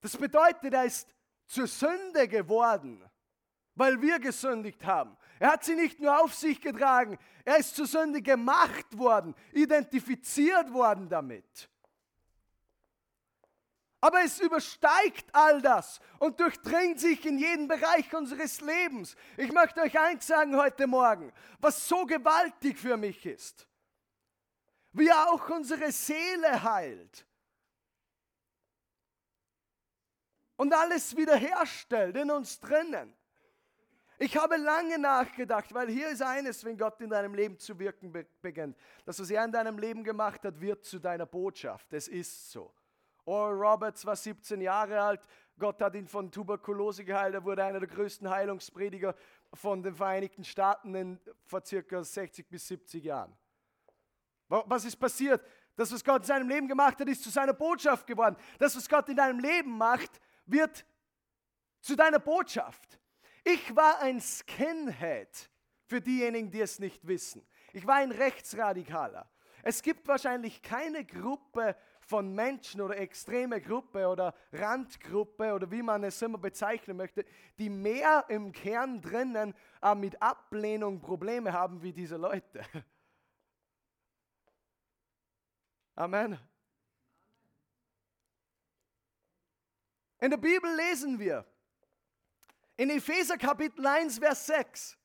Das 0.00 0.16
bedeutet, 0.16 0.72
er 0.72 0.84
ist 0.84 1.14
zur 1.46 1.66
Sünde 1.66 2.28
geworden, 2.28 3.02
weil 3.74 4.00
wir 4.00 4.18
gesündigt 4.18 4.84
haben. 4.84 5.16
Er 5.38 5.52
hat 5.52 5.64
sie 5.64 5.74
nicht 5.74 6.00
nur 6.00 6.20
auf 6.20 6.34
sich 6.34 6.60
getragen, 6.60 7.18
er 7.44 7.58
ist 7.58 7.76
zur 7.76 7.86
Sünde 7.86 8.20
gemacht 8.20 8.98
worden, 8.98 9.34
identifiziert 9.52 10.72
worden 10.72 11.08
damit. 11.08 11.70
Aber 14.00 14.22
es 14.22 14.38
übersteigt 14.38 15.26
all 15.32 15.60
das 15.60 16.00
und 16.20 16.38
durchdringt 16.38 17.00
sich 17.00 17.26
in 17.26 17.38
jeden 17.38 17.66
Bereich 17.66 18.14
unseres 18.14 18.60
Lebens. 18.60 19.16
Ich 19.36 19.50
möchte 19.52 19.80
euch 19.80 19.98
eins 19.98 20.26
sagen 20.26 20.56
heute 20.56 20.86
Morgen, 20.86 21.32
was 21.58 21.88
so 21.88 22.06
gewaltig 22.06 22.78
für 22.78 22.96
mich 22.96 23.26
ist, 23.26 23.66
wie 24.92 25.10
auch 25.10 25.48
unsere 25.50 25.90
Seele 25.90 26.62
heilt 26.62 27.26
und 30.56 30.72
alles 30.74 31.16
wiederherstellt 31.16 32.16
in 32.16 32.30
uns 32.30 32.60
drinnen. 32.60 33.14
Ich 34.20 34.36
habe 34.36 34.56
lange 34.56 34.98
nachgedacht, 34.98 35.72
weil 35.72 35.88
hier 35.88 36.08
ist 36.08 36.22
eines, 36.22 36.64
wenn 36.64 36.76
Gott 36.76 37.00
in 37.00 37.10
deinem 37.10 37.34
Leben 37.34 37.58
zu 37.58 37.78
wirken 37.78 38.12
beginnt. 38.42 38.76
Das, 39.04 39.20
was 39.20 39.30
er 39.30 39.44
in 39.44 39.52
deinem 39.52 39.78
Leben 39.78 40.02
gemacht 40.02 40.44
hat, 40.44 40.60
wird 40.60 40.84
zu 40.84 40.98
deiner 40.98 41.26
Botschaft. 41.26 41.92
Es 41.92 42.08
ist 42.08 42.50
so. 42.50 42.74
Oral 43.28 43.52
Roberts 43.52 44.06
war 44.06 44.16
17 44.16 44.60
Jahre 44.62 45.00
alt. 45.00 45.20
Gott 45.58 45.80
hat 45.82 45.94
ihn 45.94 46.08
von 46.08 46.30
Tuberkulose 46.30 47.04
geheilt. 47.04 47.34
Er 47.34 47.44
wurde 47.44 47.62
einer 47.62 47.78
der 47.78 47.88
größten 47.88 48.28
Heilungsprediger 48.28 49.14
von 49.52 49.82
den 49.82 49.94
Vereinigten 49.94 50.44
Staaten 50.44 50.94
in, 50.94 51.20
vor 51.44 51.62
circa 51.64 52.02
60 52.02 52.48
bis 52.48 52.66
70 52.68 53.04
Jahren. 53.04 53.36
Was 54.48 54.86
ist 54.86 54.96
passiert? 54.96 55.44
Das, 55.76 55.92
was 55.92 56.02
Gott 56.02 56.22
in 56.22 56.26
seinem 56.26 56.48
Leben 56.48 56.68
gemacht 56.68 56.98
hat, 56.98 57.08
ist 57.08 57.22
zu 57.22 57.28
seiner 57.28 57.52
Botschaft 57.52 58.06
geworden. 58.06 58.36
Das, 58.58 58.74
was 58.74 58.88
Gott 58.88 59.08
in 59.10 59.16
deinem 59.16 59.40
Leben 59.40 59.76
macht, 59.76 60.10
wird 60.46 60.86
zu 61.80 61.96
deiner 61.96 62.18
Botschaft. 62.18 62.98
Ich 63.44 63.76
war 63.76 64.00
ein 64.00 64.20
Skinhead, 64.20 65.50
für 65.84 66.00
diejenigen, 66.00 66.50
die 66.50 66.62
es 66.62 66.78
nicht 66.78 67.06
wissen. 67.06 67.46
Ich 67.74 67.86
war 67.86 67.96
ein 67.96 68.10
Rechtsradikaler. 68.10 69.30
Es 69.62 69.82
gibt 69.82 70.08
wahrscheinlich 70.08 70.62
keine 70.62 71.04
Gruppe 71.04 71.76
von 72.08 72.34
Menschen 72.34 72.80
oder 72.80 72.96
extreme 72.96 73.60
Gruppe 73.60 74.08
oder 74.08 74.34
Randgruppe 74.50 75.52
oder 75.52 75.70
wie 75.70 75.82
man 75.82 76.02
es 76.04 76.22
immer 76.22 76.38
bezeichnen 76.38 76.96
möchte, 76.96 77.26
die 77.58 77.68
mehr 77.68 78.24
im 78.28 78.50
Kern 78.50 79.02
drinnen 79.02 79.54
äh, 79.82 79.94
mit 79.94 80.20
Ablehnung 80.22 81.02
Probleme 81.02 81.52
haben 81.52 81.82
wie 81.82 81.92
diese 81.92 82.16
Leute. 82.16 82.62
Amen. 85.96 86.38
In 90.20 90.30
der 90.30 90.38
Bibel 90.38 90.74
lesen 90.76 91.18
wir, 91.18 91.44
in 92.78 92.88
Epheser 92.88 93.36
Kapitel 93.36 93.86
1, 93.86 94.18
Vers 94.18 94.46
6, 94.46 94.98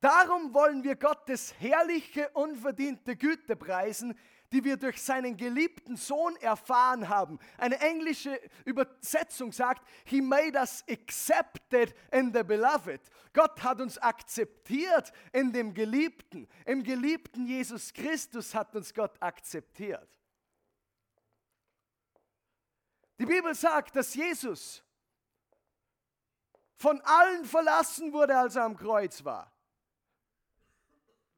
Darum 0.00 0.54
wollen 0.54 0.84
wir 0.84 0.94
Gottes 0.94 1.58
herrliche, 1.58 2.28
unverdiente 2.30 3.16
Güte 3.16 3.56
preisen, 3.56 4.16
die 4.52 4.64
wir 4.64 4.76
durch 4.76 5.02
seinen 5.02 5.36
geliebten 5.36 5.96
Sohn 5.96 6.36
erfahren 6.36 7.08
haben. 7.08 7.38
Eine 7.58 7.80
englische 7.80 8.40
Übersetzung 8.64 9.52
sagt, 9.52 9.86
He 10.04 10.20
made 10.20 10.58
us 10.58 10.84
accepted 10.88 11.94
in 12.12 12.32
the 12.32 12.42
beloved. 12.42 13.00
Gott 13.32 13.62
hat 13.62 13.80
uns 13.80 13.98
akzeptiert 13.98 15.12
in 15.32 15.52
dem 15.52 15.74
Geliebten. 15.74 16.48
Im 16.64 16.82
geliebten 16.82 17.46
Jesus 17.46 17.92
Christus 17.92 18.54
hat 18.54 18.74
uns 18.74 18.94
Gott 18.94 19.20
akzeptiert. 19.20 20.08
Die 23.18 23.26
Bibel 23.26 23.54
sagt, 23.54 23.96
dass 23.96 24.14
Jesus 24.14 24.82
von 26.76 27.00
allen 27.02 27.44
verlassen 27.44 28.12
wurde, 28.12 28.36
als 28.36 28.56
er 28.56 28.64
am 28.64 28.76
Kreuz 28.76 29.24
war. 29.24 29.55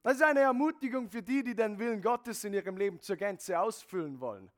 Das 0.08 0.16
ist 0.16 0.22
eine 0.22 0.40
Ermutigung 0.40 1.10
für 1.10 1.22
die, 1.22 1.44
die 1.44 1.54
den 1.54 1.78
Willen 1.78 2.00
Gottes 2.00 2.42
in 2.42 2.54
ihrem 2.54 2.78
Leben 2.78 2.98
zur 2.98 3.16
Gänze 3.16 3.60
ausfüllen 3.60 4.18
wollen. 4.18 4.50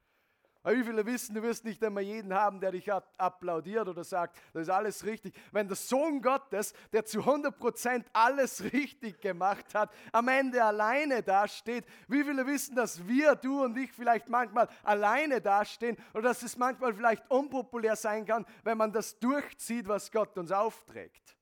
Aber 0.62 0.76
wie 0.76 0.84
viele 0.84 1.04
wissen, 1.04 1.34
du 1.34 1.42
wirst 1.42 1.64
nicht 1.64 1.82
immer 1.82 2.02
jeden 2.02 2.32
haben, 2.32 2.60
der 2.60 2.70
dich 2.70 2.88
applaudiert 2.92 3.88
oder 3.88 4.04
sagt, 4.04 4.40
das 4.52 4.62
ist 4.62 4.68
alles 4.68 5.04
richtig. 5.04 5.34
Wenn 5.50 5.66
der 5.66 5.76
Sohn 5.76 6.22
Gottes, 6.22 6.72
der 6.92 7.04
zu 7.04 7.22
100% 7.22 8.04
alles 8.12 8.62
richtig 8.72 9.20
gemacht 9.20 9.74
hat, 9.74 9.92
am 10.12 10.28
Ende 10.28 10.62
alleine 10.62 11.20
dasteht, 11.20 11.84
wie 12.06 12.22
viele 12.22 12.46
wissen, 12.46 12.76
dass 12.76 13.08
wir, 13.08 13.34
du 13.34 13.64
und 13.64 13.76
ich 13.76 13.90
vielleicht 13.90 14.28
manchmal 14.28 14.68
alleine 14.84 15.40
dastehen 15.40 15.96
oder 16.14 16.28
dass 16.28 16.44
es 16.44 16.56
manchmal 16.56 16.94
vielleicht 16.94 17.28
unpopulär 17.28 17.96
sein 17.96 18.24
kann, 18.24 18.46
wenn 18.62 18.78
man 18.78 18.92
das 18.92 19.18
durchzieht, 19.18 19.88
was 19.88 20.12
Gott 20.12 20.38
uns 20.38 20.52
aufträgt. 20.52 21.36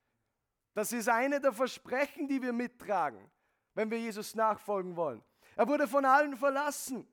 Das 0.73 0.95
ist 0.95 1.11
eine 1.11 1.43
der 1.43 1.53
Versprechen, 1.53 2.27
die 2.27 2.41
wir 2.41 2.55
mittragen, 2.55 3.31
wenn 3.79 3.93
wir 3.93 4.01
Jesus 4.01 4.35
nachfolgen 4.35 4.97
wollen. 4.97 5.23
Er 5.55 5.69
wurde 5.69 5.87
von 5.87 6.05
allen 6.05 6.37
verlassen. 6.37 7.07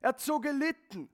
Er 0.00 0.10
hat 0.10 0.20
so 0.20 0.38
gelitten. 0.38 1.08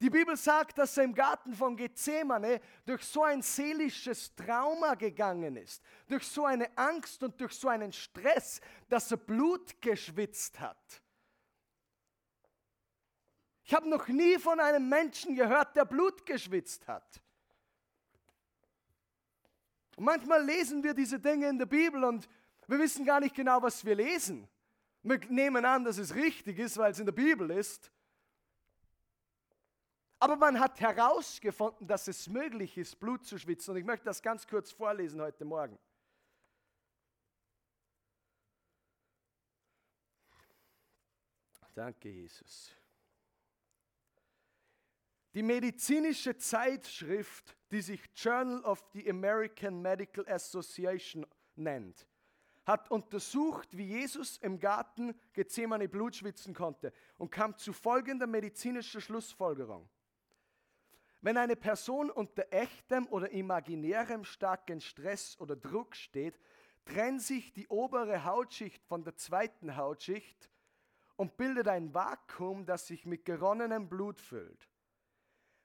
Die 0.00 0.10
Bibel 0.10 0.36
sagt, 0.36 0.76
dass 0.76 0.96
er 0.96 1.04
im 1.04 1.14
Garten 1.14 1.54
von 1.54 1.76
Gethsemane 1.76 2.60
durch 2.84 3.04
so 3.04 3.22
ein 3.22 3.40
seelisches 3.40 4.34
Trauma 4.34 4.96
gegangen 4.96 5.54
ist, 5.54 5.80
durch 6.08 6.26
so 6.26 6.44
eine 6.44 6.76
Angst 6.76 7.22
und 7.22 7.40
durch 7.40 7.52
so 7.52 7.68
einen 7.68 7.92
Stress, 7.92 8.60
dass 8.88 9.12
er 9.12 9.18
Blut 9.18 9.80
geschwitzt 9.80 10.58
hat. 10.58 11.00
Ich 13.62 13.74
habe 13.74 13.88
noch 13.88 14.08
nie 14.08 14.40
von 14.40 14.58
einem 14.58 14.88
Menschen 14.88 15.36
gehört, 15.36 15.76
der 15.76 15.84
Blut 15.84 16.26
geschwitzt 16.26 16.88
hat. 16.88 17.22
Und 19.96 20.04
manchmal 20.04 20.44
lesen 20.44 20.82
wir 20.82 20.94
diese 20.94 21.20
Dinge 21.20 21.48
in 21.48 21.58
der 21.58 21.66
Bibel 21.66 22.02
und 22.02 22.28
wir 22.66 22.78
wissen 22.78 23.04
gar 23.04 23.20
nicht 23.20 23.34
genau, 23.34 23.62
was 23.62 23.84
wir 23.84 23.94
lesen. 23.94 24.48
Wir 25.02 25.18
nehmen 25.28 25.64
an, 25.64 25.84
dass 25.84 25.98
es 25.98 26.14
richtig 26.14 26.58
ist, 26.58 26.76
weil 26.78 26.90
es 26.90 26.98
in 26.98 27.06
der 27.06 27.12
Bibel 27.12 27.50
ist. 27.50 27.92
Aber 30.18 30.36
man 30.36 30.58
hat 30.58 30.80
herausgefunden, 30.80 31.86
dass 31.86 32.08
es 32.08 32.28
möglich 32.28 32.76
ist, 32.76 32.98
Blut 32.98 33.24
zu 33.24 33.38
schwitzen. 33.38 33.72
Und 33.72 33.76
ich 33.76 33.84
möchte 33.84 34.06
das 34.06 34.22
ganz 34.22 34.46
kurz 34.46 34.72
vorlesen 34.72 35.20
heute 35.20 35.44
Morgen. 35.44 35.78
Danke, 41.74 42.08
Jesus. 42.08 42.74
Die 45.34 45.42
medizinische 45.42 46.38
Zeitschrift, 46.38 47.54
die 47.70 47.82
sich 47.82 48.02
Journal 48.14 48.64
of 48.64 48.82
the 48.94 49.08
American 49.10 49.82
Medical 49.82 50.26
Association 50.26 51.26
nennt, 51.54 52.06
hat 52.66 52.90
untersucht, 52.90 53.76
wie 53.76 53.86
Jesus 53.86 54.38
im 54.38 54.58
Garten 54.58 55.14
Gethsemane 55.32 55.88
Blut 55.88 56.16
schwitzen 56.16 56.52
konnte 56.52 56.92
und 57.16 57.30
kam 57.30 57.56
zu 57.56 57.72
folgender 57.72 58.26
medizinischer 58.26 59.00
Schlussfolgerung. 59.00 59.88
Wenn 61.20 61.36
eine 61.38 61.56
Person 61.56 62.10
unter 62.10 62.52
echtem 62.52 63.06
oder 63.06 63.30
imaginärem 63.30 64.24
starken 64.24 64.80
Stress 64.80 65.38
oder 65.38 65.56
Druck 65.56 65.94
steht, 65.94 66.38
trennt 66.84 67.22
sich 67.22 67.52
die 67.52 67.68
obere 67.68 68.24
Hautschicht 68.24 68.84
von 68.84 69.04
der 69.04 69.16
zweiten 69.16 69.76
Hautschicht 69.76 70.50
und 71.16 71.36
bildet 71.36 71.68
ein 71.68 71.94
Vakuum, 71.94 72.66
das 72.66 72.88
sich 72.88 73.06
mit 73.06 73.24
geronnenem 73.24 73.88
Blut 73.88 74.20
füllt. 74.20 74.68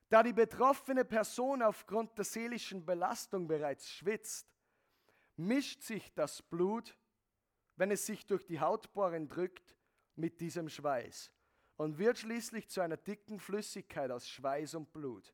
Da 0.10 0.24
die 0.24 0.34
betroffene 0.34 1.06
Person 1.06 1.62
aufgrund 1.62 2.18
der 2.18 2.26
seelischen 2.26 2.86
Belastung 2.86 3.48
bereits 3.48 3.90
schwitzt, 3.90 4.52
mischt 5.48 5.82
sich 5.82 6.14
das 6.14 6.42
Blut, 6.42 6.98
wenn 7.76 7.92
es 7.92 8.06
sich 8.06 8.26
durch 8.26 8.46
die 8.46 8.60
Hautporen 8.60 9.28
drückt, 9.28 9.76
mit 10.16 10.40
diesem 10.42 10.70
Schweiß 10.70 11.32
und 11.78 11.98
wird 11.98 12.20
schließlich 12.20 12.70
zu 12.70 12.82
einer 12.82 12.98
dicken 12.98 13.40
Flüssigkeit 13.40 14.12
aus 14.12 14.30
Schweiß 14.30 14.76
und 14.76 14.92
Blut. 14.94 15.34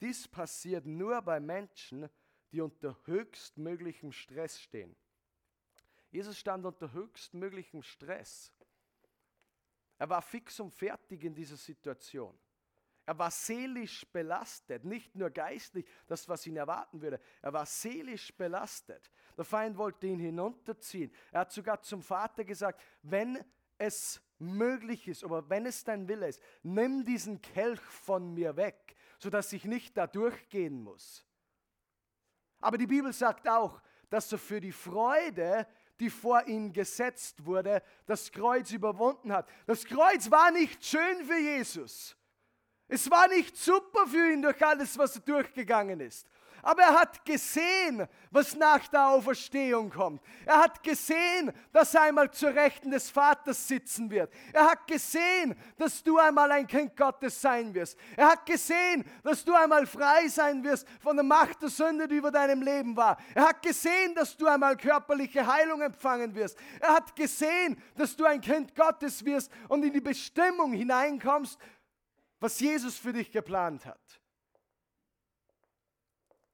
Dies 0.00 0.28
passiert 0.28 0.86
nur 0.86 1.20
bei 1.22 1.40
Menschen, 1.40 2.08
die 2.52 2.60
unter 2.60 2.96
höchstmöglichem 3.04 4.12
Stress 4.12 4.60
stehen. 4.60 4.96
Jesus 6.10 6.38
stand 6.38 6.64
unter 6.64 6.92
höchstmöglichem 6.92 7.82
Stress. 7.82 8.52
Er 9.98 10.08
war 10.08 10.22
fix 10.22 10.60
und 10.60 10.72
fertig 10.72 11.24
in 11.24 11.34
dieser 11.34 11.56
Situation. 11.56 12.38
Er 13.06 13.18
war 13.18 13.30
seelisch 13.30 14.04
belastet, 14.12 14.84
nicht 14.84 15.14
nur 15.14 15.30
geistlich, 15.30 15.86
das, 16.06 16.28
was 16.28 16.46
ihn 16.46 16.56
erwarten 16.56 17.00
würde. 17.00 17.20
Er 17.40 17.52
war 17.52 17.64
seelisch 17.64 18.36
belastet. 18.36 19.10
Der 19.36 19.44
Feind 19.44 19.78
wollte 19.78 20.06
ihn 20.06 20.18
hinunterziehen. 20.18 21.12
Er 21.30 21.40
hat 21.40 21.52
sogar 21.52 21.80
zum 21.82 22.02
Vater 22.02 22.44
gesagt, 22.44 22.82
wenn 23.02 23.38
es 23.78 24.20
möglich 24.38 25.06
ist, 25.08 25.24
aber 25.24 25.48
wenn 25.48 25.66
es 25.66 25.84
dein 25.84 26.08
Wille 26.08 26.28
ist, 26.28 26.42
nimm 26.62 27.04
diesen 27.04 27.40
Kelch 27.40 27.80
von 27.80 28.34
mir 28.34 28.56
weg 28.56 28.96
sodass 29.18 29.52
ich 29.52 29.64
nicht 29.64 29.96
da 29.96 30.06
durchgehen 30.06 30.82
muss. 30.82 31.24
Aber 32.60 32.78
die 32.78 32.86
Bibel 32.86 33.12
sagt 33.12 33.48
auch, 33.48 33.80
dass 34.10 34.30
er 34.32 34.38
für 34.38 34.60
die 34.60 34.72
Freude, 34.72 35.66
die 36.00 36.10
vor 36.10 36.46
ihm 36.46 36.72
gesetzt 36.72 37.44
wurde, 37.44 37.82
das 38.06 38.30
Kreuz 38.30 38.70
überwunden 38.70 39.32
hat. 39.32 39.48
Das 39.66 39.84
Kreuz 39.84 40.30
war 40.30 40.50
nicht 40.50 40.84
schön 40.84 41.24
für 41.24 41.38
Jesus. 41.38 42.16
Es 42.88 43.10
war 43.10 43.28
nicht 43.28 43.56
super 43.56 44.06
für 44.06 44.32
ihn 44.32 44.42
durch 44.42 44.64
alles, 44.64 44.96
was 44.96 45.16
er 45.16 45.22
durchgegangen 45.22 46.00
ist. 46.00 46.26
Aber 46.66 46.82
er 46.82 46.98
hat 46.98 47.24
gesehen, 47.24 48.08
was 48.32 48.56
nach 48.56 48.88
der 48.88 49.06
Auferstehung 49.06 49.88
kommt. 49.88 50.20
Er 50.44 50.64
hat 50.64 50.82
gesehen, 50.82 51.52
dass 51.72 51.94
er 51.94 52.02
einmal 52.02 52.28
zur 52.32 52.52
Rechten 52.52 52.90
des 52.90 53.08
Vaters 53.08 53.68
sitzen 53.68 54.10
wird. 54.10 54.32
Er 54.52 54.72
hat 54.72 54.84
gesehen, 54.88 55.54
dass 55.78 56.02
du 56.02 56.18
einmal 56.18 56.50
ein 56.50 56.66
Kind 56.66 56.96
Gottes 56.96 57.40
sein 57.40 57.72
wirst. 57.72 57.96
Er 58.16 58.32
hat 58.32 58.46
gesehen, 58.46 59.04
dass 59.22 59.44
du 59.44 59.54
einmal 59.54 59.86
frei 59.86 60.26
sein 60.26 60.64
wirst 60.64 60.88
von 61.00 61.14
der 61.14 61.24
Macht 61.24 61.62
der 61.62 61.68
Sünde, 61.68 62.08
die 62.08 62.16
über 62.16 62.32
deinem 62.32 62.62
Leben 62.62 62.96
war. 62.96 63.16
Er 63.36 63.48
hat 63.48 63.62
gesehen, 63.62 64.16
dass 64.16 64.36
du 64.36 64.48
einmal 64.48 64.76
körperliche 64.76 65.46
Heilung 65.46 65.82
empfangen 65.82 66.34
wirst. 66.34 66.58
Er 66.80 66.94
hat 66.94 67.14
gesehen, 67.14 67.80
dass 67.94 68.16
du 68.16 68.24
ein 68.24 68.40
Kind 68.40 68.74
Gottes 68.74 69.24
wirst 69.24 69.52
und 69.68 69.84
in 69.84 69.92
die 69.92 70.00
Bestimmung 70.00 70.72
hineinkommst, 70.72 71.60
was 72.40 72.60
Jesus 72.60 72.98
für 72.98 73.12
dich 73.12 73.30
geplant 73.30 73.86
hat. 73.86 74.20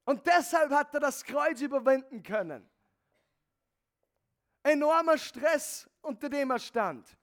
Und 0.05 0.25
deshalb 0.27 0.71
hat 0.71 0.93
er 0.93 0.99
das 0.99 1.23
Kreuz 1.23 1.61
überwinden 1.61 2.23
können. 2.23 2.69
Enormer 4.63 5.17
Stress, 5.17 5.89
unter 6.01 6.29
dem 6.29 6.51
er 6.51 6.59
stand. 6.59 7.17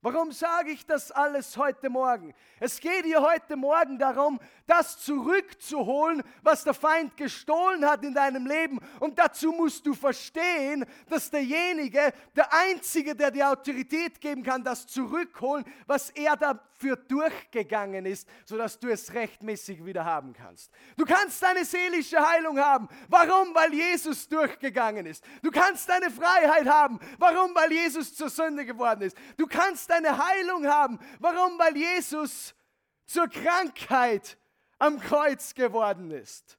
Warum 0.00 0.30
sage 0.30 0.70
ich 0.70 0.86
das 0.86 1.10
alles 1.10 1.56
heute 1.56 1.90
Morgen? 1.90 2.32
Es 2.60 2.78
geht 2.78 3.04
hier 3.04 3.20
heute 3.20 3.56
Morgen 3.56 3.98
darum, 3.98 4.38
das 4.64 5.00
zurückzuholen, 5.00 6.22
was 6.42 6.62
der 6.62 6.74
Feind 6.74 7.16
gestohlen 7.16 7.84
hat 7.84 8.04
in 8.04 8.14
deinem 8.14 8.46
Leben. 8.46 8.78
Und 9.00 9.18
dazu 9.18 9.50
musst 9.50 9.84
du 9.84 9.94
verstehen, 9.94 10.86
dass 11.08 11.30
derjenige, 11.30 12.12
der 12.36 12.52
Einzige, 12.52 13.16
der 13.16 13.32
die 13.32 13.42
Autorität 13.42 14.20
geben 14.20 14.44
kann, 14.44 14.62
das 14.62 14.86
zurückholen, 14.86 15.64
was 15.88 16.10
er 16.10 16.36
dafür 16.36 16.94
durchgegangen 16.94 18.06
ist, 18.06 18.28
sodass 18.44 18.78
du 18.78 18.88
es 18.88 19.12
rechtmäßig 19.12 19.84
wieder 19.84 20.04
haben 20.04 20.32
kannst. 20.32 20.70
Du 20.96 21.04
kannst 21.04 21.42
deine 21.42 21.64
seelische 21.64 22.24
Heilung 22.24 22.60
haben. 22.60 22.88
Warum? 23.08 23.52
Weil 23.52 23.74
Jesus 23.74 24.28
durchgegangen 24.28 25.06
ist. 25.06 25.24
Du 25.42 25.50
kannst 25.50 25.88
deine 25.88 26.08
Freiheit 26.08 26.68
haben. 26.68 27.00
Warum? 27.18 27.52
Weil 27.56 27.72
Jesus 27.72 28.14
zur 28.14 28.30
Sünde 28.30 28.64
geworden 28.64 29.02
ist. 29.02 29.16
Du 29.36 29.48
kannst 29.48 29.87
deine 29.90 30.16
Heilung 30.18 30.66
haben. 30.66 30.98
Warum? 31.18 31.58
Weil 31.58 31.76
Jesus 31.76 32.54
zur 33.06 33.28
Krankheit 33.28 34.38
am 34.78 35.00
Kreuz 35.00 35.54
geworden 35.54 36.10
ist. 36.10 36.58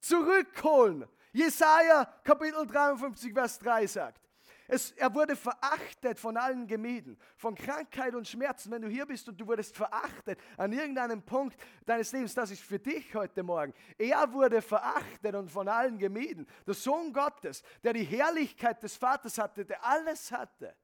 Zurückholen. 0.00 1.06
Jesaja 1.32 2.04
Kapitel 2.24 2.66
53, 2.66 3.32
Vers 3.32 3.58
3 3.58 3.86
sagt, 3.86 4.27
es, 4.68 4.92
er 4.92 5.14
wurde 5.14 5.34
verachtet, 5.34 6.20
von 6.20 6.36
allen 6.36 6.66
gemieden, 6.66 7.18
von 7.36 7.54
Krankheit 7.54 8.14
und 8.14 8.28
Schmerzen. 8.28 8.70
Wenn 8.70 8.82
du 8.82 8.88
hier 8.88 9.06
bist 9.06 9.26
und 9.28 9.40
du 9.40 9.46
wurdest 9.46 9.74
verachtet 9.74 10.38
an 10.58 10.72
irgendeinem 10.72 11.22
Punkt 11.22 11.56
deines 11.86 12.12
Lebens, 12.12 12.34
das 12.34 12.50
ist 12.50 12.62
für 12.62 12.78
dich 12.78 13.14
heute 13.14 13.42
Morgen. 13.42 13.72
Er 13.96 14.30
wurde 14.30 14.60
verachtet 14.60 15.34
und 15.34 15.50
von 15.50 15.68
allen 15.68 15.98
gemieden. 15.98 16.46
Der 16.66 16.74
Sohn 16.74 17.14
Gottes, 17.14 17.62
der 17.82 17.94
die 17.94 18.04
Herrlichkeit 18.04 18.82
des 18.82 18.94
Vaters 18.94 19.38
hatte, 19.38 19.64
der 19.64 19.82
alles 19.82 20.30
hatte. 20.30 20.76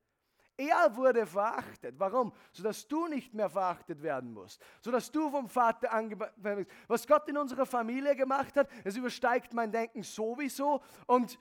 Er 0.56 0.94
wurde 0.94 1.26
verachtet. 1.26 1.96
Warum? 1.98 2.32
Sodass 2.52 2.86
du 2.86 3.08
nicht 3.08 3.34
mehr 3.34 3.50
verachtet 3.50 4.00
werden 4.02 4.32
musst. 4.32 4.62
Sodass 4.80 5.10
du 5.10 5.28
vom 5.28 5.48
Vater 5.48 5.92
angebracht 5.92 6.32
wirst. 6.36 6.70
Was 6.86 7.06
Gott 7.06 7.28
in 7.28 7.36
unserer 7.36 7.66
Familie 7.66 8.14
gemacht 8.14 8.56
hat, 8.56 8.70
es 8.84 8.96
übersteigt 8.96 9.52
mein 9.52 9.72
Denken 9.72 10.04
sowieso. 10.04 10.80
Und 11.06 11.38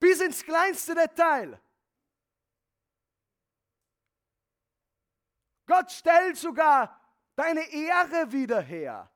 bis 0.00 0.20
ins 0.20 0.42
kleinste 0.42 0.94
Detail. 0.94 1.60
Gott 5.66 5.92
stellt 5.92 6.36
sogar 6.36 7.00
deine 7.36 7.60
Ehre 7.70 8.32
wieder 8.32 8.60
her, 8.60 9.08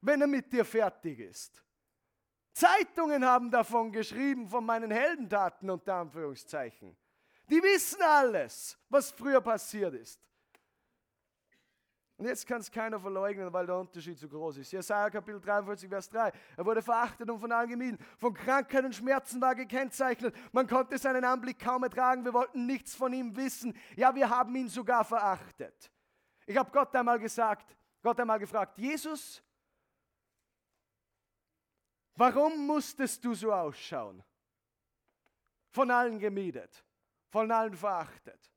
wenn 0.00 0.20
er 0.20 0.28
mit 0.28 0.52
dir 0.52 0.64
fertig 0.64 1.18
ist. 1.18 1.64
Zeitungen 2.52 3.24
haben 3.24 3.50
davon 3.50 3.90
geschrieben, 3.90 4.48
von 4.48 4.64
meinen 4.64 4.90
Heldentaten 4.90 5.68
unter 5.70 5.94
Anführungszeichen. 5.94 6.96
Die 7.48 7.62
wissen 7.62 8.02
alles, 8.02 8.78
was 8.88 9.10
früher 9.10 9.40
passiert 9.40 9.94
ist. 9.94 10.27
Und 12.18 12.26
jetzt 12.26 12.48
kann 12.48 12.60
es 12.60 12.68
keiner 12.68 12.98
verleugnen, 12.98 13.52
weil 13.52 13.64
der 13.64 13.78
Unterschied 13.78 14.18
zu 14.18 14.28
groß 14.28 14.56
ist. 14.56 14.72
Jesaja 14.72 15.08
Kapitel 15.08 15.40
43, 15.40 15.88
Vers 15.88 16.10
3. 16.10 16.32
Er 16.56 16.66
wurde 16.66 16.82
verachtet 16.82 17.30
und 17.30 17.38
von 17.38 17.52
allen 17.52 17.68
gemieden. 17.68 17.96
Von 18.18 18.34
Krankheit 18.34 18.84
und 18.84 18.92
Schmerzen 18.92 19.40
war 19.40 19.54
gekennzeichnet. 19.54 20.34
Man 20.50 20.66
konnte 20.66 20.98
seinen 20.98 21.24
Anblick 21.24 21.60
kaum 21.60 21.84
ertragen. 21.84 22.24
Wir 22.24 22.34
wollten 22.34 22.66
nichts 22.66 22.96
von 22.96 23.12
ihm 23.12 23.36
wissen. 23.36 23.72
Ja, 23.94 24.12
wir 24.12 24.28
haben 24.28 24.54
ihn 24.56 24.68
sogar 24.68 25.04
verachtet. 25.04 25.92
Ich 26.44 26.56
habe 26.56 26.72
Gott 26.72 26.92
einmal 26.96 27.20
gesagt, 27.20 27.76
Gott 28.02 28.18
einmal 28.18 28.40
gefragt, 28.40 28.76
Jesus, 28.78 29.40
warum 32.16 32.66
musstest 32.66 33.24
du 33.24 33.32
so 33.32 33.52
ausschauen? 33.52 34.24
Von 35.70 35.88
allen 35.92 36.18
gemiedet, 36.18 36.84
von 37.28 37.48
allen 37.52 37.76
verachtet. 37.76 38.50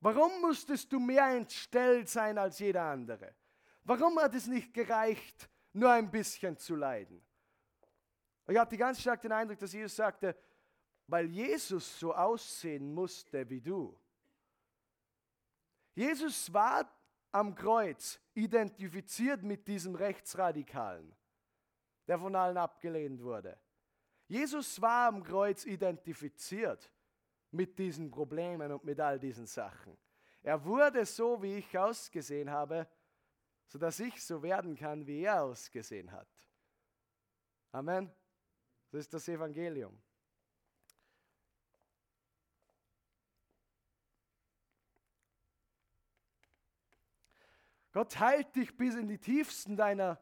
Warum 0.00 0.40
musstest 0.40 0.90
du 0.92 0.98
mehr 0.98 1.26
entstellt 1.28 2.08
sein 2.08 2.38
als 2.38 2.58
jeder 2.58 2.84
andere? 2.84 3.34
Warum 3.84 4.18
hat 4.18 4.34
es 4.34 4.46
nicht 4.46 4.72
gereicht, 4.72 5.48
nur 5.72 5.90
ein 5.90 6.10
bisschen 6.10 6.56
zu 6.56 6.74
leiden? 6.74 7.22
Ich 8.48 8.56
hatte 8.56 8.76
ganz 8.76 9.00
stark 9.00 9.20
den 9.20 9.32
Eindruck, 9.32 9.58
dass 9.58 9.72
Jesus 9.72 9.94
sagte, 9.94 10.34
weil 11.06 11.26
Jesus 11.26 11.98
so 11.98 12.14
aussehen 12.14 12.94
musste 12.94 13.48
wie 13.48 13.60
du. 13.60 13.98
Jesus 15.94 16.52
war 16.52 16.90
am 17.32 17.54
Kreuz 17.54 18.18
identifiziert 18.34 19.42
mit 19.42 19.68
diesem 19.68 19.94
Rechtsradikalen, 19.94 21.14
der 22.06 22.18
von 22.18 22.34
allen 22.34 22.56
abgelehnt 22.56 23.22
wurde. 23.22 23.58
Jesus 24.28 24.80
war 24.80 25.08
am 25.08 25.22
Kreuz 25.22 25.64
identifiziert 25.66 26.90
mit 27.50 27.78
diesen 27.78 28.10
Problemen 28.10 28.72
und 28.72 28.84
mit 28.84 29.00
all 29.00 29.18
diesen 29.18 29.46
Sachen. 29.46 29.96
Er 30.42 30.64
wurde 30.64 31.04
so, 31.04 31.42
wie 31.42 31.56
ich 31.56 31.76
ausgesehen 31.76 32.50
habe, 32.50 32.86
sodass 33.66 34.00
ich 34.00 34.24
so 34.24 34.42
werden 34.42 34.74
kann, 34.74 35.06
wie 35.06 35.22
er 35.22 35.42
ausgesehen 35.42 36.10
hat. 36.10 36.28
Amen. 37.72 38.10
Das 38.90 39.02
ist 39.02 39.14
das 39.14 39.28
Evangelium. 39.28 40.00
Gott 47.92 48.18
heilt 48.18 48.54
dich 48.54 48.76
bis 48.76 48.94
in 48.94 49.08
die 49.08 49.18
tiefsten 49.18 49.76
deiner 49.76 50.20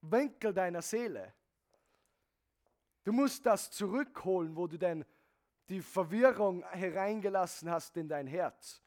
Winkel 0.00 0.54
deiner 0.54 0.82
Seele. 0.82 1.34
Du 3.04 3.12
musst 3.12 3.46
das 3.46 3.70
zurückholen, 3.70 4.56
wo 4.56 4.66
du 4.66 4.78
denn 4.78 5.04
die 5.68 5.80
Verwirrung 5.80 6.62
hereingelassen 6.70 7.70
hast 7.70 7.96
in 7.96 8.08
dein 8.08 8.26
Herz. 8.26 8.82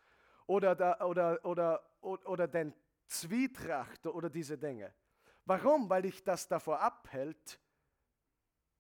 Oder, 0.46 0.76
da, 0.76 1.00
oder, 1.06 1.44
oder, 1.46 1.84
oder, 2.02 2.28
oder 2.28 2.48
den 2.48 2.74
Zwietracht 3.06 4.06
oder 4.08 4.30
diese 4.30 4.58
Dinge. 4.58 4.94
Warum? 5.46 5.90
Weil 5.90 6.04
dich 6.04 6.24
das 6.24 6.48
davor 6.48 6.80
abhält, 6.80 7.60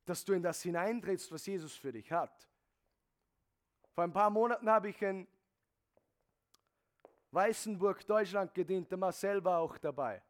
dass 0.05 0.23
du 0.23 0.33
in 0.33 0.41
das 0.41 0.61
hineintrittst, 0.61 1.31
was 1.31 1.45
Jesus 1.45 1.75
für 1.75 1.91
dich 1.91 2.11
hat. 2.11 2.47
Vor 3.93 4.03
ein 4.03 4.13
paar 4.13 4.29
Monaten 4.29 4.69
habe 4.69 4.89
ich 4.89 5.01
in 5.01 5.27
Weißenburg, 7.31 8.05
Deutschland 8.07 8.53
gedient. 8.53 8.89
Der 8.89 8.97
Marcel 8.97 9.43
war 9.43 9.59
auch 9.59 9.77
dabei. 9.77 10.21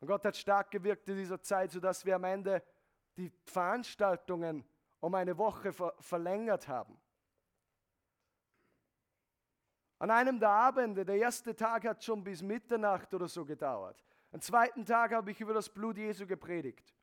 Und 0.00 0.08
Gott 0.08 0.24
hat 0.24 0.36
stark 0.36 0.70
gewirkt 0.70 1.08
in 1.08 1.16
dieser 1.16 1.40
Zeit, 1.40 1.70
sodass 1.70 2.04
wir 2.04 2.16
am 2.16 2.24
Ende 2.24 2.62
die 3.16 3.30
Veranstaltungen 3.44 4.64
um 5.02 5.14
eine 5.16 5.36
Woche 5.36 5.72
ver 5.72 5.94
verlängert 5.98 6.68
haben. 6.68 6.96
An 9.98 10.10
einem 10.10 10.38
der 10.38 10.48
Abende, 10.48 11.04
der 11.04 11.16
erste 11.16 11.54
Tag 11.54 11.84
hat 11.84 12.02
schon 12.02 12.22
bis 12.22 12.40
Mitternacht 12.40 13.12
oder 13.12 13.28
so 13.28 13.44
gedauert. 13.44 14.02
Am 14.30 14.40
zweiten 14.40 14.84
Tag 14.84 15.12
habe 15.12 15.32
ich 15.32 15.40
über 15.40 15.54
das 15.54 15.68
Blut 15.68 15.96
Jesu 15.96 16.26
gepredigt. 16.26 16.94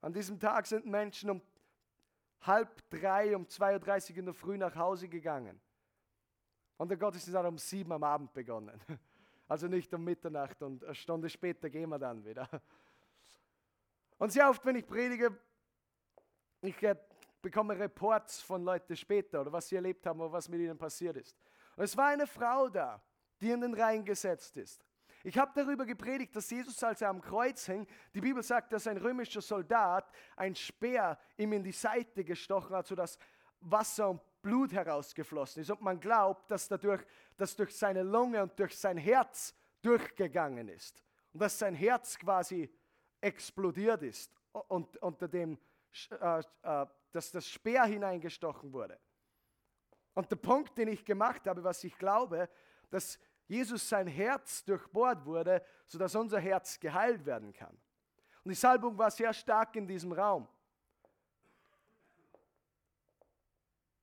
An 0.00 0.12
diesem 0.12 0.38
Tag 0.38 0.66
sind 0.66 0.86
Menschen 0.86 1.30
um 1.30 1.42
halb 2.40 2.88
drei, 2.88 3.34
um 3.34 3.44
2.30 3.44 4.12
Uhr 4.12 4.18
in 4.18 4.24
der 4.26 4.34
Früh 4.34 4.56
nach 4.56 4.74
Hause 4.76 5.08
gegangen. 5.08 5.60
Und 6.76 6.88
der 6.88 6.98
Gottesdienst 6.98 7.36
hat 7.36 7.46
um 7.46 7.58
sieben 7.58 7.92
am 7.92 8.04
Abend 8.04 8.32
begonnen. 8.32 8.80
Also 9.46 9.68
nicht 9.68 9.92
um 9.92 10.02
Mitternacht 10.02 10.62
und 10.62 10.82
eine 10.82 10.94
Stunde 10.94 11.28
später 11.28 11.68
gehen 11.68 11.90
wir 11.90 11.98
dann 11.98 12.24
wieder. 12.24 12.48
Und 14.16 14.32
sehr 14.32 14.48
oft, 14.48 14.64
wenn 14.64 14.76
ich 14.76 14.86
predige, 14.86 15.38
ich 16.62 16.82
äh, 16.82 16.96
bekomme 17.44 17.78
Reports 17.78 18.40
von 18.40 18.64
Leuten 18.64 18.96
später 18.96 19.42
oder 19.42 19.52
was 19.52 19.68
sie 19.68 19.76
erlebt 19.76 20.06
haben 20.06 20.18
oder 20.20 20.32
was 20.32 20.48
mit 20.48 20.60
ihnen 20.60 20.78
passiert 20.78 21.18
ist. 21.18 21.36
Und 21.76 21.84
es 21.84 21.96
war 21.96 22.08
eine 22.08 22.26
Frau 22.26 22.70
da, 22.70 23.02
die 23.40 23.50
in 23.50 23.60
den 23.60 23.74
Reihen 23.74 24.04
gesetzt 24.04 24.56
ist. 24.56 24.84
Ich 25.22 25.38
habe 25.38 25.52
darüber 25.54 25.84
gepredigt, 25.84 26.34
dass 26.34 26.50
Jesus, 26.50 26.82
als 26.82 27.02
er 27.02 27.10
am 27.10 27.20
Kreuz 27.20 27.66
hing, 27.66 27.86
die 28.14 28.20
Bibel 28.20 28.42
sagt, 28.42 28.72
dass 28.72 28.86
ein 28.86 28.96
römischer 28.96 29.42
Soldat 29.42 30.10
ein 30.36 30.54
Speer 30.54 31.18
ihm 31.36 31.52
in 31.52 31.62
die 31.62 31.72
Seite 31.72 32.24
gestochen 32.24 32.74
hat, 32.76 32.86
sodass 32.86 33.18
Wasser 33.60 34.10
und 34.10 34.20
Blut 34.42 34.72
herausgeflossen 34.72 35.62
ist. 35.62 35.70
Und 35.70 35.82
man 35.82 36.00
glaubt, 36.00 36.50
dass 36.50 36.68
dadurch, 36.68 37.02
dass 37.36 37.56
durch 37.56 37.76
seine 37.76 38.02
Lunge 38.02 38.42
und 38.42 38.58
durch 38.58 38.76
sein 38.76 38.96
Herz 38.96 39.54
durchgegangen 39.82 40.68
ist. 40.68 41.02
Und 41.32 41.40
dass 41.40 41.58
sein 41.58 41.74
Herz 41.74 42.18
quasi 42.18 42.70
explodiert 43.20 44.02
ist 44.02 44.34
unter 44.52 45.28
dem, 45.28 45.58
äh, 46.10 46.42
äh, 46.62 46.86
dass 47.14 47.30
das 47.30 47.48
Speer 47.48 47.84
hineingestochen 47.84 48.72
wurde. 48.72 48.98
Und 50.14 50.30
der 50.30 50.36
Punkt, 50.36 50.76
den 50.76 50.88
ich 50.88 51.04
gemacht 51.04 51.46
habe, 51.46 51.62
was 51.62 51.84
ich 51.84 51.96
glaube, 51.96 52.48
dass 52.90 53.18
Jesus 53.46 53.88
sein 53.88 54.06
Herz 54.06 54.64
durchbohrt 54.64 55.24
wurde, 55.24 55.64
sodass 55.86 56.14
unser 56.14 56.40
Herz 56.40 56.78
geheilt 56.80 57.24
werden 57.24 57.52
kann. 57.52 57.76
Und 58.42 58.50
die 58.50 58.54
Salbung 58.54 58.98
war 58.98 59.10
sehr 59.10 59.32
stark 59.32 59.76
in 59.76 59.86
diesem 59.86 60.12
Raum. 60.12 60.48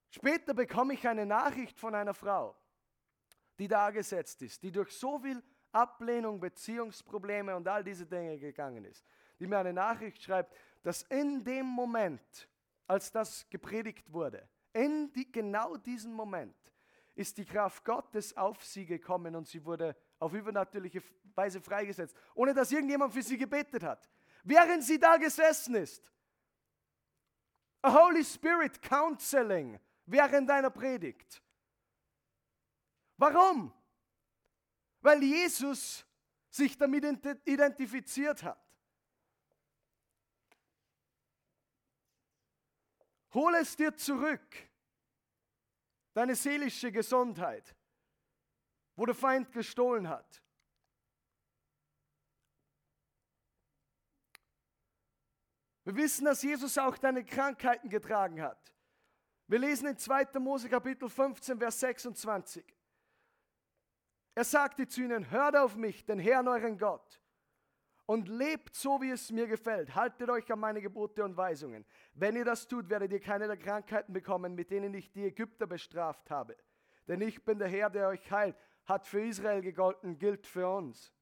Später 0.09 0.53
bekomme 0.53 0.93
ich 0.93 1.07
eine 1.07 1.25
Nachricht 1.25 1.79
von 1.79 1.95
einer 1.95 2.13
Frau, 2.13 2.55
die 3.59 3.67
da 3.67 3.91
gesetzt 3.91 4.41
ist, 4.41 4.61
die 4.63 4.71
durch 4.71 4.91
so 4.91 5.19
viel 5.19 5.41
Ablehnung, 5.71 6.39
Beziehungsprobleme 6.39 7.55
und 7.55 7.67
all 7.67 7.83
diese 7.83 8.05
Dinge 8.05 8.37
gegangen 8.37 8.85
ist, 8.85 9.05
die 9.39 9.47
mir 9.47 9.59
eine 9.59 9.73
Nachricht 9.73 10.21
schreibt, 10.21 10.53
dass 10.83 11.03
in 11.03 11.43
dem 11.43 11.65
Moment, 11.65 12.49
als 12.91 13.09
das 13.09 13.49
gepredigt 13.49 14.11
wurde, 14.11 14.45
in 14.73 15.13
die, 15.13 15.31
genau 15.31 15.77
diesem 15.77 16.11
Moment 16.11 16.57
ist 17.15 17.37
die 17.37 17.45
Kraft 17.45 17.85
Gottes 17.85 18.35
auf 18.35 18.65
sie 18.65 18.85
gekommen 18.85 19.33
und 19.33 19.47
sie 19.47 19.63
wurde 19.63 19.95
auf 20.19 20.33
übernatürliche 20.33 21.01
Weise 21.33 21.61
freigesetzt, 21.61 22.13
ohne 22.35 22.53
dass 22.53 22.69
irgendjemand 22.69 23.13
für 23.13 23.23
sie 23.23 23.37
gebetet 23.37 23.83
hat. 23.83 24.09
Während 24.43 24.83
sie 24.83 24.99
da 24.99 25.15
gesessen 25.15 25.75
ist. 25.75 26.11
A 27.81 27.93
Holy 27.93 28.25
Spirit 28.25 28.81
Counseling 28.81 29.79
während 30.05 30.49
deiner 30.49 30.69
Predigt. 30.69 31.41
Warum? 33.15 33.71
Weil 34.99 35.23
Jesus 35.23 36.05
sich 36.49 36.77
damit 36.77 37.05
identifiziert 37.45 38.43
hat. 38.43 38.70
Hol 43.33 43.55
es 43.55 43.75
dir 43.75 43.95
zurück, 43.95 44.69
deine 46.13 46.35
seelische 46.35 46.91
Gesundheit, 46.91 47.75
wo 48.95 49.05
der 49.05 49.15
Feind 49.15 49.51
gestohlen 49.51 50.09
hat. 50.09 50.41
Wir 55.83 55.95
wissen, 55.95 56.25
dass 56.25 56.43
Jesus 56.43 56.77
auch 56.77 56.97
deine 56.97 57.23
Krankheiten 57.23 57.89
getragen 57.89 58.41
hat. 58.41 58.73
Wir 59.47 59.59
lesen 59.59 59.87
in 59.87 59.97
2. 59.97 60.39
Mose 60.39 60.69
Kapitel 60.69 61.09
15, 61.09 61.57
Vers 61.57 61.79
26. 61.79 62.65
Er 64.35 64.43
sagte 64.43 64.87
zu 64.87 65.01
ihnen, 65.01 65.29
hört 65.29 65.55
auf 65.55 65.75
mich, 65.75 66.05
den 66.05 66.19
Herrn 66.19 66.47
euren 66.47 66.77
Gott, 66.77 67.20
und 68.11 68.27
lebt 68.27 68.75
so, 68.75 68.99
wie 68.99 69.11
es 69.11 69.31
mir 69.31 69.47
gefällt. 69.47 69.95
Haltet 69.95 70.29
euch 70.29 70.51
an 70.51 70.59
meine 70.59 70.81
Gebote 70.81 71.23
und 71.23 71.37
Weisungen. 71.37 71.85
Wenn 72.13 72.35
ihr 72.35 72.43
das 72.43 72.67
tut, 72.67 72.89
werdet 72.89 73.13
ihr 73.13 73.21
keine 73.21 73.47
der 73.47 73.55
Krankheiten 73.55 74.11
bekommen, 74.11 74.53
mit 74.53 74.69
denen 74.69 74.93
ich 74.93 75.13
die 75.13 75.23
Ägypter 75.23 75.65
bestraft 75.65 76.29
habe. 76.29 76.57
Denn 77.07 77.21
ich 77.21 77.45
bin 77.45 77.57
der 77.57 77.69
Herr, 77.69 77.89
der 77.89 78.09
euch 78.09 78.29
heilt. 78.29 78.57
Hat 78.83 79.07
für 79.07 79.21
Israel 79.21 79.61
gegolten, 79.61 80.19
gilt 80.19 80.45
für 80.45 80.67
uns. 80.67 81.13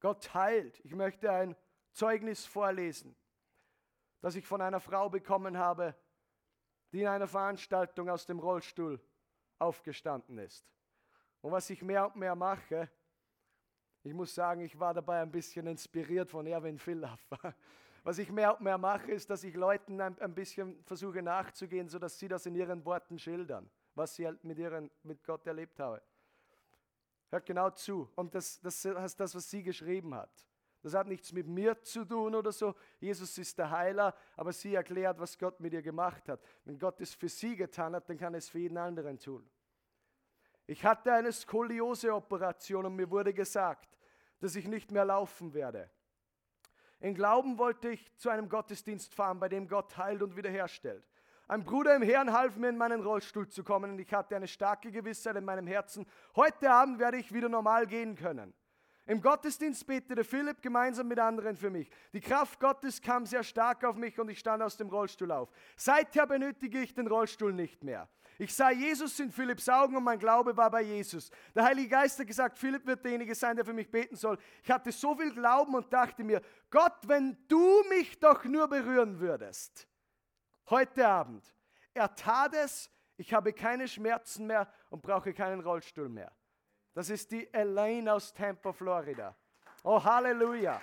Gott 0.00 0.32
heilt. 0.32 0.80
Ich 0.86 0.94
möchte 0.94 1.30
ein 1.30 1.54
Zeugnis 1.92 2.46
vorlesen, 2.46 3.14
das 4.22 4.36
ich 4.36 4.46
von 4.46 4.62
einer 4.62 4.80
Frau 4.80 5.10
bekommen 5.10 5.58
habe, 5.58 5.94
die 6.92 7.02
in 7.02 7.08
einer 7.08 7.26
Veranstaltung 7.26 8.08
aus 8.08 8.24
dem 8.24 8.38
Rollstuhl 8.38 8.98
aufgestanden 9.58 10.38
ist. 10.38 10.64
Und 11.40 11.52
was 11.52 11.68
ich 11.70 11.82
mehr 11.82 12.06
und 12.06 12.16
mehr 12.16 12.34
mache, 12.34 12.88
ich 14.02 14.12
muss 14.12 14.34
sagen, 14.34 14.60
ich 14.60 14.78
war 14.78 14.92
dabei 14.92 15.22
ein 15.22 15.30
bisschen 15.30 15.66
inspiriert 15.66 16.30
von 16.30 16.46
Erwin 16.46 16.78
Villaff. 16.78 17.26
Was 18.04 18.18
ich 18.18 18.30
mehr 18.30 18.54
und 18.54 18.60
mehr 18.60 18.76
mache, 18.76 19.10
ist, 19.10 19.30
dass 19.30 19.42
ich 19.44 19.54
Leuten 19.54 19.98
ein, 19.98 20.18
ein 20.20 20.34
bisschen 20.34 20.84
versuche 20.84 21.22
nachzugehen, 21.22 21.88
sodass 21.88 22.18
sie 22.18 22.28
das 22.28 22.44
in 22.44 22.54
ihren 22.54 22.84
Worten 22.84 23.18
schildern, 23.18 23.70
was 23.94 24.14
sie 24.14 24.26
halt 24.26 24.44
mit, 24.44 24.58
ihren, 24.58 24.90
mit 25.04 25.24
Gott 25.24 25.46
erlebt 25.46 25.80
haben. 25.80 26.02
Hört 27.30 27.46
genau 27.46 27.70
zu. 27.70 28.10
Und 28.14 28.34
das, 28.34 28.60
das 28.60 28.84
ist 28.84 29.18
das, 29.18 29.34
was 29.34 29.50
sie 29.50 29.62
geschrieben 29.62 30.14
hat. 30.14 30.46
Das 30.84 30.92
hat 30.92 31.06
nichts 31.06 31.32
mit 31.32 31.46
mir 31.46 31.80
zu 31.80 32.04
tun 32.04 32.34
oder 32.34 32.52
so. 32.52 32.74
Jesus 33.00 33.38
ist 33.38 33.56
der 33.56 33.70
Heiler, 33.70 34.14
aber 34.36 34.52
sie 34.52 34.74
erklärt, 34.74 35.18
was 35.18 35.38
Gott 35.38 35.58
mit 35.58 35.72
ihr 35.72 35.80
gemacht 35.80 36.28
hat. 36.28 36.42
Wenn 36.66 36.78
Gott 36.78 37.00
es 37.00 37.14
für 37.14 37.30
sie 37.30 37.56
getan 37.56 37.94
hat, 37.94 38.06
dann 38.10 38.18
kann 38.18 38.34
es 38.34 38.50
für 38.50 38.58
jeden 38.58 38.76
anderen 38.76 39.18
tun. 39.18 39.48
Ich 40.66 40.84
hatte 40.84 41.10
eine 41.14 41.32
Skoliose-Operation 41.32 42.84
und 42.84 42.96
mir 42.96 43.10
wurde 43.10 43.32
gesagt, 43.32 43.98
dass 44.40 44.56
ich 44.56 44.68
nicht 44.68 44.90
mehr 44.90 45.06
laufen 45.06 45.54
werde. 45.54 45.88
In 47.00 47.14
Glauben 47.14 47.56
wollte 47.56 47.88
ich 47.88 48.14
zu 48.16 48.28
einem 48.28 48.50
Gottesdienst 48.50 49.14
fahren, 49.14 49.40
bei 49.40 49.48
dem 49.48 49.66
Gott 49.66 49.96
heilt 49.96 50.20
und 50.20 50.36
wiederherstellt. 50.36 51.08
Ein 51.48 51.64
Bruder 51.64 51.96
im 51.96 52.02
Herrn 52.02 52.30
half 52.30 52.56
mir 52.56 52.68
in 52.68 52.76
meinen 52.76 53.02
Rollstuhl 53.02 53.48
zu 53.48 53.64
kommen 53.64 53.92
und 53.92 53.98
ich 53.98 54.12
hatte 54.12 54.36
eine 54.36 54.48
starke 54.48 54.92
Gewissheit 54.92 55.36
in 55.36 55.46
meinem 55.46 55.66
Herzen, 55.66 56.04
heute 56.36 56.70
Abend 56.70 56.98
werde 56.98 57.16
ich 57.16 57.32
wieder 57.32 57.48
normal 57.48 57.86
gehen 57.86 58.16
können. 58.16 58.52
Im 59.06 59.20
Gottesdienst 59.20 59.86
betete 59.86 60.24
Philipp 60.24 60.62
gemeinsam 60.62 61.08
mit 61.08 61.18
anderen 61.18 61.56
für 61.56 61.70
mich. 61.70 61.90
Die 62.12 62.20
Kraft 62.20 62.58
Gottes 62.58 63.00
kam 63.00 63.26
sehr 63.26 63.42
stark 63.42 63.84
auf 63.84 63.96
mich 63.96 64.18
und 64.18 64.28
ich 64.30 64.38
stand 64.38 64.62
aus 64.62 64.76
dem 64.76 64.88
Rollstuhl 64.88 65.30
auf. 65.30 65.50
Seither 65.76 66.26
benötige 66.26 66.80
ich 66.80 66.94
den 66.94 67.06
Rollstuhl 67.06 67.52
nicht 67.52 67.84
mehr. 67.84 68.08
Ich 68.38 68.54
sah 68.54 68.70
Jesus 68.70 69.20
in 69.20 69.30
Philipps 69.30 69.68
Augen 69.68 69.96
und 69.96 70.04
mein 70.04 70.18
Glaube 70.18 70.56
war 70.56 70.70
bei 70.70 70.82
Jesus. 70.82 71.30
Der 71.54 71.64
Heilige 71.64 71.90
Geist 71.90 72.18
hat 72.18 72.26
gesagt, 72.26 72.58
Philipp 72.58 72.86
wird 72.86 73.04
derjenige 73.04 73.34
sein, 73.34 73.54
der 73.56 73.64
für 73.64 73.72
mich 73.72 73.90
beten 73.90 74.16
soll. 74.16 74.38
Ich 74.62 74.70
hatte 74.70 74.90
so 74.90 75.14
viel 75.14 75.32
Glauben 75.32 75.74
und 75.74 75.92
dachte 75.92 76.24
mir, 76.24 76.40
Gott, 76.70 76.96
wenn 77.06 77.36
du 77.46 77.82
mich 77.90 78.18
doch 78.18 78.44
nur 78.44 78.66
berühren 78.68 79.20
würdest 79.20 79.86
heute 80.70 81.06
Abend. 81.06 81.44
Er 81.92 82.14
tat 82.14 82.54
es, 82.54 82.90
ich 83.16 83.32
habe 83.32 83.52
keine 83.52 83.86
Schmerzen 83.86 84.46
mehr 84.46 84.72
und 84.90 85.02
brauche 85.02 85.32
keinen 85.32 85.60
Rollstuhl 85.60 86.08
mehr. 86.08 86.32
Das 86.94 87.10
ist 87.10 87.30
die 87.32 87.52
Elaine 87.52 88.12
aus 88.12 88.32
Tampa, 88.32 88.72
Florida. 88.72 89.36
Oh, 89.82 90.02
Halleluja. 90.02 90.80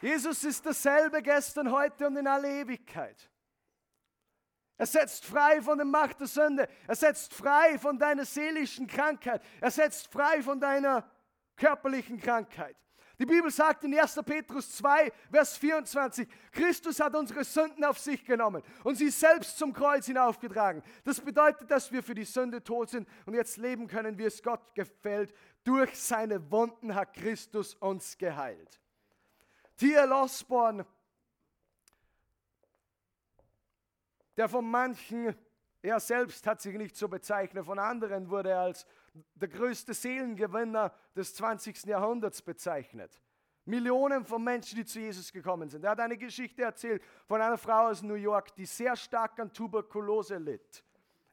Jesus 0.00 0.42
ist 0.42 0.66
dasselbe 0.66 1.22
gestern, 1.22 1.70
heute 1.70 2.06
und 2.06 2.16
in 2.16 2.26
alle 2.26 2.48
Ewigkeit. 2.48 3.30
Er 4.78 4.86
setzt 4.86 5.24
frei 5.24 5.62
von 5.62 5.78
der 5.78 5.84
Macht 5.84 6.18
der 6.18 6.26
Sünde. 6.26 6.68
Er 6.88 6.96
setzt 6.96 7.32
frei 7.34 7.78
von 7.78 7.98
deiner 7.98 8.24
seelischen 8.24 8.88
Krankheit. 8.88 9.40
Er 9.60 9.70
setzt 9.70 10.10
frei 10.10 10.42
von 10.42 10.58
deiner 10.58 11.08
körperlichen 11.54 12.18
Krankheit. 12.18 12.76
Die 13.18 13.26
Bibel 13.26 13.50
sagt 13.50 13.84
in 13.84 13.98
1. 13.98 14.20
Petrus 14.24 14.76
2, 14.76 15.12
Vers 15.30 15.56
24, 15.58 16.28
Christus 16.50 16.98
hat 16.98 17.14
unsere 17.14 17.44
Sünden 17.44 17.84
auf 17.84 17.98
sich 17.98 18.24
genommen 18.24 18.62
und 18.84 18.96
sie 18.96 19.10
selbst 19.10 19.58
zum 19.58 19.72
Kreuz 19.72 20.06
hinaufgetragen. 20.06 20.82
Das 21.04 21.20
bedeutet, 21.20 21.70
dass 21.70 21.92
wir 21.92 22.02
für 22.02 22.14
die 22.14 22.24
Sünde 22.24 22.62
tot 22.64 22.90
sind 22.90 23.08
und 23.26 23.34
jetzt 23.34 23.58
leben 23.58 23.86
können, 23.86 24.18
wie 24.18 24.24
es 24.24 24.42
Gott 24.42 24.74
gefällt. 24.74 25.34
Durch 25.64 25.98
seine 25.98 26.50
Wunden 26.50 26.94
hat 26.94 27.12
Christus 27.12 27.74
uns 27.74 28.16
geheilt. 28.16 28.80
T.L. 29.76 30.12
Osborne, 30.12 30.86
der 34.36 34.48
von 34.48 34.64
manchen, 34.64 35.34
er 35.82 36.00
selbst 36.00 36.46
hat 36.46 36.60
sich 36.60 36.76
nicht 36.76 36.96
so 36.96 37.08
bezeichnet, 37.08 37.66
von 37.66 37.78
anderen 37.78 38.30
wurde 38.30 38.50
er 38.50 38.60
als 38.60 38.86
der 39.34 39.48
größte 39.48 39.94
Seelengewinner 39.94 40.92
des 41.14 41.34
20. 41.34 41.84
Jahrhunderts 41.84 42.42
bezeichnet. 42.42 43.20
Millionen 43.64 44.24
von 44.24 44.42
Menschen, 44.42 44.76
die 44.76 44.84
zu 44.84 44.98
Jesus 44.98 45.32
gekommen 45.32 45.68
sind. 45.68 45.84
Er 45.84 45.90
hat 45.90 46.00
eine 46.00 46.16
Geschichte 46.16 46.62
erzählt 46.62 47.02
von 47.26 47.40
einer 47.40 47.58
Frau 47.58 47.88
aus 47.88 48.02
New 48.02 48.14
York, 48.14 48.54
die 48.56 48.66
sehr 48.66 48.96
stark 48.96 49.38
an 49.38 49.52
Tuberkulose 49.52 50.36
litt. 50.38 50.84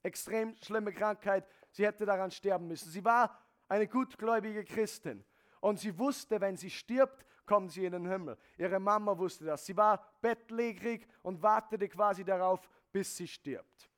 Extrem 0.03 0.55
schlimme 0.57 0.93
Krankheit. 0.93 1.45
Sie 1.71 1.85
hätte 1.85 2.05
daran 2.05 2.29
sterben 2.29 2.67
müssen. 2.67 2.91
Sie 2.91 3.03
war 3.03 3.39
eine 3.67 3.87
gutgläubige 3.87 4.63
Christin. 4.63 5.23
Und 5.59 5.79
sie 5.79 5.97
wusste, 5.97 6.39
wenn 6.39 6.55
sie 6.55 6.69
stirbt, 6.69 7.25
kommt 7.45 7.71
sie 7.71 7.85
in 7.85 7.91
den 7.91 8.07
Himmel. 8.07 8.37
Ihre 8.57 8.79
Mama 8.79 9.17
wusste 9.17 9.45
das. 9.45 9.65
Sie 9.65 9.75
war 9.75 10.13
bettlägerig 10.21 11.07
und 11.23 11.41
wartete 11.41 11.89
quasi 11.89 12.23
darauf, 12.23 12.69
bis 12.91 13.17
sie 13.17 13.27
stirbt. 13.27 13.89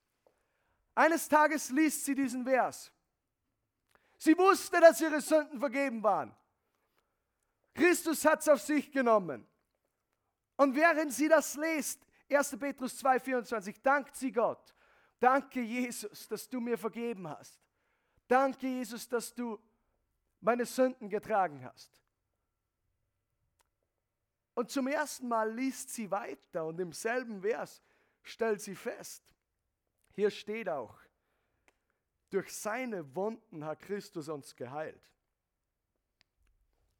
Eines 0.95 1.27
Tages 1.27 1.69
liest 1.69 2.05
sie 2.05 2.15
diesen 2.15 2.45
Vers. 2.45 2.91
Sie 4.21 4.37
wusste, 4.37 4.79
dass 4.79 5.01
ihre 5.01 5.19
Sünden 5.19 5.59
vergeben 5.59 6.03
waren. 6.03 6.31
Christus 7.73 8.23
hat 8.23 8.41
es 8.41 8.49
auf 8.49 8.61
sich 8.61 8.91
genommen. 8.91 9.47
Und 10.57 10.75
während 10.75 11.11
sie 11.11 11.27
das 11.27 11.55
liest, 11.55 12.05
1. 12.29 12.55
Petrus 12.59 13.03
2,24, 13.03 13.81
dankt 13.81 14.15
sie 14.15 14.31
Gott. 14.31 14.75
Danke, 15.19 15.61
Jesus, 15.61 16.27
dass 16.27 16.47
du 16.47 16.61
mir 16.61 16.77
vergeben 16.77 17.27
hast. 17.27 17.59
Danke, 18.27 18.67
Jesus, 18.67 19.09
dass 19.09 19.33
du 19.33 19.59
meine 20.39 20.67
Sünden 20.67 21.09
getragen 21.09 21.65
hast. 21.65 21.99
Und 24.53 24.69
zum 24.69 24.85
ersten 24.85 25.27
Mal 25.27 25.51
liest 25.51 25.89
sie 25.89 26.11
weiter 26.11 26.67
und 26.67 26.79
im 26.79 26.93
selben 26.93 27.41
Vers 27.41 27.81
stellt 28.21 28.61
sie 28.61 28.75
fest, 28.75 29.23
hier 30.11 30.29
steht 30.29 30.69
auch, 30.69 31.00
durch 32.31 32.53
seine 32.53 33.15
Wunden 33.15 33.63
hat 33.63 33.81
Christus 33.81 34.29
uns 34.29 34.55
geheilt. 34.55 35.11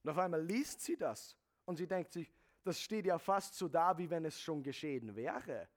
Und 0.04 0.10
auf 0.10 0.18
einmal 0.18 0.44
liest 0.44 0.82
sie 0.82 0.98
das 0.98 1.38
und 1.66 1.78
sie 1.78 1.88
denkt 1.88 2.12
sich, 2.12 2.32
das 2.64 2.80
steht 2.80 3.06
ja 3.06 3.18
fast 3.18 3.56
so 3.56 3.68
da, 3.68 3.98
wie 3.98 4.10
wenn 4.10 4.26
es 4.26 4.40
schon 4.40 4.62
geschehen 4.62 5.16
wäre. 5.16 5.68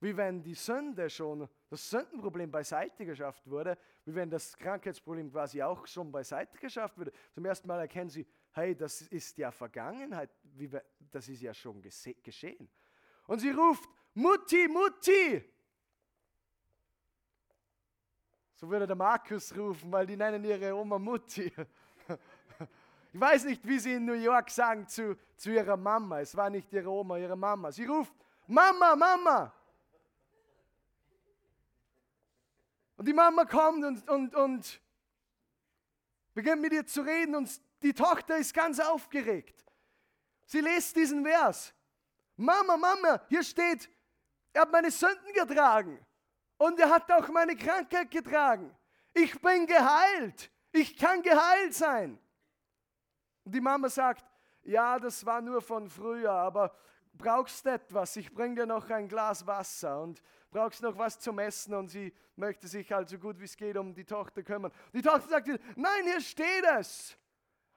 Wie 0.00 0.14
wenn 0.14 0.42
die 0.42 0.54
Sünde 0.54 1.08
schon, 1.08 1.48
das 1.70 1.88
Sündenproblem 1.88 2.50
beiseite 2.50 3.06
geschafft 3.06 3.48
wurde, 3.48 3.78
wie 4.04 4.14
wenn 4.14 4.28
das 4.28 4.56
Krankheitsproblem 4.56 5.30
quasi 5.30 5.62
auch 5.62 5.86
schon 5.86 6.12
beiseite 6.12 6.58
geschafft 6.58 6.98
wurde. 6.98 7.12
Zum 7.32 7.46
ersten 7.46 7.68
Mal 7.68 7.80
erkennen 7.80 8.10
sie, 8.10 8.26
hey, 8.52 8.76
das 8.76 9.00
ist 9.02 9.38
ja 9.38 9.50
Vergangenheit, 9.50 10.30
das 11.10 11.28
ist 11.28 11.40
ja 11.40 11.54
schon 11.54 11.80
geschehen. 11.80 12.68
Und 13.26 13.38
sie 13.38 13.50
ruft, 13.50 13.88
Mutti, 14.12 14.68
Mutti, 14.68 15.53
so 18.54 18.70
würde 18.70 18.86
der 18.86 18.96
Markus 18.96 19.56
rufen, 19.56 19.90
weil 19.90 20.06
die 20.06 20.16
nennen 20.16 20.44
ihre 20.44 20.74
Oma 20.74 20.98
Mutti. 20.98 21.52
Ich 23.12 23.20
weiß 23.20 23.44
nicht, 23.44 23.64
wie 23.64 23.78
sie 23.78 23.92
in 23.92 24.04
New 24.04 24.14
York 24.14 24.50
sagen 24.50 24.88
zu, 24.88 25.16
zu 25.36 25.52
ihrer 25.52 25.76
Mama. 25.76 26.20
Es 26.20 26.36
war 26.36 26.50
nicht 26.50 26.72
ihre 26.72 26.90
Oma, 26.90 27.16
ihre 27.16 27.36
Mama. 27.36 27.70
Sie 27.70 27.84
ruft, 27.84 28.12
Mama, 28.48 28.96
Mama. 28.96 29.52
Und 32.96 33.06
die 33.06 33.12
Mama 33.12 33.44
kommt 33.44 33.84
und, 33.84 34.08
und, 34.08 34.34
und 34.34 34.80
beginnt 36.34 36.60
mit 36.60 36.72
ihr 36.72 36.86
zu 36.86 37.02
reden 37.02 37.36
und 37.36 37.48
die 37.82 37.92
Tochter 37.92 38.36
ist 38.36 38.52
ganz 38.52 38.80
aufgeregt. 38.80 39.64
Sie 40.46 40.60
liest 40.60 40.96
diesen 40.96 41.24
Vers. 41.24 41.72
Mama, 42.36 42.76
Mama, 42.76 43.20
hier 43.28 43.42
steht, 43.42 43.88
er 44.52 44.62
hat 44.62 44.72
meine 44.72 44.90
Sünden 44.90 45.32
getragen. 45.32 46.04
Und 46.56 46.78
er 46.78 46.90
hat 46.90 47.10
auch 47.10 47.28
meine 47.28 47.56
Krankheit 47.56 48.10
getragen. 48.10 48.74
Ich 49.12 49.40
bin 49.40 49.66
geheilt. 49.66 50.50
Ich 50.72 50.96
kann 50.96 51.22
geheilt 51.22 51.74
sein. 51.74 52.18
Und 53.44 53.54
die 53.54 53.60
Mama 53.60 53.88
sagt, 53.88 54.24
ja, 54.62 54.98
das 54.98 55.24
war 55.24 55.40
nur 55.40 55.60
von 55.60 55.88
früher, 55.88 56.32
aber 56.32 56.74
brauchst 57.12 57.66
etwas? 57.66 58.16
Ich 58.16 58.32
bringe 58.32 58.56
dir 58.56 58.66
noch 58.66 58.88
ein 58.90 59.08
Glas 59.08 59.46
Wasser 59.46 60.00
und 60.00 60.22
brauchst 60.50 60.82
noch 60.82 60.96
was 60.96 61.18
zum 61.18 61.38
Essen 61.38 61.74
und 61.74 61.88
sie 61.88 62.12
möchte 62.36 62.66
sich 62.66 62.90
halt 62.92 63.08
so 63.08 63.18
gut 63.18 63.38
wie 63.40 63.44
es 63.44 63.56
geht 63.56 63.76
um 63.76 63.94
die 63.94 64.04
Tochter 64.04 64.42
kümmern. 64.42 64.72
Die 64.92 65.02
Tochter 65.02 65.28
sagt, 65.28 65.48
nein, 65.76 66.04
hier 66.04 66.20
steht 66.20 66.64
es. 66.78 67.16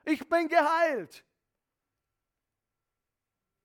Ich 0.05 0.28
bin 0.28 0.47
geheilt. 0.47 1.25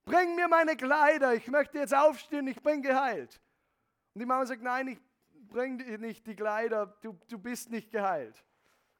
Bring 0.05 0.35
mir 0.35 0.49
meine 0.49 0.77
Kleider, 0.77 1.35
ich 1.35 1.47
möchte 1.47 1.79
jetzt 1.79 1.95
aufstehen, 1.95 2.49
ich 2.49 2.61
bin 2.61 2.83
geheilt. 2.83 3.41
Und 4.15 4.21
die 4.21 4.27
Mama 4.27 4.45
sagt, 4.47 4.63
nein, 4.63 4.89
ich 4.89 5.01
bringe 5.49 5.85
dir 5.85 5.99
nicht 5.99 6.27
die 6.27 6.35
Kleider, 6.37 6.87
du, 7.01 7.19
du 7.29 7.39
bist 7.39 7.71
nicht 7.71 7.91
geheilt. 7.91 8.45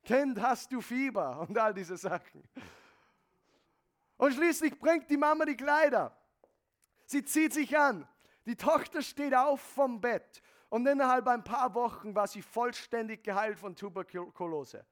Kind, 0.05 0.41
hast 0.41 0.73
du 0.73 0.81
Fieber 0.81 1.47
und 1.49 1.57
all 1.59 1.75
diese 1.75 1.97
Sachen. 1.97 2.43
Und 4.17 4.35
schließlich 4.35 4.79
bringt 4.79 5.09
die 5.11 5.17
Mama 5.17 5.45
die 5.45 5.57
Kleider. 5.57 6.17
Sie 7.07 7.25
zieht 7.25 7.53
sich 7.53 7.77
an. 7.77 8.07
Die 8.47 8.57
Tochter 8.57 9.03
steht 9.03 9.35
auf 9.35 9.61
vom 9.61 10.01
Bett 10.01 10.43
und 10.69 10.87
innerhalb 10.87 11.29
ein 11.29 11.45
paar 11.45 11.75
Wochen 11.75 12.15
war 12.15 12.27
sie 12.27 12.43
vollständig 12.43 13.23
geheilt 13.23 13.59
von 13.59 13.77
Tuberkulose. 13.77 14.85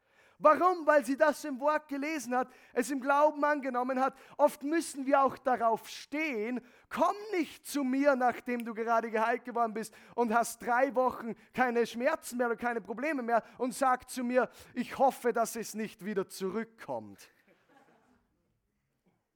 Warum? 0.42 0.86
Weil 0.86 1.04
sie 1.04 1.18
das 1.18 1.44
im 1.44 1.60
Wort 1.60 1.86
gelesen 1.86 2.34
hat, 2.34 2.48
es 2.72 2.90
im 2.90 3.00
Glauben 3.00 3.44
angenommen 3.44 4.00
hat. 4.00 4.16
Oft 4.38 4.62
müssen 4.62 5.04
wir 5.04 5.22
auch 5.22 5.36
darauf 5.36 5.86
stehen, 5.86 6.62
komm 6.88 7.14
nicht 7.32 7.66
zu 7.66 7.84
mir, 7.84 8.16
nachdem 8.16 8.64
du 8.64 8.72
gerade 8.72 9.10
geheilt 9.10 9.44
geworden 9.44 9.74
bist 9.74 9.94
und 10.14 10.32
hast 10.32 10.62
drei 10.62 10.94
Wochen 10.94 11.34
keine 11.52 11.86
Schmerzen 11.86 12.38
mehr 12.38 12.46
oder 12.46 12.56
keine 12.56 12.80
Probleme 12.80 13.22
mehr 13.22 13.44
und 13.58 13.74
sag 13.74 14.08
zu 14.08 14.24
mir, 14.24 14.48
ich 14.72 14.96
hoffe, 14.96 15.34
dass 15.34 15.56
es 15.56 15.74
nicht 15.74 16.04
wieder 16.06 16.26
zurückkommt. 16.26 17.28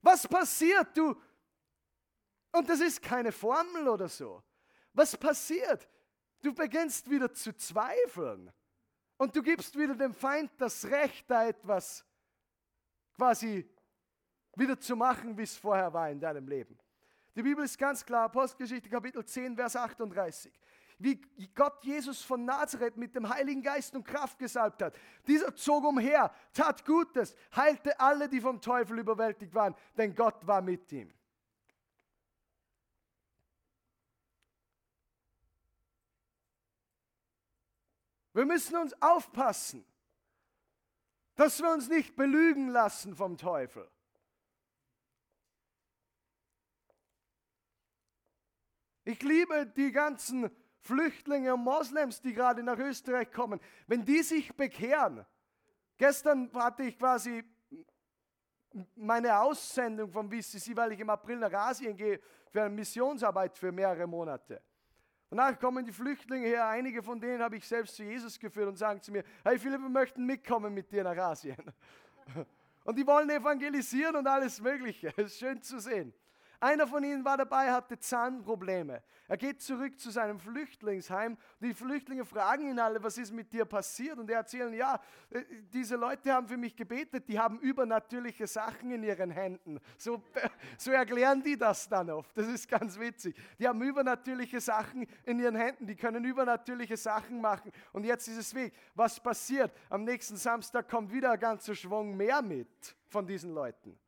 Was 0.00 0.26
passiert, 0.26 0.96
du? 0.96 1.14
Und 2.52 2.68
das 2.68 2.80
ist 2.80 3.02
keine 3.02 3.30
Formel 3.30 3.88
oder 3.88 4.09
so. 4.09 4.42
Was 4.94 5.14
passiert? 5.16 5.86
Du 6.40 6.55
beginnst 6.55 7.11
wieder 7.11 7.30
zu 7.32 7.55
zweifeln. 7.55 8.50
Und 9.17 9.35
du 9.35 9.43
gibst 9.43 9.79
wieder 9.79 9.95
dem 9.95 10.12
Feind 10.12 10.51
das 10.59 10.85
Recht, 10.87 11.31
da 11.31 11.47
etwas 11.47 12.05
quasi 13.17 13.69
wieder 14.57 14.79
zu 14.79 14.97
machen, 14.97 15.37
wie 15.37 15.43
es 15.43 15.57
vorher 15.57 15.93
war 15.93 16.11
in 16.11 16.21
deinem 16.21 16.49
Leben. 16.49 16.79
Die 17.35 17.43
Bibel 17.43 17.65
ist 17.65 17.79
ganz 17.79 18.05
klar, 18.05 18.25
Apostelgeschichte 18.25 18.89
Kapitel 18.89 19.25
10, 19.25 19.57
Vers 19.57 19.77
38 19.77 20.53
wie 20.99 21.21
Gott 21.55 21.85
Jesus 21.85 22.23
von 22.23 22.45
Nazareth 22.45 22.97
mit 22.97 23.15
dem 23.15 23.29
Heiligen 23.29 23.62
Geist 23.62 23.95
und 23.95 24.07
Kraft 24.07 24.39
gesalbt 24.39 24.83
hat. 24.83 24.95
Dieser 25.27 25.55
zog 25.55 25.85
umher, 25.85 26.33
tat 26.53 26.85
Gutes, 26.85 27.35
heilte 27.55 27.99
alle, 27.99 28.29
die 28.29 28.41
vom 28.41 28.61
Teufel 28.61 28.99
überwältigt 28.99 29.55
waren, 29.55 29.75
denn 29.97 30.15
Gott 30.15 30.47
war 30.47 30.62
mit 30.62 30.91
ihm. 30.93 31.12
Wir 38.35 38.45
müssen 38.45 38.76
uns 38.76 39.01
aufpassen, 39.01 39.87
dass 41.37 41.61
wir 41.62 41.70
uns 41.70 41.89
nicht 41.89 42.16
belügen 42.16 42.68
lassen 42.68 43.14
vom 43.16 43.39
Teufel. 43.39 43.89
Ich 49.05 49.22
liebe 49.22 49.66
die 49.66 49.93
ganzen 49.93 50.51
Flüchtlinge 50.80 51.55
und 51.55 51.62
Moslems, 51.62 52.20
die 52.20 52.32
gerade 52.32 52.62
nach 52.62 52.78
Österreich 52.78 53.30
kommen, 53.30 53.61
wenn 53.87 54.05
die 54.05 54.22
sich 54.22 54.55
bekehren. 54.57 55.24
Gestern 55.97 56.53
hatte 56.55 56.82
ich 56.82 56.99
quasi 56.99 57.45
meine 58.97 59.39
Aussendung 59.39 60.11
vom 60.11 60.28
VCC, 60.28 60.76
weil 60.76 60.93
ich 60.93 61.01
im 61.01 61.11
April 61.11 61.39
nach 61.39 61.53
Asien 61.53 61.97
gehe 61.97 62.20
für 62.51 62.62
eine 62.62 62.70
Missionsarbeit 62.70 63.57
für 63.57 63.70
mehrere 63.70 64.07
Monate. 64.09 64.61
Danach 65.31 65.59
kommen 65.59 65.85
die 65.85 65.93
Flüchtlinge 65.93 66.47
her, 66.47 66.68
einige 66.68 67.03
von 67.03 67.20
denen 67.20 67.43
habe 67.43 67.57
ich 67.57 67.66
selbst 67.66 67.97
zu 67.97 68.05
Jesus 68.05 68.39
geführt 68.39 68.68
und 68.68 68.77
sagen 68.77 69.01
zu 69.01 69.11
mir, 69.11 69.25
hey 69.43 69.59
Philipp, 69.59 69.81
wir 69.81 69.89
möchten 69.89 70.25
mitkommen 70.27 70.72
mit 70.72 70.91
dir 70.91 71.03
nach 71.03 71.16
Asien. 71.16 71.57
Und 72.85 72.99
die 72.99 73.07
wollen 73.07 73.31
evangelisieren 73.31 74.14
und 74.14 74.27
alles 74.27 74.61
Mögliche. 74.61 75.09
Es 75.16 75.16
ist 75.33 75.39
schön 75.39 75.62
zu 75.62 75.81
sehen. 75.81 76.12
Einer 76.65 76.87
von 76.87 77.05
ihnen 77.05 77.27
war 77.27 77.37
dabei, 77.37 77.71
hatte 77.71 77.99
Zahnprobleme. 77.99 79.03
Er 79.29 79.37
geht 79.37 79.61
zurück 79.61 80.01
zu 80.01 80.09
seinem 80.09 80.41
Flüchtlingsheim. 80.41 81.37
Die 81.61 81.75
Flüchtlinge 81.75 82.25
fragen 82.25 82.71
ihn 82.71 82.79
alle, 82.79 83.03
was 83.03 83.19
ist 83.19 83.33
mit 83.33 83.53
dir 83.53 83.67
passiert? 83.67 84.19
Und 84.19 84.31
er 84.31 84.39
erzählt, 84.39 84.73
ja, 84.73 84.99
äh, 85.29 85.43
diese 85.71 85.97
Leute 85.97 86.33
haben 86.33 86.49
für 86.49 86.57
mich 86.57 86.75
gebetet, 86.75 87.29
die 87.29 87.39
haben 87.39 87.59
übernatürliche 87.59 88.47
Sachen 88.47 88.91
in 88.93 89.03
ihren 89.03 89.31
Händen. 89.31 89.79
So, 89.99 90.23
so 90.79 90.91
erklären 90.91 91.43
die 91.43 91.59
das 91.59 91.87
dann 91.87 92.09
oft. 92.09 92.35
Das 92.35 92.47
ist 92.47 92.67
ganz 92.67 92.99
witzig. 92.99 93.37
Die 93.59 93.69
haben 93.69 93.83
übernatürliche 93.83 94.59
Sachen 94.59 95.07
in 95.25 95.41
ihren 95.41 95.57
Händen, 95.57 95.87
die 95.87 95.97
können 95.97 96.25
übernatürliche 96.25 96.97
Sachen 96.97 97.43
machen. 97.43 97.73
Und 97.93 98.05
jetzt 98.05 98.27
ist 98.27 98.39
es 98.39 98.55
weg. 98.55 98.73
Was 98.95 99.21
passiert? 99.21 99.71
Am 99.91 100.05
nächsten 100.05 100.39
Samstag 100.39 100.89
kommt 100.89 101.12
wieder 101.12 101.33
ein 101.33 101.39
ganzer 101.39 101.75
Schwung 101.75 102.17
mehr 102.17 102.41
mit 102.41 102.97
von 103.11 103.27
diesen 103.27 103.53
Leuten. 103.53 103.99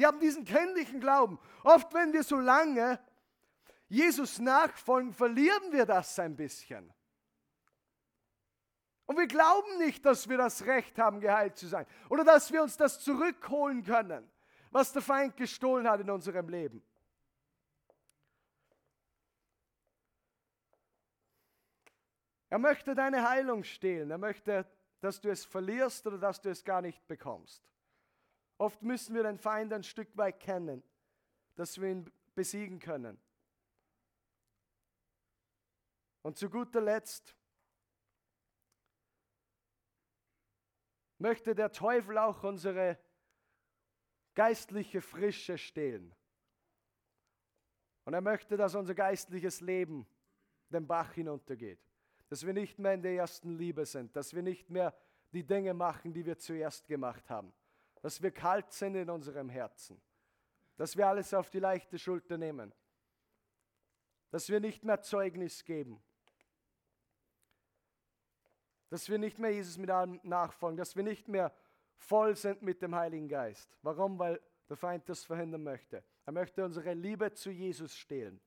Die 0.00 0.06
haben 0.06 0.18
diesen 0.18 0.46
kindlichen 0.46 0.98
Glauben. 0.98 1.38
Oft, 1.62 1.92
wenn 1.92 2.14
wir 2.14 2.22
so 2.22 2.36
lange 2.36 2.98
Jesus 3.86 4.38
nachfolgen, 4.38 5.12
verlieren 5.12 5.72
wir 5.72 5.84
das 5.84 6.18
ein 6.18 6.36
bisschen. 6.36 6.90
Und 9.04 9.18
wir 9.18 9.26
glauben 9.26 9.76
nicht, 9.76 10.06
dass 10.06 10.26
wir 10.26 10.38
das 10.38 10.64
Recht 10.64 10.98
haben, 10.98 11.20
geheilt 11.20 11.58
zu 11.58 11.66
sein. 11.66 11.84
Oder 12.08 12.24
dass 12.24 12.50
wir 12.50 12.62
uns 12.62 12.78
das 12.78 13.00
zurückholen 13.00 13.84
können, 13.84 14.26
was 14.70 14.90
der 14.90 15.02
Feind 15.02 15.36
gestohlen 15.36 15.86
hat 15.86 16.00
in 16.00 16.08
unserem 16.08 16.48
Leben. 16.48 16.82
Er 22.48 22.58
möchte 22.58 22.94
deine 22.94 23.28
Heilung 23.28 23.64
stehlen. 23.64 24.10
Er 24.10 24.18
möchte, 24.18 24.66
dass 25.00 25.20
du 25.20 25.28
es 25.28 25.44
verlierst 25.44 26.06
oder 26.06 26.16
dass 26.16 26.40
du 26.40 26.48
es 26.48 26.64
gar 26.64 26.80
nicht 26.80 27.06
bekommst. 27.06 27.62
Oft 28.60 28.82
müssen 28.82 29.14
wir 29.14 29.22
den 29.22 29.38
Feind 29.38 29.72
ein 29.72 29.82
Stück 29.82 30.14
weit 30.18 30.38
kennen, 30.38 30.82
dass 31.54 31.80
wir 31.80 31.88
ihn 31.88 32.12
besiegen 32.34 32.78
können. 32.78 33.18
Und 36.20 36.36
zu 36.36 36.50
guter 36.50 36.82
Letzt 36.82 37.34
möchte 41.16 41.54
der 41.54 41.72
Teufel 41.72 42.18
auch 42.18 42.44
unsere 42.44 42.98
geistliche 44.34 45.00
Frische 45.00 45.56
stehlen. 45.56 46.14
Und 48.04 48.12
er 48.12 48.20
möchte, 48.20 48.58
dass 48.58 48.74
unser 48.74 48.94
geistliches 48.94 49.62
Leben 49.62 50.06
den 50.68 50.86
Bach 50.86 51.14
hinuntergeht. 51.14 51.80
Dass 52.28 52.44
wir 52.44 52.52
nicht 52.52 52.78
mehr 52.78 52.92
in 52.92 53.00
der 53.00 53.14
ersten 53.14 53.56
Liebe 53.56 53.86
sind, 53.86 54.14
dass 54.14 54.34
wir 54.34 54.42
nicht 54.42 54.68
mehr 54.68 54.94
die 55.32 55.46
Dinge 55.46 55.72
machen, 55.72 56.12
die 56.12 56.26
wir 56.26 56.36
zuerst 56.36 56.86
gemacht 56.86 57.30
haben 57.30 57.54
dass 58.02 58.22
wir 58.22 58.30
kalt 58.30 58.72
sind 58.72 58.94
in 58.94 59.10
unserem 59.10 59.48
Herzen, 59.48 60.00
dass 60.76 60.96
wir 60.96 61.06
alles 61.06 61.34
auf 61.34 61.50
die 61.50 61.58
leichte 61.58 61.98
Schulter 61.98 62.38
nehmen, 62.38 62.74
dass 64.30 64.48
wir 64.48 64.60
nicht 64.60 64.84
mehr 64.84 65.00
Zeugnis 65.00 65.64
geben, 65.64 66.02
dass 68.88 69.08
wir 69.08 69.18
nicht 69.18 69.38
mehr 69.38 69.52
Jesus 69.52 69.78
mit 69.78 69.90
allem 69.90 70.20
nachfolgen, 70.22 70.76
dass 70.76 70.96
wir 70.96 71.02
nicht 71.02 71.28
mehr 71.28 71.52
voll 71.96 72.34
sind 72.34 72.62
mit 72.62 72.82
dem 72.82 72.94
Heiligen 72.94 73.28
Geist. 73.28 73.76
Warum? 73.82 74.18
Weil 74.18 74.40
der 74.68 74.76
Feind 74.76 75.08
das 75.08 75.24
verhindern 75.24 75.62
möchte. 75.62 76.02
Er 76.26 76.32
möchte 76.32 76.64
unsere 76.64 76.94
Liebe 76.94 77.32
zu 77.32 77.50
Jesus 77.50 77.94
stehlen. 77.94 78.40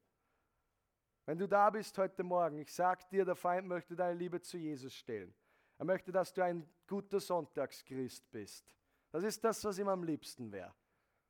Wenn 1.25 1.37
du 1.37 1.47
da 1.47 1.69
bist 1.69 1.97
heute 1.97 2.23
Morgen, 2.23 2.57
ich 2.57 2.73
sage 2.73 3.05
dir, 3.09 3.23
der 3.23 3.35
Feind 3.35 3.67
möchte 3.67 3.95
deine 3.95 4.17
Liebe 4.17 4.41
zu 4.41 4.57
Jesus 4.57 4.93
stehlen. 4.93 5.33
Er 5.77 5.85
möchte, 5.85 6.11
dass 6.11 6.33
du 6.33 6.43
ein 6.43 6.67
guter 6.87 7.19
Sonntagschrist 7.19 8.29
bist. 8.31 8.75
Das 9.13 9.23
ist 9.23 9.43
das, 9.43 9.63
was 9.63 9.77
ihm 9.77 9.87
am 9.87 10.03
liebsten 10.03 10.51
wäre. 10.51 10.73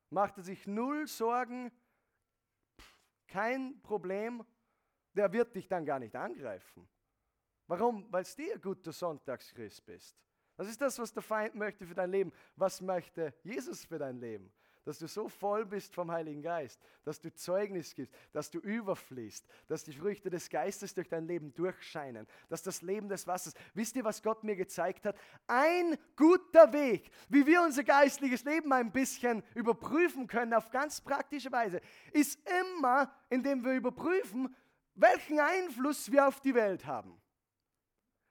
Machte 0.08 0.42
sich 0.42 0.66
null 0.66 1.06
Sorgen, 1.06 1.70
kein 3.28 3.78
Problem, 3.82 4.42
der 5.12 5.30
wird 5.30 5.54
dich 5.54 5.68
dann 5.68 5.84
gar 5.84 5.98
nicht 5.98 6.16
angreifen. 6.16 6.88
Warum? 7.66 8.10
Weil 8.10 8.24
du 8.24 8.52
ein 8.52 8.60
guter 8.60 8.90
Sonntagschrist 8.90 9.84
bist. 9.84 10.16
Das 10.56 10.66
ist 10.66 10.80
das, 10.80 10.98
was 10.98 11.12
der 11.12 11.22
Feind 11.22 11.56
möchte 11.56 11.86
für 11.86 11.94
dein 11.94 12.10
Leben. 12.10 12.32
Was 12.56 12.80
möchte 12.80 13.34
Jesus 13.42 13.84
für 13.84 13.98
dein 13.98 14.18
Leben? 14.18 14.50
Dass 14.84 14.98
du 14.98 15.08
so 15.08 15.28
voll 15.28 15.64
bist 15.64 15.94
vom 15.94 16.10
Heiligen 16.10 16.42
Geist, 16.42 16.80
dass 17.04 17.20
du 17.20 17.32
Zeugnis 17.34 17.94
gibst, 17.94 18.14
dass 18.32 18.50
du 18.50 18.58
überfließt, 18.58 19.46
dass 19.66 19.84
die 19.84 19.92
Früchte 19.92 20.30
des 20.30 20.48
Geistes 20.50 20.94
durch 20.94 21.08
dein 21.08 21.26
Leben 21.26 21.54
durchscheinen, 21.54 22.26
dass 22.48 22.62
das 22.62 22.82
Leben 22.82 23.08
des 23.08 23.26
Wassers. 23.26 23.54
Wisst 23.72 23.96
ihr, 23.96 24.04
was 24.04 24.22
Gott 24.22 24.44
mir 24.44 24.56
gezeigt 24.56 25.06
hat? 25.06 25.16
Ein 25.46 25.96
guter 26.16 26.72
Weg, 26.72 27.10
wie 27.28 27.46
wir 27.46 27.62
unser 27.62 27.84
geistliches 27.84 28.44
Leben 28.44 28.72
ein 28.72 28.92
bisschen 28.92 29.42
überprüfen 29.54 30.26
können 30.26 30.54
auf 30.54 30.70
ganz 30.70 31.00
praktische 31.00 31.50
Weise, 31.50 31.80
ist 32.12 32.38
immer, 32.48 33.12
indem 33.30 33.64
wir 33.64 33.72
überprüfen, 33.72 34.54
welchen 34.94 35.40
Einfluss 35.40 36.12
wir 36.12 36.28
auf 36.28 36.40
die 36.40 36.54
Welt 36.54 36.86
haben. 36.86 37.20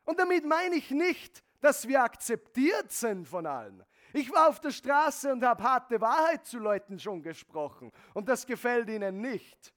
Und 0.05 0.19
damit 0.19 0.45
meine 0.45 0.75
ich 0.75 0.91
nicht, 0.91 1.43
dass 1.61 1.87
wir 1.87 2.03
akzeptiert 2.03 2.91
sind 2.91 3.27
von 3.27 3.45
allen. 3.45 3.83
Ich 4.13 4.31
war 4.31 4.47
auf 4.47 4.59
der 4.59 4.69
Straße 4.71 5.31
und 5.31 5.43
habe 5.43 5.63
harte 5.63 5.99
Wahrheit 5.99 6.45
zu 6.45 6.59
Leuten 6.59 6.99
schon 6.99 7.23
gesprochen 7.23 7.91
und 8.13 8.29
das 8.29 8.45
gefällt 8.45 8.87
ihnen 8.89 9.19
nicht. 9.19 9.73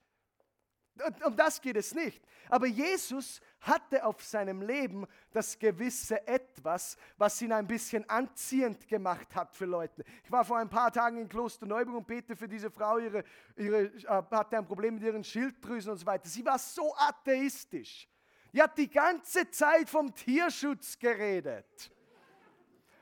Um 1.23 1.35
das 1.35 1.61
geht 1.61 1.75
es 1.75 1.93
nicht. 1.93 2.23
Aber 2.49 2.65
Jesus 2.65 3.41
hatte 3.61 4.03
auf 4.05 4.23
seinem 4.23 4.61
Leben 4.61 5.05
das 5.31 5.57
gewisse 5.57 6.25
Etwas, 6.27 6.97
was 7.17 7.41
ihn 7.41 7.51
ein 7.51 7.67
bisschen 7.67 8.07
anziehend 8.09 8.87
gemacht 8.87 9.35
hat 9.35 9.55
für 9.55 9.65
Leute. 9.65 10.03
Ich 10.23 10.31
war 10.31 10.45
vor 10.45 10.57
ein 10.57 10.69
paar 10.69 10.91
Tagen 10.91 11.17
in 11.17 11.29
Kloster 11.29 11.65
Neuburg 11.65 11.97
und 11.97 12.07
bete 12.07 12.35
für 12.35 12.47
diese 12.47 12.71
Frau, 12.71 12.97
ihre, 12.97 13.23
ihre, 13.55 13.85
äh, 13.85 14.23
hatte 14.31 14.57
ein 14.57 14.65
Problem 14.65 14.95
mit 14.95 15.03
ihren 15.03 15.23
Schilddrüsen 15.23 15.91
und 15.91 15.97
so 15.97 16.05
weiter. 16.05 16.27
Sie 16.27 16.45
war 16.45 16.57
so 16.57 16.95
atheistisch. 16.95 18.07
Die 18.53 18.61
hat 18.61 18.77
die 18.77 18.89
ganze 18.89 19.49
Zeit 19.51 19.89
vom 19.89 20.13
Tierschutz 20.13 20.97
geredet. 20.97 21.91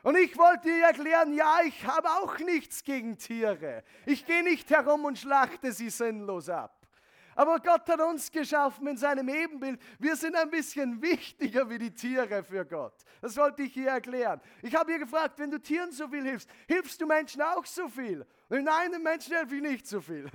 Und 0.06 0.16
ich 0.18 0.38
wollte 0.38 0.70
ihr 0.70 0.84
erklären, 0.84 1.34
ja, 1.34 1.62
ich 1.66 1.84
habe 1.84 2.08
auch 2.08 2.38
nichts 2.38 2.84
gegen 2.84 3.18
Tiere. 3.18 3.84
Ich 4.06 4.24
gehe 4.24 4.44
nicht 4.44 4.70
herum 4.70 5.04
und 5.04 5.18
schlachte 5.18 5.72
sie 5.72 5.90
sinnlos 5.90 6.48
ab. 6.48 6.86
Aber 7.34 7.60
Gott 7.60 7.90
hat 7.90 8.00
uns 8.00 8.32
geschaffen 8.32 8.86
in 8.86 8.98
seinem 8.98 9.28
Ebenbild. 9.30 9.82
Wir 9.98 10.16
sind 10.16 10.36
ein 10.36 10.52
bisschen 10.52 11.02
wichtiger 11.02 11.68
wie 11.72 11.80
die 11.80 11.92
Tiere 11.92 12.44
für 12.44 12.64
Gott. 12.66 12.94
Das 13.20 13.36
wollte 13.36 13.64
ich 13.64 13.76
ihr 13.78 13.90
erklären. 13.90 14.40
Ich 14.62 14.76
habe 14.76 14.92
ihr 14.92 15.00
gefragt, 15.00 15.40
wenn 15.40 15.50
du 15.50 15.60
Tieren 15.60 15.92
so 15.92 16.08
viel 16.08 16.24
hilfst, 16.24 16.52
hilfst 16.68 17.02
du 17.02 17.08
Menschen 17.08 17.42
auch 17.42 17.66
so 17.66 17.90
viel? 17.90 18.24
Und 18.50 18.64
nein, 18.64 18.92
den 18.92 19.02
Menschen 19.02 19.34
helfe 19.34 19.56
ich 19.56 19.62
nicht 19.64 19.88
so 19.88 20.00
viel. 20.00 20.30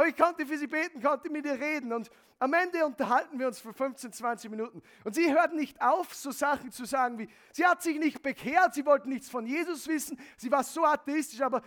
Aber 0.00 0.08
ich 0.08 0.16
konnte 0.16 0.46
für 0.46 0.56
sie 0.56 0.66
beten, 0.66 1.02
konnte 1.02 1.28
mit 1.28 1.44
ihr 1.44 1.60
reden 1.60 1.92
und 1.92 2.10
am 2.38 2.54
Ende 2.54 2.86
unterhalten 2.86 3.38
wir 3.38 3.48
uns 3.48 3.60
für 3.60 3.74
15, 3.74 4.14
20 4.14 4.50
Minuten. 4.50 4.80
Und 5.04 5.14
sie 5.14 5.30
hört 5.30 5.52
nicht 5.52 5.82
auf, 5.82 6.14
so 6.14 6.30
Sachen 6.30 6.72
zu 6.72 6.86
sagen 6.86 7.18
wie, 7.18 7.28
sie 7.52 7.66
hat 7.66 7.82
sich 7.82 7.98
nicht 7.98 8.22
bekehrt, 8.22 8.72
sie 8.72 8.86
wollte 8.86 9.10
nichts 9.10 9.28
von 9.28 9.44
Jesus 9.44 9.86
wissen, 9.88 10.18
sie 10.38 10.50
war 10.50 10.64
so 10.64 10.86
atheistisch, 10.86 11.42
aber 11.42 11.60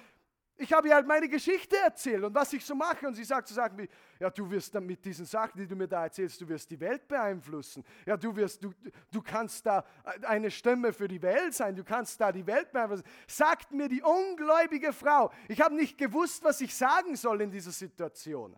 Ich 0.56 0.72
habe 0.72 0.88
ihr 0.88 0.94
halt 0.94 1.08
meine 1.08 1.28
Geschichte 1.28 1.76
erzählt 1.78 2.24
und 2.24 2.36
was 2.36 2.54
ich 2.54 2.64
so 2.64 2.76
mache. 2.76 3.08
Und 3.08 3.16
sie 3.16 3.24
sagt 3.24 3.48
so 3.48 3.56
Sachen 3.56 3.78
wie, 3.78 3.90
ja, 4.20 4.30
du 4.30 4.50
wirst 4.50 4.76
dann 4.76 4.86
mit 4.86 5.04
diesen 5.04 5.26
Sachen, 5.26 5.58
die 5.60 5.68
du 5.68 5.76
mir 5.76 5.88
da 5.88 6.04
erzählst, 6.04 6.40
du 6.42 6.48
wirst 6.48 6.70
die 6.70 6.80
Welt 6.80 7.08
beeinflussen. 7.08 7.84
Ja, 8.06 8.16
du 8.16 8.36
wirst, 8.36 8.64
du, 8.64 8.72
du 9.12 9.22
kannst 9.22 9.66
da 9.66 9.84
eine 10.22 10.52
Stimme 10.52 10.94
für 10.94 11.08
die 11.08 11.22
Welt 11.22 11.54
sein, 11.56 11.76
du 11.76 11.84
kannst 11.84 12.22
da 12.22 12.32
die 12.32 12.46
Welt 12.46 12.72
beeinflussen. 12.72 13.06
Sagt 13.28 13.72
mir 13.72 13.90
die 13.90 14.04
ungläubige 14.04 14.94
Frau. 14.94 15.32
Ich 15.48 15.60
habe 15.60 15.74
nicht 15.74 15.98
gewusst, 15.98 16.44
was 16.44 16.62
ich 16.62 16.76
sagen 16.76 17.16
soll 17.16 17.42
in 17.42 17.50
dieser 17.50 17.72
Situation. 17.72 18.56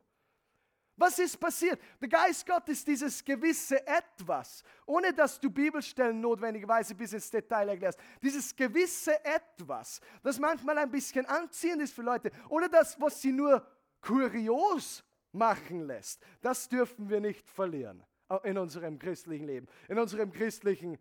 Was 0.98 1.20
ist 1.20 1.38
passiert? 1.38 1.80
Der 2.00 2.08
Geist 2.08 2.46
Gottes, 2.46 2.86
dieses 2.86 3.24
gewisse 3.24 3.86
Etwas, 3.86 4.64
ohne 4.86 5.14
dass 5.14 5.40
du 5.40 5.50
Bibelstellen 5.50 6.22
notwendigerweise 6.22 6.96
bis 6.96 7.12
ins 7.12 7.30
Detail 7.30 7.70
erklärst, 7.70 8.00
dieses 8.22 8.56
gewisse 8.56 9.14
Etwas, 9.26 10.00
das 10.24 10.40
manchmal 10.40 10.78
ein 10.78 10.90
bisschen 10.90 11.26
anziehend 11.26 11.82
ist 11.82 11.94
für 11.94 12.02
Leute, 12.02 12.32
oder 12.48 12.70
das, 12.70 13.00
was 13.02 13.22
sie 13.22 13.34
nur 13.34 13.66
kurios 14.00 15.04
machen 15.34 15.86
lässt, 15.86 16.24
das 16.42 16.70
dürfen 16.70 17.10
wir 17.10 17.20
nicht 17.20 17.50
verlieren 17.50 18.02
in 18.44 18.58
unserem 18.58 18.98
christlichen 18.98 19.48
Leben, 19.48 19.68
in 19.90 20.00
unserem 20.00 20.32
christlichen 20.32 20.98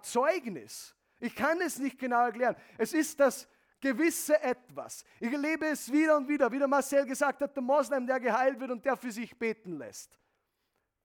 Zeugnis. 0.00 0.96
Ich 1.20 1.34
kann 1.34 1.60
es 1.60 1.78
nicht 1.78 1.98
genau 1.98 2.24
erklären. 2.24 2.56
Es 2.78 2.94
ist 2.94 3.20
das 3.20 3.48
gewisse 3.80 4.40
etwas. 4.42 5.04
Ich 5.20 5.32
erlebe 5.32 5.66
es 5.66 5.90
wieder 5.90 6.16
und 6.16 6.28
wieder, 6.28 6.50
wie 6.50 6.58
der 6.58 6.68
Marcel 6.68 7.06
gesagt 7.06 7.40
hat, 7.40 7.54
der 7.54 7.62
Moslem, 7.62 8.06
der 8.06 8.20
geheilt 8.20 8.58
wird 8.58 8.70
und 8.70 8.84
der 8.84 8.96
für 8.96 9.10
sich 9.10 9.36
beten 9.38 9.78
lässt. 9.78 10.18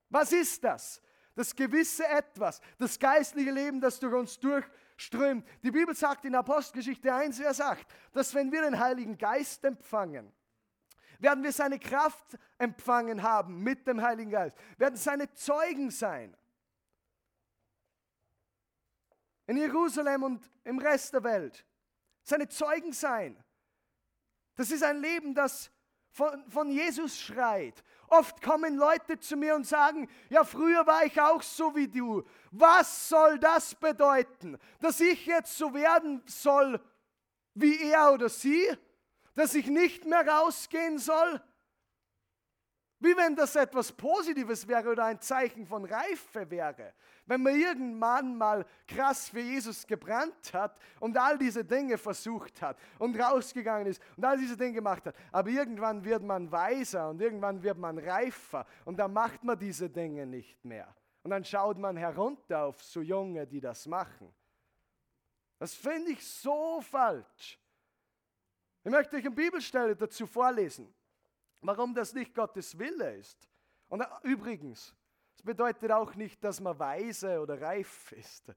Was 0.09 0.31
ist 0.31 0.63
das? 0.63 1.01
Das 1.35 1.55
gewisse 1.55 2.05
etwas, 2.07 2.59
das 2.77 2.99
geistliche 2.99 3.51
Leben, 3.51 3.79
das 3.79 3.99
durch 3.99 4.13
uns 4.13 4.39
durchströmt. 4.39 5.47
Die 5.63 5.71
Bibel 5.71 5.95
sagt 5.95 6.25
in 6.25 6.35
Apostelgeschichte 6.35 7.13
1, 7.13 7.37
Vers 7.37 7.61
8, 7.61 7.87
dass 8.11 8.33
wenn 8.35 8.51
wir 8.51 8.61
den 8.61 8.77
Heiligen 8.77 9.17
Geist 9.17 9.63
empfangen, 9.63 10.31
werden 11.19 11.43
wir 11.43 11.53
seine 11.53 11.79
Kraft 11.79 12.37
empfangen 12.57 13.23
haben 13.23 13.61
mit 13.61 13.87
dem 13.87 14.01
Heiligen 14.01 14.31
Geist, 14.31 14.57
werden 14.77 14.97
seine 14.97 15.31
Zeugen 15.33 15.89
sein. 15.89 16.35
In 19.47 19.57
Jerusalem 19.57 20.23
und 20.23 20.51
im 20.63 20.79
Rest 20.79 21.13
der 21.13 21.23
Welt 21.23 21.65
seine 22.23 22.47
Zeugen 22.47 22.93
sein. 22.93 23.41
Das 24.55 24.71
ist 24.71 24.83
ein 24.83 25.01
Leben, 25.01 25.33
das 25.33 25.71
von, 26.11 26.49
von, 26.49 26.69
Jesus 26.69 27.19
schreit. 27.19 27.83
Oft 28.07 28.41
kommen 28.41 28.75
Leute 28.75 29.17
zu 29.17 29.37
mir 29.37 29.55
und 29.55 29.65
sagen, 29.65 30.09
ja, 30.29 30.43
früher 30.43 30.85
war 30.85 31.05
ich 31.05 31.19
auch 31.21 31.41
so 31.41 31.73
wie 31.75 31.87
du. 31.87 32.23
Was 32.51 33.07
soll 33.07 33.39
das 33.39 33.73
bedeuten? 33.75 34.57
Dass 34.79 34.99
ich 34.99 35.25
jetzt 35.25 35.57
so 35.57 35.73
werden 35.73 36.21
soll 36.25 36.81
wie 37.53 37.81
er 37.81 38.13
oder 38.13 38.29
sie? 38.29 38.69
Dass 39.35 39.53
ich 39.53 39.67
nicht 39.67 40.05
mehr 40.05 40.27
rausgehen 40.27 40.99
soll? 40.99 41.41
Wie 42.99 43.15
wenn 43.15 43.35
das 43.35 43.55
etwas 43.55 43.91
Positives 43.93 44.67
wäre 44.67 44.89
oder 44.89 45.05
ein 45.05 45.21
Zeichen 45.21 45.65
von 45.65 45.85
Reife 45.85 46.49
wäre. 46.51 46.93
Wenn 47.31 47.43
man 47.43 47.55
irgendwann 47.55 48.37
mal 48.37 48.65
krass 48.85 49.29
für 49.29 49.39
Jesus 49.39 49.87
gebrannt 49.87 50.53
hat 50.53 50.77
und 50.99 51.17
all 51.17 51.37
diese 51.37 51.63
Dinge 51.63 51.97
versucht 51.97 52.61
hat 52.61 52.77
und 52.99 53.17
rausgegangen 53.17 53.87
ist 53.87 54.01
und 54.17 54.25
all 54.25 54.37
diese 54.37 54.57
Dinge 54.57 54.73
gemacht 54.73 55.05
hat. 55.05 55.15
Aber 55.31 55.49
irgendwann 55.49 56.03
wird 56.03 56.23
man 56.23 56.51
weiser 56.51 57.09
und 57.09 57.21
irgendwann 57.21 57.63
wird 57.63 57.77
man 57.77 57.97
reifer 57.97 58.65
und 58.83 58.97
dann 58.97 59.13
macht 59.13 59.43
man 59.45 59.57
diese 59.57 59.89
Dinge 59.89 60.25
nicht 60.25 60.65
mehr. 60.65 60.93
Und 61.23 61.31
dann 61.31 61.45
schaut 61.45 61.77
man 61.77 61.95
herunter 61.95 62.65
auf 62.65 62.83
so 62.83 62.99
Junge, 62.99 63.47
die 63.47 63.61
das 63.61 63.85
machen. 63.85 64.33
Das 65.57 65.73
finde 65.73 66.11
ich 66.11 66.27
so 66.27 66.81
falsch. 66.81 67.57
Ich 68.83 68.91
möchte 68.91 69.15
euch 69.15 69.25
eine 69.25 69.35
Bibelstelle 69.35 69.95
dazu 69.95 70.27
vorlesen 70.27 70.93
warum 71.61 71.93
das 71.93 72.13
nicht 72.13 72.33
Gottes 72.33 72.77
Wille 72.77 73.15
ist. 73.15 73.47
Und 73.87 74.03
übrigens, 74.23 74.93
es 75.41 75.45
bedeutet 75.45 75.91
auch 75.91 76.13
nicht, 76.13 76.43
dass 76.43 76.61
man 76.61 76.77
weise 76.77 77.41
oder 77.41 77.59
reif 77.59 78.11
ist. 78.11 78.53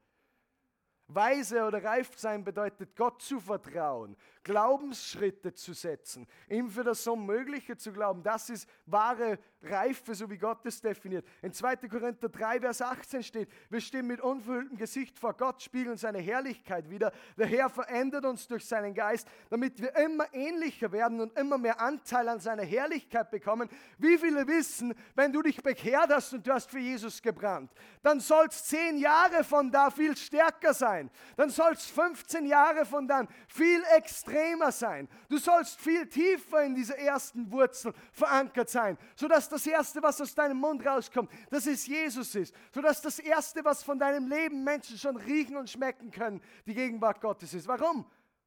Weise 1.06 1.64
oder 1.64 1.82
reif 1.82 2.10
sein 2.18 2.44
bedeutet, 2.44 2.94
Gott 2.94 3.22
zu 3.22 3.40
vertrauen, 3.40 4.14
Glaubensschritte 4.44 5.54
zu 5.54 5.72
setzen, 5.72 6.28
ihm 6.48 6.70
für 6.70 6.84
das 6.84 7.06
Unmögliche 7.06 7.76
zu 7.76 7.92
glauben. 7.92 8.22
Das 8.22 8.50
ist 8.50 8.68
wahre 8.86 9.38
Reife, 9.62 10.14
so 10.14 10.28
wie 10.28 10.36
Gott 10.36 10.64
es 10.66 10.82
definiert. 10.82 11.26
In 11.40 11.52
2. 11.52 11.76
Korinther 11.88 12.28
3, 12.28 12.60
Vers 12.60 12.82
18 12.82 13.22
steht, 13.22 13.48
wir 13.70 13.80
stehen 13.80 14.06
mit 14.06 14.20
unverhülltem 14.20 14.76
Gesicht 14.76 15.18
vor 15.18 15.32
Gott, 15.32 15.62
spiegeln 15.62 15.96
seine 15.96 16.18
Herrlichkeit 16.18 16.90
wieder. 16.90 17.10
Der 17.38 17.46
Herr 17.46 17.70
verändert 17.70 18.26
uns 18.26 18.46
durch 18.46 18.66
seinen 18.66 18.92
Geist, 18.92 19.26
damit 19.48 19.80
wir 19.80 19.96
immer 19.96 20.26
ähnlicher 20.34 20.92
werden 20.92 21.20
und 21.20 21.36
immer 21.38 21.56
mehr 21.56 21.80
Anteil 21.80 22.28
an 22.28 22.40
seiner 22.40 22.64
Herrlichkeit 22.64 23.30
bekommen. 23.30 23.70
Wie 23.96 24.18
viele 24.18 24.46
wissen, 24.46 24.94
wenn 25.14 25.32
du 25.32 25.40
dich 25.40 25.62
bekehrt 25.62 26.10
hast 26.10 26.34
und 26.34 26.46
du 26.46 26.52
hast 26.52 26.70
für 26.70 26.78
Jesus 26.78 27.22
gebrannt, 27.22 27.72
dann 28.02 28.20
soll 28.20 28.46
es 28.48 28.64
zehn 28.64 28.98
Jahre 28.98 29.42
von 29.42 29.70
da 29.70 29.90
viel 29.90 30.14
stärker 30.14 30.74
sein. 30.74 31.10
Dann 31.38 31.48
soll 31.48 31.72
es 31.72 31.86
15 31.86 32.44
Jahre 32.44 32.84
von 32.84 33.08
dann 33.08 33.26
viel 33.48 33.82
extremer 33.96 34.33
sein. 34.70 35.08
Du 35.28 35.38
sollst 35.38 35.80
viel 35.80 36.06
tiefer 36.06 36.64
in 36.64 36.74
dieser 36.74 36.98
ersten 36.98 37.50
Wurzel 37.50 37.92
verankert 38.12 38.68
sein, 38.68 38.98
sodass 39.16 39.48
das 39.48 39.66
Erste, 39.66 40.02
was 40.02 40.20
aus 40.20 40.34
deinem 40.34 40.58
Mund 40.58 40.84
rauskommt, 40.84 41.30
dass 41.50 41.66
es 41.66 41.86
Jesus 41.86 42.34
ist. 42.34 42.54
Sodass 42.72 43.00
das 43.00 43.18
Erste, 43.18 43.64
was 43.64 43.82
von 43.82 43.98
deinem 43.98 44.28
Leben 44.28 44.64
Menschen 44.64 44.98
schon 44.98 45.16
riechen 45.16 45.56
und 45.56 45.70
schmecken 45.70 46.10
können, 46.10 46.40
die 46.66 46.74
Gegenwart 46.74 47.20
Gottes 47.20 47.54
ist. 47.54 47.66
Warum? 47.68 48.04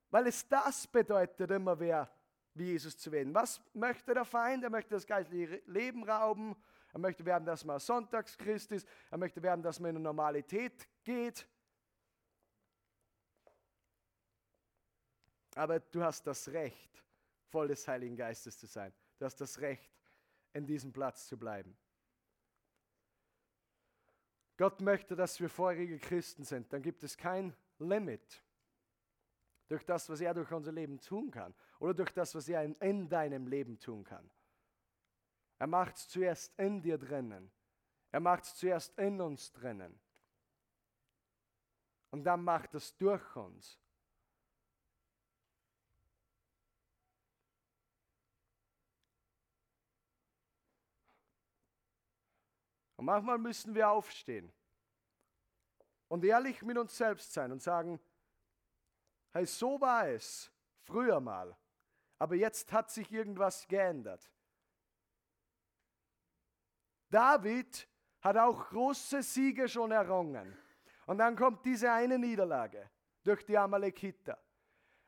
Weil 0.09 0.27
es 0.27 0.47
das 0.47 0.87
bedeutet, 0.87 1.51
immer 1.51 1.75
mehr 1.75 2.09
wie 2.53 2.65
Jesus 2.65 2.97
zu 2.97 3.11
werden. 3.11 3.33
Was 3.33 3.61
möchte 3.73 4.13
der 4.13 4.25
Feind? 4.25 4.63
Er 4.63 4.69
möchte 4.69 4.95
das 4.95 5.05
geistliche 5.05 5.61
Leben 5.65 6.03
rauben. 6.03 6.55
Er 6.93 6.99
möchte 6.99 7.25
werden, 7.25 7.45
dass 7.45 7.63
man 7.63 7.79
Sonntagschrist 7.79 8.71
ist. 8.71 8.87
Er 9.11 9.17
möchte 9.17 9.41
werden, 9.43 9.61
dass 9.61 9.79
man 9.79 9.91
in 9.91 9.97
eine 9.97 10.03
Normalität 10.03 10.87
geht. 11.03 11.47
Aber 15.57 15.79
du 15.79 16.03
hast 16.03 16.27
das 16.27 16.49
Recht, 16.49 17.03
voll 17.47 17.67
des 17.69 17.87
Heiligen 17.87 18.15
Geistes 18.15 18.59
zu 18.59 18.67
sein. 18.67 18.93
Du 19.17 19.25
hast 19.25 19.41
das 19.41 19.59
Recht, 19.59 19.91
in 20.53 20.67
diesem 20.67 20.93
Platz 20.93 21.27
zu 21.27 21.35
bleiben. 21.35 21.75
Gott 24.55 24.81
möchte, 24.81 25.15
dass 25.15 25.39
wir 25.39 25.49
vorige 25.49 25.97
Christen 25.97 26.43
sind. 26.43 26.71
Dann 26.71 26.83
gibt 26.83 27.03
es 27.03 27.17
kein 27.17 27.55
Limit 27.79 28.43
durch 29.67 29.83
das, 29.83 30.07
was 30.09 30.21
er 30.21 30.35
durch 30.35 30.51
unser 30.51 30.71
Leben 30.71 30.99
tun 30.99 31.31
kann 31.31 31.55
oder 31.79 31.95
durch 31.95 32.11
das, 32.11 32.35
was 32.35 32.47
er 32.47 32.63
in 32.63 33.09
deinem 33.09 33.47
Leben 33.47 33.79
tun 33.79 34.03
kann. 34.03 34.29
Er 35.57 35.67
macht 35.67 35.95
es 35.95 36.07
zuerst 36.07 36.57
in 36.59 36.81
dir 36.83 36.99
drinnen. 36.99 37.51
Er 38.11 38.19
macht 38.19 38.43
es 38.43 38.55
zuerst 38.55 38.95
in 38.99 39.19
uns 39.21 39.51
drinnen. 39.53 39.99
Und 42.11 42.23
dann 42.25 42.43
macht 42.43 42.75
es 42.75 42.95
durch 42.97 43.35
uns. 43.35 43.79
Und 52.97 53.05
manchmal 53.05 53.37
müssen 53.37 53.73
wir 53.73 53.89
aufstehen 53.89 54.51
und 56.07 56.23
ehrlich 56.23 56.61
mit 56.63 56.77
uns 56.77 56.97
selbst 56.97 57.31
sein 57.31 57.51
und 57.51 57.61
sagen, 57.61 57.99
hey, 59.31 59.45
so 59.45 59.79
war 59.79 60.07
es 60.07 60.51
früher 60.83 61.19
mal, 61.19 61.55
aber 62.17 62.35
jetzt 62.35 62.71
hat 62.73 62.89
sich 62.89 63.11
irgendwas 63.11 63.67
geändert. 63.67 64.31
David 67.09 67.87
hat 68.21 68.37
auch 68.37 68.69
große 68.69 69.23
Siege 69.23 69.69
schon 69.69 69.91
errungen. 69.91 70.57
Und 71.05 71.19
dann 71.19 71.35
kommt 71.35 71.65
diese 71.65 71.91
eine 71.91 72.19
Niederlage 72.19 72.89
durch 73.23 73.45
die 73.45 73.57
Amalekiter. 73.57 74.37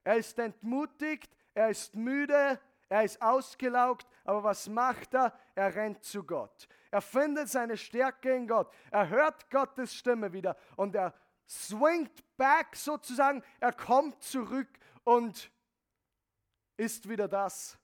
Er 0.03 0.15
ist 0.15 0.39
entmutigt, 0.39 1.35
er 1.53 1.69
ist 1.69 1.93
müde, 1.95 2.59
er 2.87 3.03
ist 3.03 3.21
ausgelaugt, 3.21 4.07
aber 4.29 4.43
was 4.43 4.69
macht 4.69 5.15
er? 5.15 5.33
Er 5.55 5.73
rennt 5.73 6.03
zu 6.03 6.23
Gott. 6.23 6.67
Er 6.91 7.01
findet 7.01 7.49
seine 7.49 7.75
Stärke 7.75 8.31
in 8.35 8.47
Gott. 8.47 8.71
Er 8.91 9.09
hört 9.09 9.49
Gottes 9.49 9.91
Stimme 9.91 10.31
wieder 10.31 10.55
und 10.75 10.93
er 10.93 11.15
swingt 11.47 12.37
back 12.37 12.75
sozusagen. 12.75 13.43
Er 13.59 13.73
kommt 13.73 14.21
zurück 14.21 14.69
und 15.03 15.51
ist 16.77 17.09
wieder 17.09 17.27
das, 17.27 17.79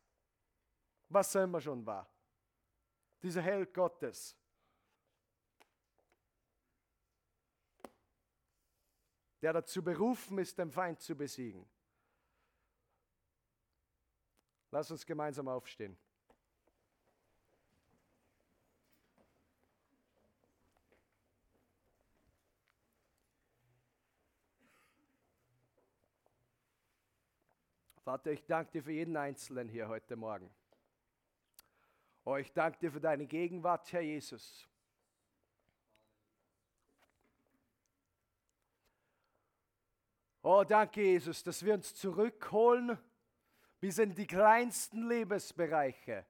was 1.09 1.34
er 1.34 1.45
immer 1.45 1.59
schon 1.59 1.84
war. 1.84 2.07
Dieser 3.23 3.41
Held 3.41 3.73
Gottes. 3.73 4.38
Der 9.41 9.51
dazu 9.51 9.84
berufen 9.84 10.38
ist, 10.38 10.59
den 10.59 10.72
Feind 10.72 11.01
zu 11.01 11.15
besiegen. 11.15 11.67
Lass 14.69 14.91
uns 14.91 15.03
gemeinsam 15.07 15.47
aufstehen. 15.47 15.97
Vater, 28.06 28.34
ich 28.34 28.45
danke 28.45 28.72
dir 28.72 28.84
für 28.84 28.91
jeden 28.91 29.18
Einzelnen 29.18 29.68
hier 29.68 29.88
heute 29.88 30.15
Morgen. 30.15 30.48
Oh, 32.23 32.36
ich 32.36 32.53
danke 32.53 32.77
dir 32.77 32.91
für 32.91 32.99
deine 32.99 33.26
Gegenwart, 33.26 33.91
Herr 33.91 34.02
Jesus. 34.02 34.69
Oh, 40.44 40.64
danke, 40.64 41.02
Jesus, 41.02 41.41
dass 41.41 41.65
wir 41.65 41.73
uns 41.73 41.95
zurückholen 41.95 42.95
bis 43.80 43.98
in 43.98 44.14
die 44.14 44.27
kleinsten 44.27 45.07
Lebensbereiche. 45.07 46.27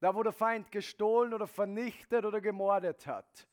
Da, 0.00 0.12
wo 0.12 0.24
der 0.24 0.32
Feind 0.32 0.72
gestohlen 0.72 1.34
oder 1.34 1.46
vernichtet 1.46 2.24
oder 2.24 2.40
gemordet 2.40 3.06
hat. 3.06 3.46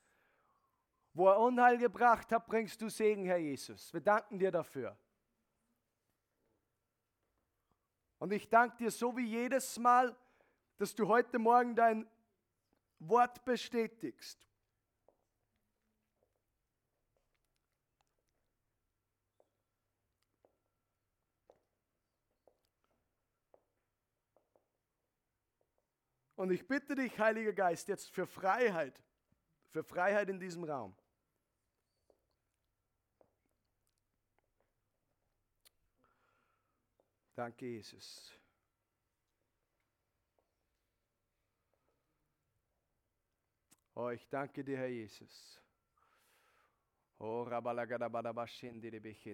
Wo 1.14 1.27
er 1.27 1.38
Unheil 1.38 1.77
gebracht 1.77 2.31
hat, 2.31 2.48
bringst 2.48 2.81
du 2.81 2.89
Segen, 2.89 3.26
Herr 3.26 3.38
Jesus. 3.38 3.93
Wir 3.93 4.02
danken 4.02 4.39
dir 4.39 4.49
dafür. 4.49 4.98
Und 8.22 8.31
ich 8.31 8.48
danke 8.49 8.77
dir 8.77 8.91
so 8.91 9.18
wie 9.18 9.26
jedes 9.26 9.80
Mal, 9.80 10.15
dass 10.77 10.93
du 10.93 11.07
heute 11.07 11.39
Morgen 11.39 11.76
dein 11.76 12.07
Wort 12.99 13.43
bestätigst. 13.45 14.48
Und 26.35 26.52
ich 26.52 26.68
bitte 26.68 26.93
dich, 26.93 27.18
Heiliger 27.18 27.53
Geist, 27.53 27.88
jetzt 27.88 28.11
für 28.11 28.27
Freiheit, 28.27 29.02
für 29.72 29.84
Freiheit 29.84 30.30
in 30.30 30.39
diesem 30.39 30.64
Raum. 30.64 30.95
Danke, 37.41 37.65
Jesus. 37.65 38.31
Oh, 43.95 44.09
ich 44.09 44.30
danke 44.30 44.63
dir, 44.63 44.77
Herr 44.77 44.89
Jesus. 44.89 45.59
Oh, 47.18 47.43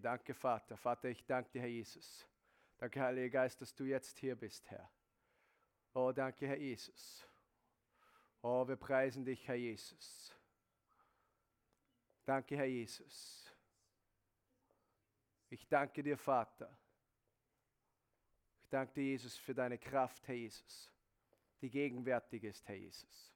Danke, 0.01 0.33
Vater. 0.33 0.77
Vater, 0.77 1.09
ich 1.09 1.25
danke 1.25 1.51
dir, 1.51 1.59
Herr 1.59 1.67
Jesus. 1.67 2.25
Danke, 2.77 3.01
Heiliger 3.01 3.41
Geist, 3.41 3.59
dass 3.59 3.75
du 3.75 3.83
jetzt 3.83 4.17
hier 4.19 4.37
bist, 4.37 4.65
Herr. 4.69 4.89
Oh, 5.93 6.13
danke, 6.13 6.47
Herr 6.47 6.59
Jesus. 6.59 7.27
Oh, 8.41 8.65
wir 8.65 8.77
preisen 8.77 9.25
dich, 9.25 9.45
Herr 9.45 9.55
Jesus. 9.55 10.33
Danke, 12.23 12.55
Herr 12.55 12.67
Jesus. 12.67 13.53
Ich 15.49 15.67
danke 15.67 16.01
dir, 16.01 16.17
Vater. 16.17 16.73
Ich 18.67 18.71
danke 18.71 18.95
dir, 18.95 19.03
Jesus, 19.03 19.37
für 19.37 19.55
deine 19.55 19.77
Kraft, 19.77 20.27
Herr 20.27 20.35
Jesus, 20.35 20.91
die 21.61 21.69
gegenwärtig 21.69 22.43
ist, 22.43 22.67
Herr 22.67 22.75
Jesus. 22.75 23.33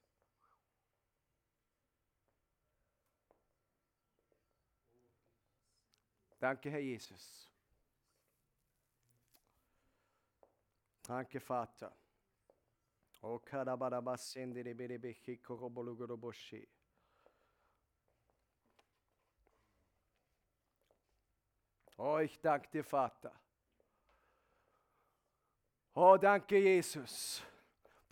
Danke, 6.38 6.70
Herr 6.70 6.80
Jesus. 6.80 7.50
Danke, 11.02 11.40
Vater. 11.40 11.96
Oh, 21.96 22.18
ich 22.18 22.38
danke 22.38 22.68
dir, 22.68 22.84
Vater. 22.84 23.32
Oh, 25.94 26.16
danke, 26.16 26.58
Jesus. 26.58 27.42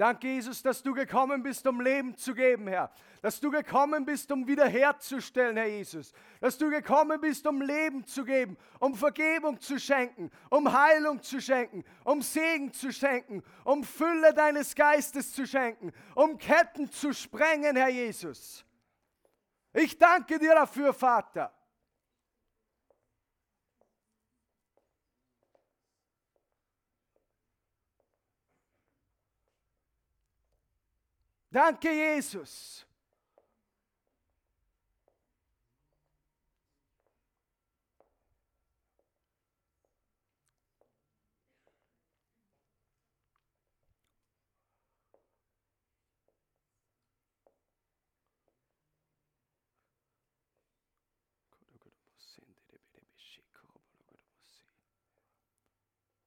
Danke, 0.00 0.28
Jesus, 0.28 0.62
dass 0.62 0.82
du 0.82 0.94
gekommen 0.94 1.42
bist, 1.42 1.66
um 1.66 1.78
Leben 1.78 2.16
zu 2.16 2.34
geben, 2.34 2.68
Herr. 2.68 2.90
Dass 3.20 3.38
du 3.38 3.50
gekommen 3.50 4.06
bist, 4.06 4.32
um 4.32 4.46
wiederherzustellen, 4.46 5.58
Herr 5.58 5.66
Jesus. 5.66 6.14
Dass 6.40 6.56
du 6.56 6.70
gekommen 6.70 7.20
bist, 7.20 7.46
um 7.46 7.60
Leben 7.60 8.06
zu 8.06 8.24
geben, 8.24 8.56
um 8.78 8.94
Vergebung 8.94 9.60
zu 9.60 9.78
schenken, 9.78 10.30
um 10.48 10.72
Heilung 10.72 11.22
zu 11.22 11.38
schenken, 11.38 11.84
um 12.02 12.22
Segen 12.22 12.72
zu 12.72 12.90
schenken, 12.92 13.42
um 13.62 13.84
Fülle 13.84 14.32
deines 14.32 14.74
Geistes 14.74 15.34
zu 15.34 15.46
schenken, 15.46 15.92
um 16.14 16.38
Ketten 16.38 16.90
zu 16.90 17.12
sprengen, 17.12 17.76
Herr 17.76 17.90
Jesus. 17.90 18.64
Ich 19.74 19.98
danke 19.98 20.38
dir 20.38 20.54
dafür, 20.54 20.94
Vater. 20.94 21.52
Danke, 31.52 31.90
Jesus. 31.90 32.86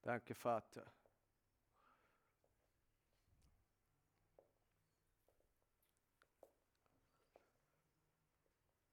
Danke, 0.03 0.35
Vater. 0.35 0.83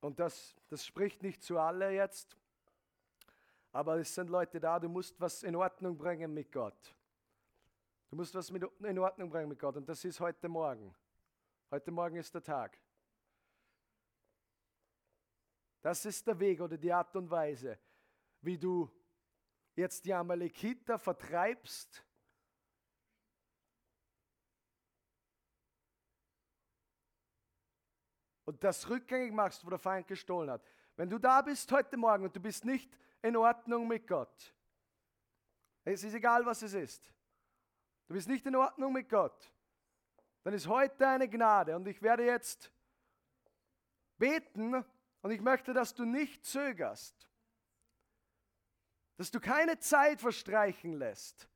Und 0.00 0.18
das, 0.18 0.54
das 0.68 0.84
spricht 0.84 1.22
nicht 1.22 1.42
zu 1.42 1.58
alle 1.58 1.90
jetzt, 1.92 2.36
aber 3.72 3.98
es 3.98 4.14
sind 4.14 4.30
Leute 4.30 4.58
da, 4.58 4.78
du 4.78 4.88
musst 4.88 5.20
was 5.20 5.42
in 5.42 5.54
Ordnung 5.54 5.96
bringen 5.96 6.32
mit 6.32 6.50
Gott. 6.50 6.94
Du 8.08 8.16
musst 8.16 8.34
was 8.34 8.50
mit, 8.50 8.64
in 8.80 8.98
Ordnung 8.98 9.30
bringen 9.30 9.48
mit 9.48 9.58
Gott 9.58 9.76
und 9.76 9.88
das 9.88 10.04
ist 10.04 10.18
heute 10.18 10.48
Morgen. 10.48 10.94
Heute 11.70 11.90
Morgen 11.90 12.16
ist 12.16 12.34
der 12.34 12.42
Tag. 12.42 12.78
Das 15.82 16.04
ist 16.04 16.26
der 16.26 16.38
Weg 16.40 16.60
oder 16.60 16.76
die 16.76 16.92
Art 16.92 17.14
und 17.14 17.30
Weise, 17.30 17.78
wie 18.40 18.58
du 18.58 18.90
jetzt 19.76 20.04
die 20.04 20.12
Amalekiter 20.12 20.98
vertreibst 20.98 22.04
und 28.50 28.64
das 28.64 28.90
rückgängig 28.90 29.32
machst, 29.32 29.64
wo 29.64 29.70
der 29.70 29.78
Feind 29.78 30.08
gestohlen 30.08 30.50
hat. 30.50 30.60
Wenn 30.96 31.08
du 31.08 31.20
da 31.20 31.40
bist 31.40 31.70
heute 31.70 31.96
Morgen 31.96 32.24
und 32.24 32.34
du 32.34 32.40
bist 32.40 32.64
nicht 32.64 32.90
in 33.22 33.36
Ordnung 33.36 33.86
mit 33.86 34.08
Gott, 34.08 34.52
es 35.84 36.02
ist 36.02 36.14
egal, 36.14 36.44
was 36.44 36.60
es 36.62 36.74
ist, 36.74 37.14
du 38.08 38.14
bist 38.14 38.28
nicht 38.28 38.44
in 38.44 38.56
Ordnung 38.56 38.92
mit 38.92 39.08
Gott, 39.08 39.52
dann 40.42 40.52
ist 40.52 40.66
heute 40.66 41.06
eine 41.06 41.28
Gnade 41.28 41.76
und 41.76 41.86
ich 41.86 42.02
werde 42.02 42.24
jetzt 42.24 42.72
beten 44.18 44.84
und 45.22 45.30
ich 45.30 45.40
möchte, 45.40 45.72
dass 45.72 45.94
du 45.94 46.04
nicht 46.04 46.44
zögerst, 46.44 47.30
dass 49.16 49.30
du 49.30 49.38
keine 49.38 49.78
Zeit 49.78 50.20
verstreichen 50.20 50.94
lässt. 50.94 51.48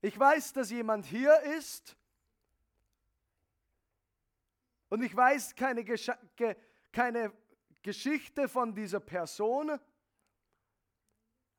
Ich 0.00 0.18
weiß, 0.18 0.54
dass 0.54 0.70
jemand 0.70 1.04
hier 1.04 1.38
ist, 1.58 1.94
und 4.90 5.02
ich 5.02 5.16
weiß 5.16 5.54
keine, 5.54 5.82
Gesch 5.84 6.10
ge 6.36 6.54
keine 6.92 7.32
Geschichte 7.82 8.48
von 8.48 8.74
dieser 8.74 9.00
Person, 9.00 9.78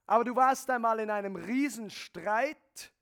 aber 0.06 0.24
du 0.24 0.36
warst 0.36 0.70
einmal 0.70 1.00
in 1.00 1.10
einem 1.10 1.36
Riesenstreit 1.36 2.94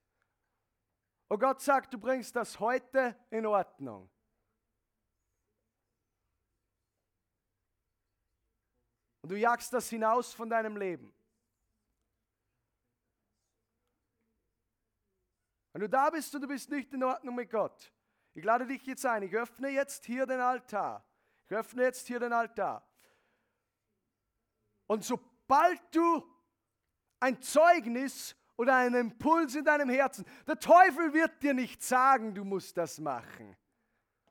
und 1.28 1.40
Gott 1.40 1.62
sagt, 1.62 1.94
du 1.94 2.00
bringst 2.00 2.36
das 2.36 2.60
heute 2.60 3.16
in 3.30 3.46
Ordnung. 3.46 4.10
Und 9.22 9.30
du 9.30 9.38
jagst 9.38 9.72
das 9.74 9.90
hinaus 9.90 10.34
von 10.34 10.50
deinem 10.50 10.78
Leben. 10.78 11.14
Wenn 15.72 15.82
du 15.82 15.90
da 15.90 16.10
bist 16.10 16.34
und 16.34 16.42
du 16.42 16.48
bist 16.48 16.70
nicht 16.70 16.92
in 16.94 17.04
Ordnung 17.04 17.36
mit 17.36 17.50
Gott, 17.52 17.94
ich 18.34 18.44
lade 18.44 18.66
dich 18.66 18.86
jetzt 18.86 19.06
ein. 19.06 19.24
Ich 19.24 19.34
öffne 19.34 19.70
jetzt 19.70 20.06
hier 20.06 20.26
den 20.26 20.40
Altar. 20.40 21.06
Ich 21.46 21.52
öffne 21.52 21.84
jetzt 21.84 22.08
hier 22.08 22.20
den 22.20 22.34
Altar. 22.34 22.88
Und 24.88 25.04
sobald 25.04 25.80
du 25.92 26.24
ein 27.20 27.42
Zeugnis 27.42 28.36
oder 28.56 28.76
einen 28.76 28.96
Impuls 28.96 29.56
in 29.56 29.66
deinem 29.66 29.90
Herzen, 29.90 30.26
der 30.48 30.60
Teufel 30.60 31.14
wird 31.14 31.42
dir 31.42 31.54
nicht 31.54 31.84
sagen, 31.84 32.34
du 32.34 32.44
musst 32.44 32.78
das 32.78 33.00
machen. 33.00 33.56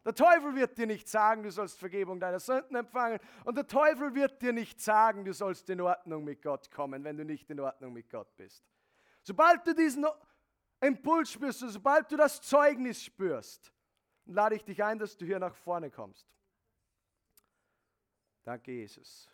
Der 0.04 0.14
Teufel 0.14 0.54
wird 0.54 0.78
dir 0.78 0.86
nicht 0.86 1.06
sagen, 1.06 1.42
du 1.42 1.50
sollst 1.50 1.78
Vergebung 1.78 2.18
deiner 2.18 2.40
Sünden 2.40 2.76
empfangen. 2.76 3.18
Und 3.44 3.56
der 3.56 3.66
Teufel 3.66 4.14
wird 4.14 4.40
dir 4.40 4.52
nicht 4.52 4.80
sagen, 4.80 5.24
du 5.24 5.34
sollst 5.34 5.68
in 5.68 5.80
Ordnung 5.80 6.24
mit 6.24 6.40
Gott 6.40 6.70
kommen, 6.70 7.04
wenn 7.04 7.18
du 7.18 7.24
nicht 7.24 7.50
in 7.50 7.60
Ordnung 7.60 7.92
mit 7.92 8.08
Gott 8.08 8.34
bist 8.36 8.64
Sobald 9.22 9.66
du 9.66 9.74
diesen 9.74 10.06
Impuls 10.80 11.30
spürst, 11.30 11.60
sobald 11.60 12.10
du 12.10 12.16
das 12.16 12.40
Zeugnis 12.40 13.04
spürst, 13.04 13.70
lade 14.28 14.54
ich 14.54 14.64
dich 14.64 14.82
ein, 14.84 14.98
dass 14.98 15.16
du 15.16 15.24
hier 15.24 15.38
nach 15.38 15.54
vorne 15.54 15.90
kommst. 15.90 16.28
Danke, 18.44 18.72
Jesus. 18.72 19.28